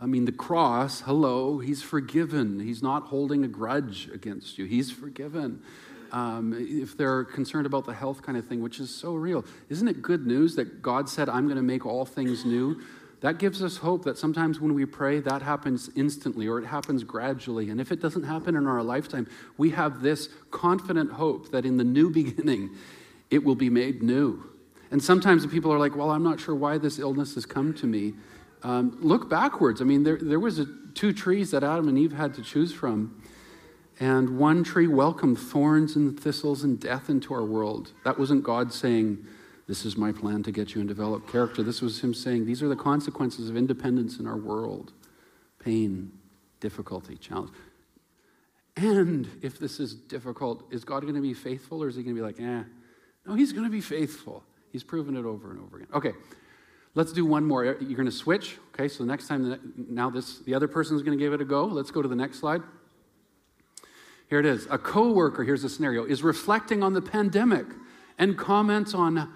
I 0.00 0.06
mean, 0.06 0.24
the 0.24 0.32
cross, 0.32 1.00
hello, 1.00 1.58
he's 1.58 1.82
forgiven. 1.82 2.60
He's 2.60 2.82
not 2.82 3.04
holding 3.04 3.44
a 3.44 3.48
grudge 3.48 4.08
against 4.12 4.58
you, 4.58 4.66
he's 4.66 4.92
forgiven 4.92 5.62
um, 6.14 6.54
if 6.56 6.96
they're 6.96 7.24
concerned 7.24 7.66
about 7.66 7.84
the 7.84 7.92
health 7.92 8.22
kind 8.22 8.38
of 8.38 8.46
thing, 8.46 8.62
which 8.62 8.78
is 8.78 8.88
so 8.88 9.14
real. 9.14 9.44
Isn't 9.68 9.88
it 9.88 10.00
good 10.00 10.28
news 10.28 10.54
that 10.54 10.80
God 10.80 11.08
said, 11.08 11.28
I'm 11.28 11.46
going 11.46 11.56
to 11.56 11.62
make 11.62 11.84
all 11.84 12.04
things 12.04 12.44
new? 12.44 12.80
That 13.20 13.38
gives 13.38 13.64
us 13.64 13.78
hope 13.78 14.04
that 14.04 14.16
sometimes 14.16 14.60
when 14.60 14.74
we 14.74 14.86
pray, 14.86 15.18
that 15.18 15.42
happens 15.42 15.90
instantly 15.96 16.46
or 16.46 16.60
it 16.60 16.66
happens 16.66 17.02
gradually. 17.02 17.70
And 17.70 17.80
if 17.80 17.90
it 17.90 18.00
doesn't 18.00 18.22
happen 18.22 18.54
in 18.54 18.68
our 18.68 18.82
lifetime, 18.82 19.26
we 19.58 19.70
have 19.70 20.02
this 20.02 20.28
confident 20.52 21.10
hope 21.10 21.50
that 21.50 21.66
in 21.66 21.78
the 21.78 21.84
new 21.84 22.10
beginning, 22.22 22.70
it 23.30 23.42
will 23.42 23.56
be 23.56 23.68
made 23.68 24.00
new. 24.00 24.44
And 24.92 25.02
sometimes 25.02 25.44
people 25.46 25.72
are 25.72 25.80
like, 25.80 25.96
well, 25.96 26.12
I'm 26.12 26.22
not 26.22 26.38
sure 26.38 26.54
why 26.54 26.78
this 26.78 27.00
illness 27.00 27.34
has 27.34 27.44
come 27.44 27.74
to 27.74 27.86
me. 27.86 28.12
Um, 28.62 28.96
look 29.00 29.28
backwards. 29.28 29.80
I 29.80 29.84
mean, 29.84 30.04
there, 30.04 30.18
there 30.20 30.38
was 30.38 30.60
a, 30.60 30.66
two 30.94 31.12
trees 31.12 31.50
that 31.50 31.64
Adam 31.64 31.88
and 31.88 31.98
Eve 31.98 32.12
had 32.12 32.34
to 32.34 32.42
choose 32.42 32.72
from. 32.72 33.20
And 34.00 34.38
one 34.38 34.64
tree 34.64 34.88
welcomed 34.88 35.38
thorns 35.38 35.94
and 35.94 36.18
thistles 36.18 36.64
and 36.64 36.80
death 36.80 37.08
into 37.08 37.32
our 37.32 37.44
world. 37.44 37.92
That 38.04 38.18
wasn't 38.18 38.42
God 38.42 38.72
saying, 38.72 39.24
This 39.68 39.84
is 39.84 39.96
my 39.96 40.10
plan 40.10 40.42
to 40.42 40.52
get 40.52 40.74
you 40.74 40.80
and 40.80 40.88
develop 40.88 41.30
character. 41.30 41.62
This 41.62 41.80
was 41.80 42.00
Him 42.02 42.12
saying, 42.12 42.44
These 42.44 42.62
are 42.62 42.68
the 42.68 42.76
consequences 42.76 43.48
of 43.48 43.56
independence 43.56 44.18
in 44.18 44.26
our 44.26 44.36
world 44.36 44.92
pain, 45.60 46.12
difficulty, 46.60 47.16
challenge. 47.16 47.50
And 48.76 49.28
if 49.40 49.58
this 49.58 49.80
is 49.80 49.94
difficult, 49.94 50.64
is 50.70 50.84
God 50.84 51.02
going 51.02 51.14
to 51.14 51.22
be 51.22 51.32
faithful 51.32 51.82
or 51.82 51.88
is 51.88 51.96
He 51.96 52.02
going 52.02 52.14
to 52.14 52.20
be 52.20 52.26
like, 52.26 52.40
eh? 52.40 52.64
No, 53.26 53.34
He's 53.34 53.52
going 53.52 53.64
to 53.64 53.70
be 53.70 53.80
faithful. 53.80 54.42
He's 54.72 54.82
proven 54.82 55.16
it 55.16 55.24
over 55.24 55.52
and 55.52 55.60
over 55.60 55.76
again. 55.76 55.88
Okay, 55.94 56.12
let's 56.96 57.12
do 57.12 57.24
one 57.24 57.44
more. 57.44 57.64
You're 57.64 57.74
going 57.74 58.06
to 58.06 58.10
switch. 58.10 58.58
Okay, 58.74 58.88
so 58.88 59.04
the 59.04 59.08
next 59.08 59.28
time, 59.28 59.74
now 59.88 60.10
this 60.10 60.40
the 60.40 60.52
other 60.52 60.66
person 60.66 60.96
is 60.96 61.02
going 61.02 61.16
to 61.16 61.24
give 61.24 61.32
it 61.32 61.40
a 61.40 61.44
go. 61.44 61.64
Let's 61.64 61.92
go 61.92 62.02
to 62.02 62.08
the 62.08 62.16
next 62.16 62.40
slide. 62.40 62.60
Here 64.28 64.40
it 64.40 64.46
is. 64.46 64.66
A 64.70 64.78
coworker, 64.78 65.44
here's 65.44 65.64
a 65.64 65.68
scenario, 65.68 66.04
is 66.04 66.22
reflecting 66.22 66.82
on 66.82 66.92
the 66.92 67.02
pandemic 67.02 67.66
and 68.18 68.38
comments 68.38 68.94
on 68.94 69.30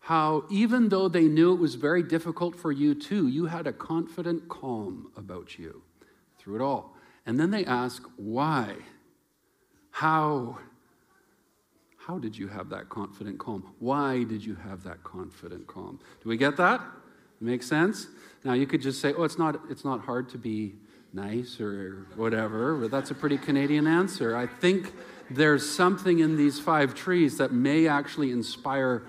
how 0.00 0.44
even 0.50 0.90
though 0.90 1.08
they 1.08 1.24
knew 1.24 1.54
it 1.54 1.58
was 1.58 1.76
very 1.76 2.02
difficult 2.02 2.54
for 2.54 2.70
you 2.70 2.94
too, 2.94 3.26
you 3.26 3.46
had 3.46 3.66
a 3.66 3.72
confident 3.72 4.48
calm 4.48 5.10
about 5.16 5.58
you 5.58 5.82
through 6.38 6.56
it 6.56 6.60
all. 6.60 6.94
And 7.24 7.40
then 7.40 7.50
they 7.50 7.64
ask, 7.64 8.02
why? 8.16 8.76
How? 9.90 10.58
How 11.96 12.18
did 12.18 12.36
you 12.36 12.48
have 12.48 12.68
that 12.68 12.90
confident 12.90 13.38
calm? 13.38 13.72
Why 13.78 14.24
did 14.24 14.44
you 14.44 14.56
have 14.56 14.84
that 14.84 15.02
confident 15.02 15.66
calm? 15.66 16.00
Do 16.22 16.28
we 16.28 16.36
get 16.36 16.58
that? 16.58 16.82
Makes 17.40 17.66
sense? 17.66 18.08
Now 18.44 18.52
you 18.52 18.66
could 18.66 18.82
just 18.82 19.00
say, 19.00 19.14
oh, 19.16 19.24
it's 19.24 19.38
not, 19.38 19.58
it's 19.70 19.84
not 19.84 20.00
hard 20.00 20.28
to 20.30 20.38
be 20.38 20.74
nice 21.14 21.60
or 21.60 22.06
whatever, 22.16 22.76
but 22.76 22.90
that's 22.90 23.10
a 23.10 23.14
pretty 23.14 23.38
Canadian 23.38 23.86
answer. 23.86 24.36
I 24.36 24.46
think 24.46 24.92
there's 25.30 25.68
something 25.68 26.18
in 26.18 26.36
these 26.36 26.58
five 26.58 26.94
trees 26.94 27.38
that 27.38 27.52
may 27.52 27.86
actually 27.86 28.32
inspire. 28.32 29.02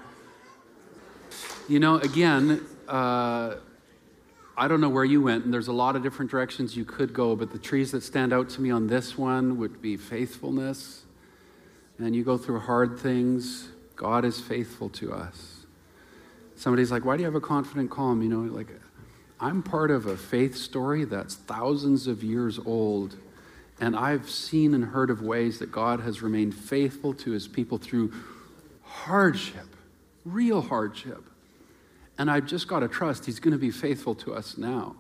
You 1.68 1.80
know, 1.80 1.96
again, 1.96 2.64
uh, 2.88 3.56
I 4.56 4.68
don't 4.68 4.80
know 4.82 4.90
where 4.90 5.04
you 5.04 5.22
went, 5.22 5.46
and 5.46 5.54
there's 5.54 5.68
a 5.68 5.74
lot 5.74 5.96
of 5.96 6.04
different 6.04 6.30
directions 6.30 6.78
you 6.78 6.86
could 6.86 7.12
go, 7.12 7.36
but 7.36 7.52
the 7.52 7.58
trees 7.58 7.92
that 7.92 8.04
stand 8.04 8.32
out 8.32 8.50
to 8.50 8.62
me 8.62 8.70
on 8.70 8.86
this 8.86 9.18
one 9.18 9.58
would 9.58 9.82
be 9.82 9.98
faithfulness. 9.98 11.04
And 11.98 12.16
you 12.16 12.24
go 12.24 12.38
through 12.38 12.60
hard 12.60 13.00
things, 13.00 13.70
God 13.96 14.26
is 14.26 14.40
faithful 14.40 14.90
to 14.90 15.12
us. 15.12 15.66
Somebody's 16.56 16.92
like, 16.92 17.04
Why 17.04 17.18
do 17.18 17.24
you 17.24 17.26
have 17.26 17.36
a 17.36 17.42
confident 17.42 17.90
calm? 17.90 18.22
You 18.22 18.30
know, 18.30 18.42
like, 18.42 18.68
I'm 19.40 19.64
part 19.64 19.92
of 19.92 20.06
a 20.06 20.16
faith 20.16 20.56
story 20.56 21.04
that's 21.04 21.36
thousands 21.36 22.08
of 22.08 22.24
years 22.24 22.60
old, 22.66 23.18
and 23.80 23.96
I've 23.96 24.30
seen 24.30 24.74
and 24.74 24.86
heard 24.86 25.10
of 25.10 25.22
ways 25.22 25.60
that 25.60 25.72
God 25.72 26.00
has 26.00 26.22
remained 26.22 26.56
faithful 26.56 27.14
to 27.16 27.32
his 27.32 27.48
people 27.48 27.78
through 27.78 28.14
hardship, 28.84 29.68
real 30.24 30.62
hardship. 30.62 31.24
And 32.18 32.32
I've 32.32 32.46
just 32.46 32.70
got 32.70 32.80
to 32.80 32.88
trust 32.88 33.26
he's 33.26 33.42
going 33.42 33.52
to 33.52 33.58
be 33.58 33.72
faithful 33.72 34.16
to 34.16 34.34
us 34.34 34.58
now. 34.58 34.96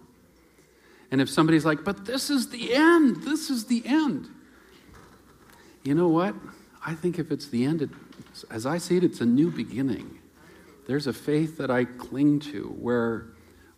And 1.12 1.22
if 1.22 1.30
somebody's 1.30 1.64
like, 1.64 1.86
but 1.86 2.06
this 2.06 2.30
is 2.30 2.50
the 2.50 2.74
end, 2.74 3.24
this 3.24 3.50
is 3.50 3.66
the 3.66 3.84
end. 3.86 4.28
You 5.84 5.96
know 5.96 6.10
what? 6.10 6.36
I 6.86 6.94
think 6.94 7.20
if 7.20 7.32
it's 7.32 7.48
the 7.48 7.64
end, 7.64 7.84
it, 7.84 7.90
as 8.52 8.66
I 8.66 8.80
see 8.80 8.98
it, 8.98 9.04
it's 9.04 9.22
a 9.22 9.26
new 9.26 9.50
beginning. 9.50 10.20
There's 10.88 11.08
a 11.08 11.14
faith 11.14 11.58
that 11.58 11.72
I 11.72 11.86
cling 11.86 12.40
to 12.42 12.76
where 12.80 13.28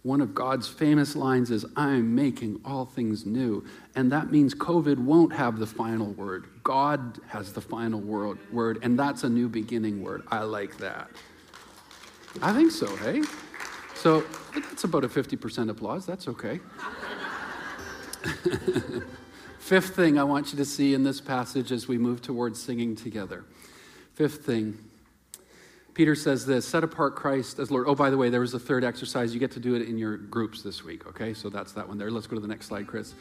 one 0.08 0.22
of 0.22 0.34
God's 0.34 0.70
famous 0.70 1.18
lines 1.18 1.51
is, 1.51 1.66
I'm 1.76 2.16
making 2.16 2.62
all 2.64 2.86
things 2.86 3.26
new. 3.26 3.66
And 3.93 4.10
that 4.14 4.32
means 4.32 4.55
COVID 4.55 4.97
won't 4.97 5.34
have 5.34 5.60
the 5.60 5.68
final 5.68 6.14
word. 6.14 6.47
God 6.64 7.20
has 7.28 7.51
the 7.51 7.60
final 7.60 7.99
word, 7.99 8.39
word 8.53 8.80
and 8.84 8.97
that's 8.97 9.26
a 9.26 9.30
new 9.30 9.49
beginning 9.49 10.01
word. 10.01 10.24
I 10.30 10.43
like 10.43 10.78
that. 10.78 11.10
I 12.41 12.53
think 12.53 12.72
so, 12.72 12.95
hey? 12.95 13.22
So 13.95 14.24
that's 14.55 14.86
about 14.86 15.03
a 15.03 15.10
50% 15.10 15.70
applause. 15.70 16.05
That's 16.05 16.30
okay. 16.30 16.62
Fifth 19.60 19.93
thing 19.93 20.18
I 20.18 20.24
want 20.24 20.53
you 20.53 20.58
to 20.58 20.66
see 20.66 20.93
in 20.93 21.03
this 21.03 21.20
passage 21.20 21.74
as 21.74 21.89
we 21.89 21.97
move 21.97 22.22
towards 22.22 22.64
singing 22.64 22.95
together. 22.95 23.43
Fifth 24.14 24.45
thing 24.45 24.78
Peter 25.97 26.13
says 26.13 26.45
this 26.45 26.67
set 26.67 26.83
apart 26.83 27.15
Christ 27.15 27.57
as 27.57 27.71
Lord. 27.71 27.87
Oh, 27.87 27.95
by 27.95 28.11
the 28.11 28.17
way, 28.17 28.29
there 28.29 28.41
was 28.41 28.53
a 28.53 28.59
third 28.59 28.83
exercise. 28.83 29.33
You 29.33 29.39
get 29.39 29.49
to 29.53 29.59
do 29.59 29.73
it 29.73 29.81
in 29.81 29.97
your 29.97 30.15
groups 30.15 30.61
this 30.61 30.83
week, 30.83 31.07
okay? 31.07 31.33
So 31.33 31.49
that's 31.49 31.71
that 31.71 31.87
one 31.87 31.97
there. 31.97 32.11
Let's 32.11 32.27
go 32.27 32.35
to 32.35 32.39
the 32.39 32.47
next 32.47 32.67
slide, 32.67 32.85
Chris. 32.85 33.15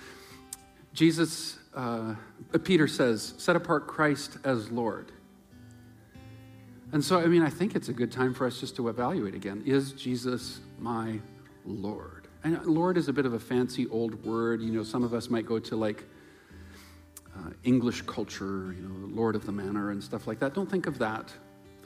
Jesus, 0.93 1.59
uh, 1.75 2.17
Peter 2.65 2.87
says, 2.87 3.33
set 3.39 3.57
apart 3.57 3.87
Christ 3.87 4.37
as 4.45 4.71
Lord. 4.71 5.11
And 6.93 7.03
so, 7.03 7.19
I 7.19 7.29
mean, 7.29 7.41
I 7.41 7.49
think 7.49 7.77
it's 7.77 7.89
a 7.89 7.95
good 7.95 8.13
time 8.13 8.35
for 8.35 8.47
us 8.47 8.61
just 8.61 8.77
to 8.77 8.91
evaluate 8.91 9.35
again. 9.35 9.63
Is 9.65 9.93
Jesus 9.93 10.61
my 10.79 11.19
Lord? 11.65 12.29
And 12.45 12.63
Lord 12.67 12.99
is 12.99 13.09
a 13.09 13.13
bit 13.15 13.25
of 13.25 13.33
a 13.33 13.41
fancy 13.41 13.87
old 13.87 14.23
word. 14.23 14.61
You 14.61 14.73
know, 14.73 14.83
some 14.83 15.03
of 15.03 15.15
us 15.15 15.31
might 15.31 15.47
go 15.47 15.59
to 15.59 15.77
like 15.77 16.05
uh, 17.35 17.53
English 17.65 18.03
culture, 18.03 18.75
you 18.75 18.87
know, 18.87 19.07
Lord 19.17 19.35
of 19.35 19.47
the 19.47 19.53
Manor 19.53 19.93
and 19.93 20.05
stuff 20.05 20.27
like 20.27 20.41
that. 20.41 20.53
Don't 20.53 20.71
think 20.71 20.87
of 20.87 20.99
that. 20.99 21.33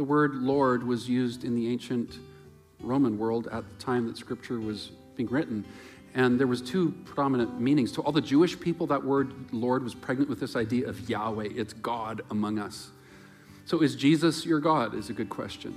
The 0.00 0.04
word 0.04 0.36
Lord 0.36 0.82
was 0.82 1.10
used 1.10 1.44
in 1.44 1.54
the 1.54 1.68
ancient 1.68 2.20
Roman 2.80 3.18
world 3.18 3.48
at 3.52 3.68
the 3.68 3.74
time 3.74 4.06
that 4.06 4.16
Scripture 4.16 4.58
was 4.58 4.92
being 5.14 5.28
written. 5.28 5.62
And 6.14 6.40
there 6.40 6.46
was 6.46 6.62
two 6.62 6.92
predominant 7.04 7.60
meanings. 7.60 7.92
To 7.92 8.00
all 8.00 8.10
the 8.10 8.22
Jewish 8.22 8.58
people, 8.58 8.86
that 8.86 9.04
word 9.04 9.52
Lord 9.52 9.82
was 9.82 9.94
pregnant 9.94 10.30
with 10.30 10.40
this 10.40 10.56
idea 10.56 10.88
of 10.88 11.06
Yahweh. 11.06 11.48
It's 11.54 11.74
God 11.74 12.22
among 12.30 12.58
us. 12.58 12.92
So 13.66 13.82
is 13.82 13.94
Jesus 13.94 14.46
your 14.46 14.58
God? 14.58 14.94
Is 14.94 15.10
a 15.10 15.12
good 15.12 15.28
question. 15.28 15.74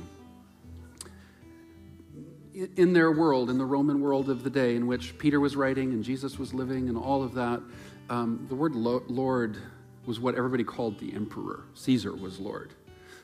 In 2.77 2.93
their 2.93 3.11
world, 3.11 3.49
in 3.49 3.57
the 3.57 3.65
Roman 3.65 3.99
world 3.99 4.29
of 4.29 4.45
the 4.45 4.49
day 4.49 4.77
in 4.77 4.87
which 4.87 5.17
Peter 5.17 5.41
was 5.41 5.57
writing 5.57 5.91
and 5.91 6.01
Jesus 6.01 6.39
was 6.39 6.53
living 6.53 6.87
and 6.87 6.97
all 6.97 7.23
of 7.23 7.33
that, 7.33 7.61
um, 8.09 8.45
the 8.47 8.55
word 8.55 8.73
Lord 8.73 9.57
was 10.05 10.21
what 10.21 10.35
everybody 10.35 10.63
called 10.63 10.97
the 10.99 11.13
emperor. 11.13 11.65
Caesar 11.73 12.15
was 12.15 12.39
Lord. 12.39 12.73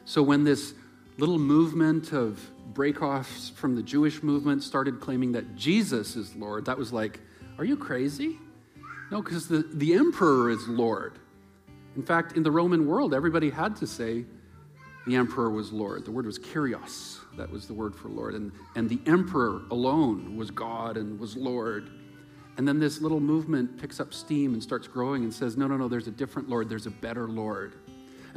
So 0.04 0.22
when 0.22 0.44
this 0.44 0.74
little 1.20 1.38
movement 1.38 2.14
of 2.14 2.40
breakoffs 2.72 3.52
from 3.54 3.76
the 3.76 3.84
Jewish 3.84 4.24
movement 4.24 4.64
started 4.64 5.02
claiming 5.02 5.34
that 5.34 5.56
Jesus 5.56 6.16
is 6.16 6.34
Lord, 6.36 6.66
that 6.66 6.78
was 6.78 6.94
like, 6.94 7.20
are 7.58 7.66
you 7.66 7.76
crazy? 7.76 8.40
No, 9.12 9.22
because 9.22 9.48
the, 9.50 9.66
the 9.74 9.96
emperor 9.96 10.50
is 10.50 10.66
Lord. 10.68 11.20
In 11.98 12.04
fact, 12.04 12.38
in 12.38 12.44
the 12.44 12.52
Roman 12.52 12.88
world, 12.88 13.14
everybody 13.14 13.50
had 13.50 13.76
to 13.78 13.88
say 13.88 14.24
the 15.06 15.18
emperor 15.18 15.50
was 15.50 15.74
Lord. 15.74 16.06
The 16.06 16.12
word 16.12 16.26
was 16.26 16.40
Kyrios. 16.40 17.18
That 17.36 17.52
was 17.52 17.68
the 17.68 17.74
word 17.74 17.96
for 17.96 18.08
Lord. 18.08 18.36
And, 18.36 18.54
and 18.76 18.90
the 18.90 19.02
emperor 19.06 19.64
alone 19.72 20.38
was 20.38 20.52
God 20.52 20.96
and 20.96 21.20
was 21.20 21.36
Lord. 21.36 21.90
And 22.58 22.66
then 22.66 22.80
this 22.80 23.02
little 23.02 23.20
movement 23.20 23.78
picks 23.78 24.00
up 24.00 24.14
steam 24.14 24.54
and 24.54 24.64
starts 24.64 24.88
growing 24.88 25.24
and 25.24 25.34
says, 25.34 25.58
no, 25.58 25.68
no, 25.68 25.76
no, 25.76 25.90
there's 25.90 26.08
a 26.08 26.12
different 26.12 26.50
Lord. 26.50 26.70
There's 26.70 26.86
a 26.86 26.92
better 26.92 27.28
Lord. 27.28 27.74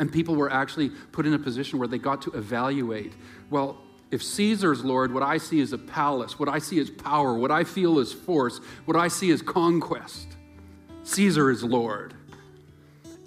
And 0.02 0.10
people 0.10 0.34
were 0.34 0.52
actually 0.52 0.88
put 0.88 1.26
in 1.26 1.32
a 1.32 1.38
position 1.38 1.78
where 1.78 1.86
they 1.86 1.96
got 1.96 2.22
to 2.22 2.32
evaluate 2.32 3.12
well, 3.50 3.78
if 4.10 4.20
Caesar's 4.20 4.84
Lord, 4.84 5.14
what 5.14 5.22
I 5.22 5.38
see 5.38 5.60
is 5.60 5.72
a 5.72 5.78
palace, 5.78 6.40
what 6.40 6.48
I 6.48 6.58
see 6.58 6.80
is 6.80 6.90
power, 6.90 7.34
what 7.34 7.52
I 7.52 7.62
feel 7.62 8.00
is 8.00 8.12
force, 8.12 8.58
what 8.84 8.96
I 8.96 9.06
see 9.06 9.30
is 9.30 9.42
conquest. 9.42 10.26
Caesar 11.04 11.52
is 11.52 11.62
Lord. 11.62 12.14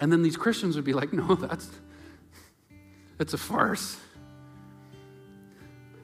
And 0.00 0.12
then 0.12 0.20
these 0.22 0.36
Christians 0.36 0.76
would 0.76 0.84
be 0.84 0.92
like, 0.92 1.14
no, 1.14 1.34
that's, 1.34 1.70
that's 3.16 3.32
a 3.32 3.38
farce. 3.38 3.98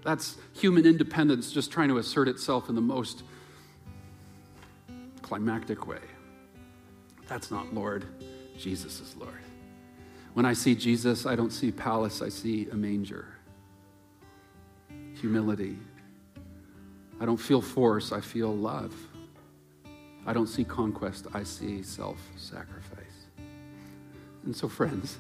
That's 0.05 0.39
human 0.55 0.87
independence 0.87 1.53
just 1.53 1.71
trying 1.71 1.89
to 1.89 1.99
assert 1.99 2.29
itself 2.29 2.71
in 2.71 2.77
the 2.77 2.81
most 2.81 3.25
climactic 5.21 5.87
way. 5.87 6.01
That's 7.29 7.51
not 7.51 7.75
Lord. 7.75 8.07
Jesus 8.57 9.01
is 9.01 9.15
Lord. 9.17 9.42
When 10.35 10.47
I 10.47 10.55
see 10.55 10.75
Jesus, 10.75 11.27
I 11.27 11.37
don't 11.37 11.51
see 11.53 11.71
palace, 11.71 12.23
I 12.23 12.29
see 12.29 12.69
a 12.71 12.75
manger 12.75 13.27
humility. 15.23 15.79
I 17.21 17.25
don't 17.25 17.37
feel 17.37 17.63
force, 17.63 18.11
I 18.11 18.21
feel 18.21 18.53
love. 18.53 18.93
I 20.27 20.33
don't 20.33 20.49
see 20.49 20.65
conquest, 20.65 21.29
I 21.33 21.45
see 21.45 21.83
self 21.85 22.19
sacrifice. 22.37 23.29
And 24.45 24.55
so, 24.55 24.69
friends, 24.69 25.19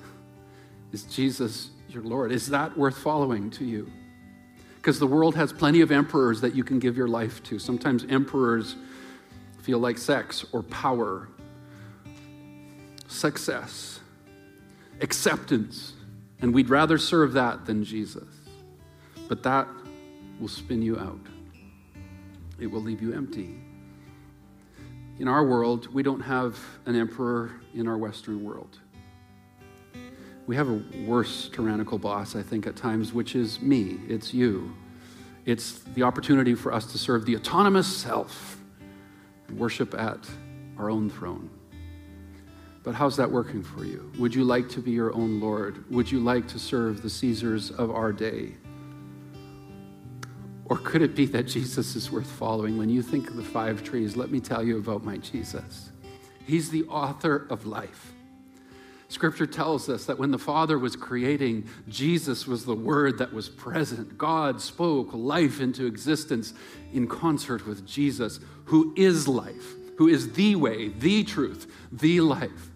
is 0.90 1.04
Jesus 1.04 1.70
your 1.88 2.02
Lord? 2.02 2.32
Is 2.32 2.48
that 2.48 2.76
worth 2.76 2.98
following 2.98 3.48
to 3.52 3.64
you? 3.64 3.88
Because 4.76 4.98
the 4.98 5.06
world 5.06 5.36
has 5.36 5.52
plenty 5.52 5.80
of 5.80 5.92
emperors 5.92 6.40
that 6.40 6.56
you 6.56 6.64
can 6.64 6.80
give 6.80 6.96
your 6.96 7.06
life 7.06 7.40
to. 7.44 7.60
Sometimes 7.60 8.04
emperors 8.08 8.74
feel 9.62 9.78
like 9.78 9.98
sex 9.98 10.44
or 10.52 10.64
power, 10.64 11.28
success, 13.06 14.00
acceptance, 15.02 15.92
and 16.40 16.54
we'd 16.54 16.70
rather 16.70 16.96
serve 16.96 17.32
that 17.34 17.66
than 17.66 17.84
Jesus. 17.84 18.28
But 19.28 19.42
that 19.42 19.68
will 20.40 20.48
spin 20.48 20.82
you 20.82 20.98
out, 20.98 21.20
it 22.58 22.66
will 22.66 22.82
leave 22.82 23.02
you 23.02 23.12
empty. 23.12 23.58
In 25.18 25.28
our 25.28 25.44
world, 25.44 25.92
we 25.92 26.02
don't 26.02 26.20
have 26.20 26.58
an 26.86 26.96
emperor 26.96 27.52
in 27.74 27.86
our 27.86 27.98
Western 27.98 28.42
world. 28.42 28.78
We 30.46 30.56
have 30.56 30.68
a 30.68 30.82
worse 31.06 31.48
tyrannical 31.50 31.98
boss, 31.98 32.34
I 32.34 32.42
think, 32.42 32.66
at 32.66 32.74
times, 32.74 33.12
which 33.12 33.36
is 33.36 33.60
me. 33.60 34.00
It's 34.08 34.34
you. 34.34 34.74
It's 35.44 35.80
the 35.94 36.02
opportunity 36.02 36.54
for 36.54 36.72
us 36.72 36.90
to 36.92 36.98
serve 36.98 37.26
the 37.26 37.36
autonomous 37.36 37.86
self 37.86 38.58
and 39.46 39.58
worship 39.58 39.94
at 39.94 40.28
our 40.78 40.90
own 40.90 41.10
throne. 41.10 41.50
But 42.82 42.94
how's 42.94 43.16
that 43.16 43.30
working 43.30 43.62
for 43.62 43.84
you? 43.84 44.10
Would 44.18 44.34
you 44.34 44.44
like 44.44 44.68
to 44.70 44.80
be 44.80 44.90
your 44.90 45.14
own 45.14 45.40
Lord? 45.40 45.88
Would 45.90 46.10
you 46.10 46.18
like 46.18 46.48
to 46.48 46.58
serve 46.58 47.02
the 47.02 47.10
Caesars 47.10 47.70
of 47.70 47.90
our 47.90 48.12
day? 48.12 48.54
Or 50.64 50.78
could 50.78 51.02
it 51.02 51.14
be 51.14 51.26
that 51.26 51.44
Jesus 51.44 51.94
is 51.94 52.10
worth 52.10 52.30
following? 52.30 52.78
When 52.78 52.88
you 52.88 53.02
think 53.02 53.28
of 53.28 53.36
the 53.36 53.42
five 53.42 53.84
trees, 53.84 54.16
let 54.16 54.30
me 54.30 54.40
tell 54.40 54.64
you 54.64 54.78
about 54.78 55.04
my 55.04 55.18
Jesus. 55.18 55.90
He's 56.44 56.70
the 56.70 56.84
author 56.84 57.46
of 57.50 57.66
life. 57.66 58.12
Scripture 59.08 59.46
tells 59.46 59.90
us 59.90 60.06
that 60.06 60.18
when 60.18 60.30
the 60.30 60.38
Father 60.38 60.78
was 60.78 60.96
creating, 60.96 61.68
Jesus 61.86 62.46
was 62.46 62.64
the 62.64 62.74
Word 62.74 63.18
that 63.18 63.32
was 63.32 63.48
present. 63.48 64.16
God 64.16 64.60
spoke 64.60 65.10
life 65.12 65.60
into 65.60 65.84
existence 65.84 66.54
in 66.94 67.06
concert 67.06 67.66
with 67.66 67.86
Jesus, 67.86 68.40
who 68.64 68.94
is 68.96 69.28
life, 69.28 69.74
who 69.98 70.08
is 70.08 70.32
the 70.32 70.56
way, 70.56 70.88
the 70.88 71.22
truth, 71.24 71.70
the 71.92 72.22
life. 72.22 72.71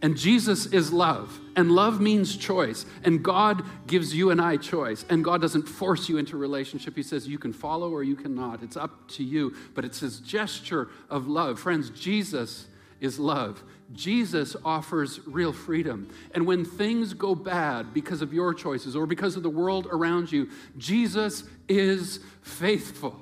And 0.00 0.16
Jesus 0.16 0.66
is 0.66 0.92
love. 0.92 1.40
And 1.56 1.72
love 1.72 2.00
means 2.00 2.36
choice. 2.36 2.86
And 3.02 3.22
God 3.22 3.64
gives 3.86 4.14
you 4.14 4.30
and 4.30 4.40
I 4.40 4.56
choice. 4.56 5.04
And 5.08 5.24
God 5.24 5.40
doesn't 5.40 5.68
force 5.68 6.08
you 6.08 6.18
into 6.18 6.36
relationship. 6.36 6.94
He 6.94 7.02
says 7.02 7.26
you 7.26 7.38
can 7.38 7.52
follow 7.52 7.90
or 7.90 8.04
you 8.04 8.14
cannot. 8.14 8.62
It's 8.62 8.76
up 8.76 9.08
to 9.12 9.24
you. 9.24 9.56
But 9.74 9.84
it's 9.84 10.00
his 10.00 10.20
gesture 10.20 10.88
of 11.10 11.26
love. 11.26 11.58
Friends, 11.58 11.90
Jesus 11.90 12.68
is 13.00 13.18
love. 13.18 13.62
Jesus 13.92 14.54
offers 14.64 15.20
real 15.26 15.52
freedom. 15.52 16.08
And 16.32 16.46
when 16.46 16.64
things 16.64 17.14
go 17.14 17.34
bad 17.34 17.92
because 17.92 18.22
of 18.22 18.32
your 18.32 18.54
choices 18.54 18.94
or 18.94 19.06
because 19.06 19.36
of 19.36 19.42
the 19.42 19.50
world 19.50 19.88
around 19.90 20.30
you, 20.30 20.48
Jesus 20.76 21.44
is 21.68 22.20
faithful. 22.42 23.18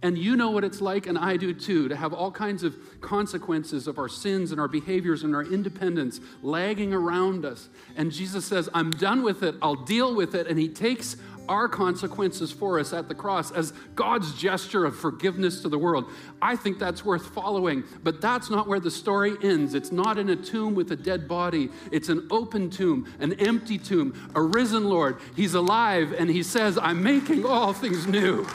And 0.00 0.16
you 0.16 0.36
know 0.36 0.50
what 0.50 0.62
it's 0.62 0.80
like, 0.80 1.06
and 1.08 1.18
I 1.18 1.36
do 1.36 1.52
too, 1.52 1.88
to 1.88 1.96
have 1.96 2.12
all 2.12 2.30
kinds 2.30 2.62
of 2.62 2.76
consequences 3.00 3.86
of 3.86 3.98
our 3.98 4.08
sins 4.08 4.50
and 4.50 4.60
our 4.60 4.68
behaviors 4.68 5.22
and 5.22 5.34
our 5.34 5.44
independence 5.44 6.20
lagging 6.42 6.92
around 6.92 7.44
us. 7.44 7.68
And 7.96 8.10
Jesus 8.12 8.44
says, 8.44 8.68
I'm 8.74 8.90
done 8.90 9.22
with 9.22 9.42
it, 9.42 9.54
I'll 9.62 9.74
deal 9.74 10.14
with 10.14 10.34
it. 10.34 10.46
And 10.46 10.58
He 10.58 10.68
takes 10.68 11.16
our 11.48 11.68
consequences 11.68 12.52
for 12.52 12.78
us 12.78 12.92
at 12.92 13.08
the 13.08 13.14
cross 13.14 13.50
as 13.50 13.72
God's 13.94 14.34
gesture 14.34 14.84
of 14.84 14.96
forgiveness 14.96 15.62
to 15.62 15.68
the 15.68 15.78
world. 15.78 16.10
I 16.42 16.56
think 16.56 16.78
that's 16.78 17.04
worth 17.04 17.34
following, 17.34 17.84
but 18.02 18.20
that's 18.20 18.50
not 18.50 18.68
where 18.68 18.80
the 18.80 18.90
story 18.90 19.34
ends. 19.42 19.74
It's 19.74 19.90
not 19.90 20.18
in 20.18 20.28
a 20.28 20.36
tomb 20.36 20.74
with 20.74 20.92
a 20.92 20.96
dead 20.96 21.26
body, 21.26 21.70
it's 21.90 22.08
an 22.08 22.26
open 22.30 22.70
tomb, 22.70 23.10
an 23.18 23.32
empty 23.34 23.78
tomb, 23.78 24.30
a 24.34 24.42
risen 24.42 24.84
Lord. 24.84 25.18
He's 25.34 25.54
alive, 25.54 26.12
and 26.12 26.30
He 26.30 26.42
says, 26.42 26.78
I'm 26.78 27.02
making 27.02 27.46
all 27.46 27.72
things 27.72 28.06
new. 28.06 28.46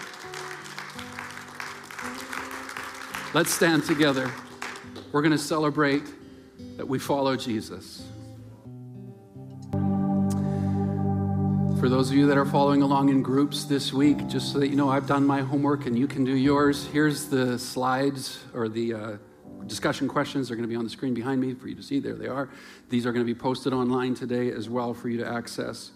Let's 3.33 3.49
stand 3.49 3.83
together. 3.83 4.29
We're 5.11 5.23
going 5.23 5.31
to 5.31 5.39
celebrate 5.39 6.03
that 6.77 6.87
we 6.87 6.99
follow 6.99 7.35
Jesus. 7.35 8.05
For 11.79 11.89
those 11.89 12.11
of 12.11 12.15
you 12.15 12.27
that 12.27 12.37
are 12.37 12.45
following 12.45 12.83
along 12.83 13.09
in 13.09 13.23
groups 13.23 13.63
this 13.63 13.91
week, 13.91 14.27
just 14.27 14.51
so 14.51 14.59
that 14.59 14.67
you 14.67 14.75
know, 14.75 14.87
I've 14.87 15.07
done 15.07 15.25
my 15.25 15.41
homework 15.41 15.87
and 15.87 15.97
you 15.97 16.05
can 16.05 16.23
do 16.23 16.35
yours. 16.35 16.85
Here's 16.85 17.25
the 17.25 17.57
slides 17.57 18.37
or 18.53 18.69
the 18.69 18.93
uh, 18.93 19.17
discussion 19.65 20.07
questions. 20.07 20.47
They're 20.47 20.55
going 20.55 20.69
to 20.69 20.71
be 20.71 20.77
on 20.77 20.83
the 20.83 20.91
screen 20.91 21.15
behind 21.15 21.41
me 21.41 21.55
for 21.55 21.67
you 21.67 21.73
to 21.73 21.81
see. 21.81 21.99
There 21.99 22.13
they 22.13 22.27
are. 22.27 22.51
These 22.89 23.07
are 23.07 23.11
going 23.11 23.25
to 23.25 23.33
be 23.33 23.39
posted 23.39 23.73
online 23.73 24.13
today 24.13 24.51
as 24.51 24.69
well 24.69 24.93
for 24.93 25.09
you 25.09 25.17
to 25.17 25.27
access. 25.27 25.89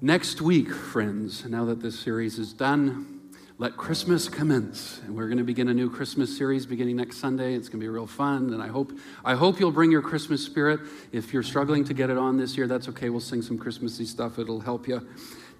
Next 0.00 0.40
week, 0.40 0.70
friends, 0.70 1.44
now 1.46 1.64
that 1.64 1.80
this 1.80 1.98
series 1.98 2.38
is 2.38 2.52
done, 2.52 3.19
let 3.60 3.76
Christmas 3.76 4.26
commence. 4.26 5.02
And 5.04 5.14
we're 5.14 5.26
going 5.26 5.36
to 5.36 5.44
begin 5.44 5.68
a 5.68 5.74
new 5.74 5.90
Christmas 5.90 6.34
series 6.34 6.64
beginning 6.64 6.96
next 6.96 7.18
Sunday. 7.18 7.52
It's 7.52 7.68
going 7.68 7.78
to 7.78 7.84
be 7.84 7.90
real 7.90 8.06
fun. 8.06 8.54
And 8.54 8.62
I 8.62 8.68
hope, 8.68 8.90
I 9.22 9.34
hope 9.34 9.60
you'll 9.60 9.70
bring 9.70 9.90
your 9.90 10.00
Christmas 10.00 10.42
spirit. 10.42 10.80
If 11.12 11.34
you're 11.34 11.42
struggling 11.42 11.84
to 11.84 11.92
get 11.92 12.08
it 12.08 12.16
on 12.16 12.38
this 12.38 12.56
year, 12.56 12.66
that's 12.66 12.88
okay. 12.88 13.10
We'll 13.10 13.20
sing 13.20 13.42
some 13.42 13.58
Christmassy 13.58 14.06
stuff, 14.06 14.38
it'll 14.38 14.60
help 14.60 14.88
you. 14.88 15.06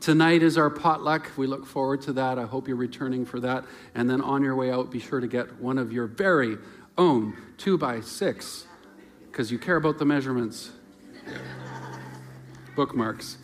Tonight 0.01 0.43
is 0.43 0.57
our 0.57 0.71
potluck. 0.71 1.31
We 1.37 1.47
look 1.47 1.67
forward 1.67 2.01
to 2.03 2.15
that. 2.15 2.39
I 2.39 2.47
hope 2.47 2.69
you're 2.69 2.77
returning 2.79 3.27
for 3.27 3.39
that. 3.41 3.67
And 3.95 4.09
then 4.09 4.23
on 4.23 4.43
your 4.43 4.57
way 4.57 4.71
out, 4.71 4.91
be 4.91 4.99
sure 4.99 5.21
to 5.21 5.29
get 5.29 5.61
one 5.61 5.77
of 5.77 5.93
your 5.93 6.07
very 6.07 6.57
own 6.97 7.37
two 7.59 7.77
by 7.77 8.01
six, 8.01 8.65
because 9.31 9.53
you 9.53 9.59
care 9.59 9.77
about 9.77 9.99
the 9.99 10.07
measurements. 10.07 10.71
Bookmarks. 12.77 13.37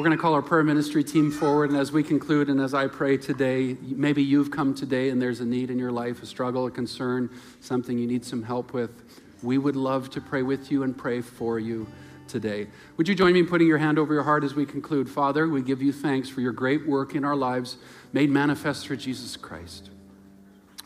We're 0.00 0.06
going 0.06 0.16
to 0.16 0.22
call 0.22 0.32
our 0.32 0.40
prayer 0.40 0.64
ministry 0.64 1.04
team 1.04 1.30
forward, 1.30 1.68
and 1.68 1.78
as 1.78 1.92
we 1.92 2.02
conclude 2.02 2.48
and 2.48 2.58
as 2.58 2.72
I 2.72 2.86
pray 2.86 3.18
today, 3.18 3.76
maybe 3.82 4.22
you've 4.22 4.50
come 4.50 4.74
today 4.74 5.10
and 5.10 5.20
there's 5.20 5.40
a 5.40 5.44
need 5.44 5.68
in 5.68 5.78
your 5.78 5.92
life, 5.92 6.22
a 6.22 6.26
struggle, 6.26 6.64
a 6.64 6.70
concern, 6.70 7.28
something 7.60 7.98
you 7.98 8.06
need 8.06 8.24
some 8.24 8.42
help 8.42 8.72
with. 8.72 9.02
We 9.42 9.58
would 9.58 9.76
love 9.76 10.08
to 10.12 10.22
pray 10.22 10.40
with 10.40 10.72
you 10.72 10.84
and 10.84 10.96
pray 10.96 11.20
for 11.20 11.58
you 11.58 11.86
today. 12.28 12.68
Would 12.96 13.08
you 13.08 13.14
join 13.14 13.34
me 13.34 13.40
in 13.40 13.46
putting 13.46 13.68
your 13.68 13.76
hand 13.76 13.98
over 13.98 14.14
your 14.14 14.22
heart 14.22 14.42
as 14.42 14.54
we 14.54 14.64
conclude? 14.64 15.06
Father, 15.06 15.46
we 15.46 15.60
give 15.60 15.82
you 15.82 15.92
thanks 15.92 16.30
for 16.30 16.40
your 16.40 16.52
great 16.52 16.88
work 16.88 17.14
in 17.14 17.22
our 17.22 17.36
lives 17.36 17.76
made 18.14 18.30
manifest 18.30 18.86
through 18.86 18.96
Jesus 18.96 19.36
Christ. 19.36 19.90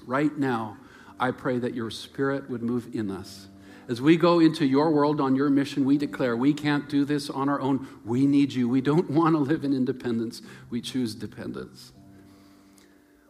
Right 0.09 0.37
now, 0.37 0.77
I 1.21 1.31
pray 1.31 1.61
that 1.61 1.73
your 1.73 1.93
spirit 1.93 2.51
would 2.51 2.65
move 2.65 2.93
in 2.93 3.13
us. 3.13 3.47
As 3.89 4.01
we 4.01 4.17
go 4.17 4.41
into 4.41 4.65
your 4.65 4.91
world 4.91 5.21
on 5.21 5.37
your 5.37 5.51
mission, 5.51 5.85
we 5.85 5.99
declare 5.99 6.37
we 6.37 6.55
can't 6.55 6.89
do 6.89 7.05
this 7.05 7.29
on 7.29 7.49
our 7.49 7.61
own. 7.61 7.87
We 8.05 8.27
need 8.27 8.53
you. 8.53 8.69
We 8.69 8.81
don't 8.81 9.11
want 9.19 9.35
to 9.35 9.39
live 9.39 9.65
in 9.65 9.73
independence, 9.73 10.43
we 10.71 10.81
choose 10.81 11.15
dependence. 11.15 11.93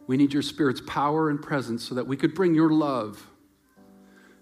We 0.07 0.17
need 0.17 0.33
your 0.33 0.43
Spirit's 0.43 0.81
power 0.81 1.29
and 1.29 1.41
presence 1.41 1.83
so 1.83 1.95
that 1.95 2.05
we 2.05 2.15
could 2.15 2.35
bring 2.35 2.53
your 2.53 2.69
love, 2.69 3.25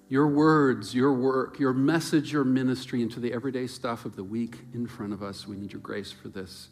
your 0.10 0.28
words, 0.28 0.94
your 0.94 1.14
work, 1.14 1.58
your 1.58 1.74
message, 1.74 2.34
your 2.34 2.44
ministry 2.44 3.02
into 3.02 3.22
the 3.22 3.32
everyday 3.32 3.68
stuff 3.68 4.04
of 4.04 4.18
the 4.18 4.26
week 4.26 4.58
in 4.74 4.86
front 4.86 5.14
of 5.14 5.24
us. 5.24 5.48
We 5.48 5.56
need 5.56 5.72
your 5.72 5.82
grace 5.82 6.12
for 6.12 6.28
this. 6.28 6.68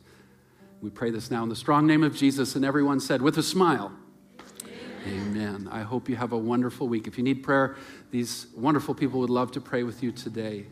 We 0.81 0.89
pray 0.89 1.09
this 1.09 1.31
now 1.31 1.41
in 1.43 1.49
the 1.49 1.55
strong 1.55 1.87
name 1.87 2.03
of 2.03 2.15
Jesus. 2.15 2.55
And 2.55 2.65
everyone 2.65 2.99
said, 2.99 3.21
with 3.21 3.37
a 3.37 3.43
smile, 3.43 3.93
Amen. 5.07 5.67
I 5.71 5.81
hope 5.81 6.07
you 6.07 6.15
have 6.15 6.31
a 6.31 6.37
wonderful 6.37 6.87
week. 6.87 7.07
If 7.07 7.17
you 7.17 7.23
need 7.23 7.43
prayer, 7.43 7.75
these 8.11 8.47
wonderful 8.55 8.93
people 8.93 9.19
would 9.19 9.29
love 9.29 9.51
to 9.53 9.61
pray 9.61 9.83
with 9.83 10.03
you 10.03 10.11
today. 10.11 10.65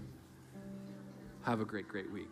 Have 1.43 1.61
a 1.61 1.65
great, 1.65 1.87
great 1.87 2.11
week. 2.11 2.31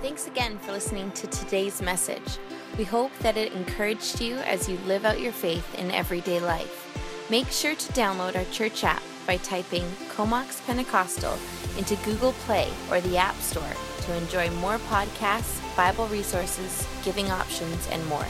Thanks 0.00 0.26
again 0.28 0.58
for 0.58 0.72
listening 0.72 1.10
to 1.12 1.26
today's 1.26 1.82
message. 1.82 2.38
We 2.78 2.84
hope 2.84 3.10
that 3.18 3.36
it 3.36 3.52
encouraged 3.52 4.20
you 4.20 4.36
as 4.36 4.68
you 4.68 4.78
live 4.86 5.04
out 5.04 5.20
your 5.20 5.32
faith 5.32 5.74
in 5.74 5.90
everyday 5.90 6.40
life. 6.40 6.84
Make 7.28 7.48
sure 7.48 7.74
to 7.74 7.92
download 7.92 8.36
our 8.36 8.44
church 8.52 8.84
app 8.84 9.02
by 9.26 9.36
typing 9.38 9.84
Comox 10.08 10.64
Pentecostal 10.64 11.36
into 11.76 11.96
Google 11.96 12.32
Play 12.44 12.70
or 12.90 13.00
the 13.00 13.18
App 13.18 13.36
Store 13.36 13.74
to 14.08 14.16
enjoy 14.16 14.50
more 14.56 14.78
podcasts, 14.90 15.60
Bible 15.76 16.06
resources, 16.06 16.88
giving 17.04 17.30
options, 17.30 17.86
and 17.88 18.04
more. 18.06 18.26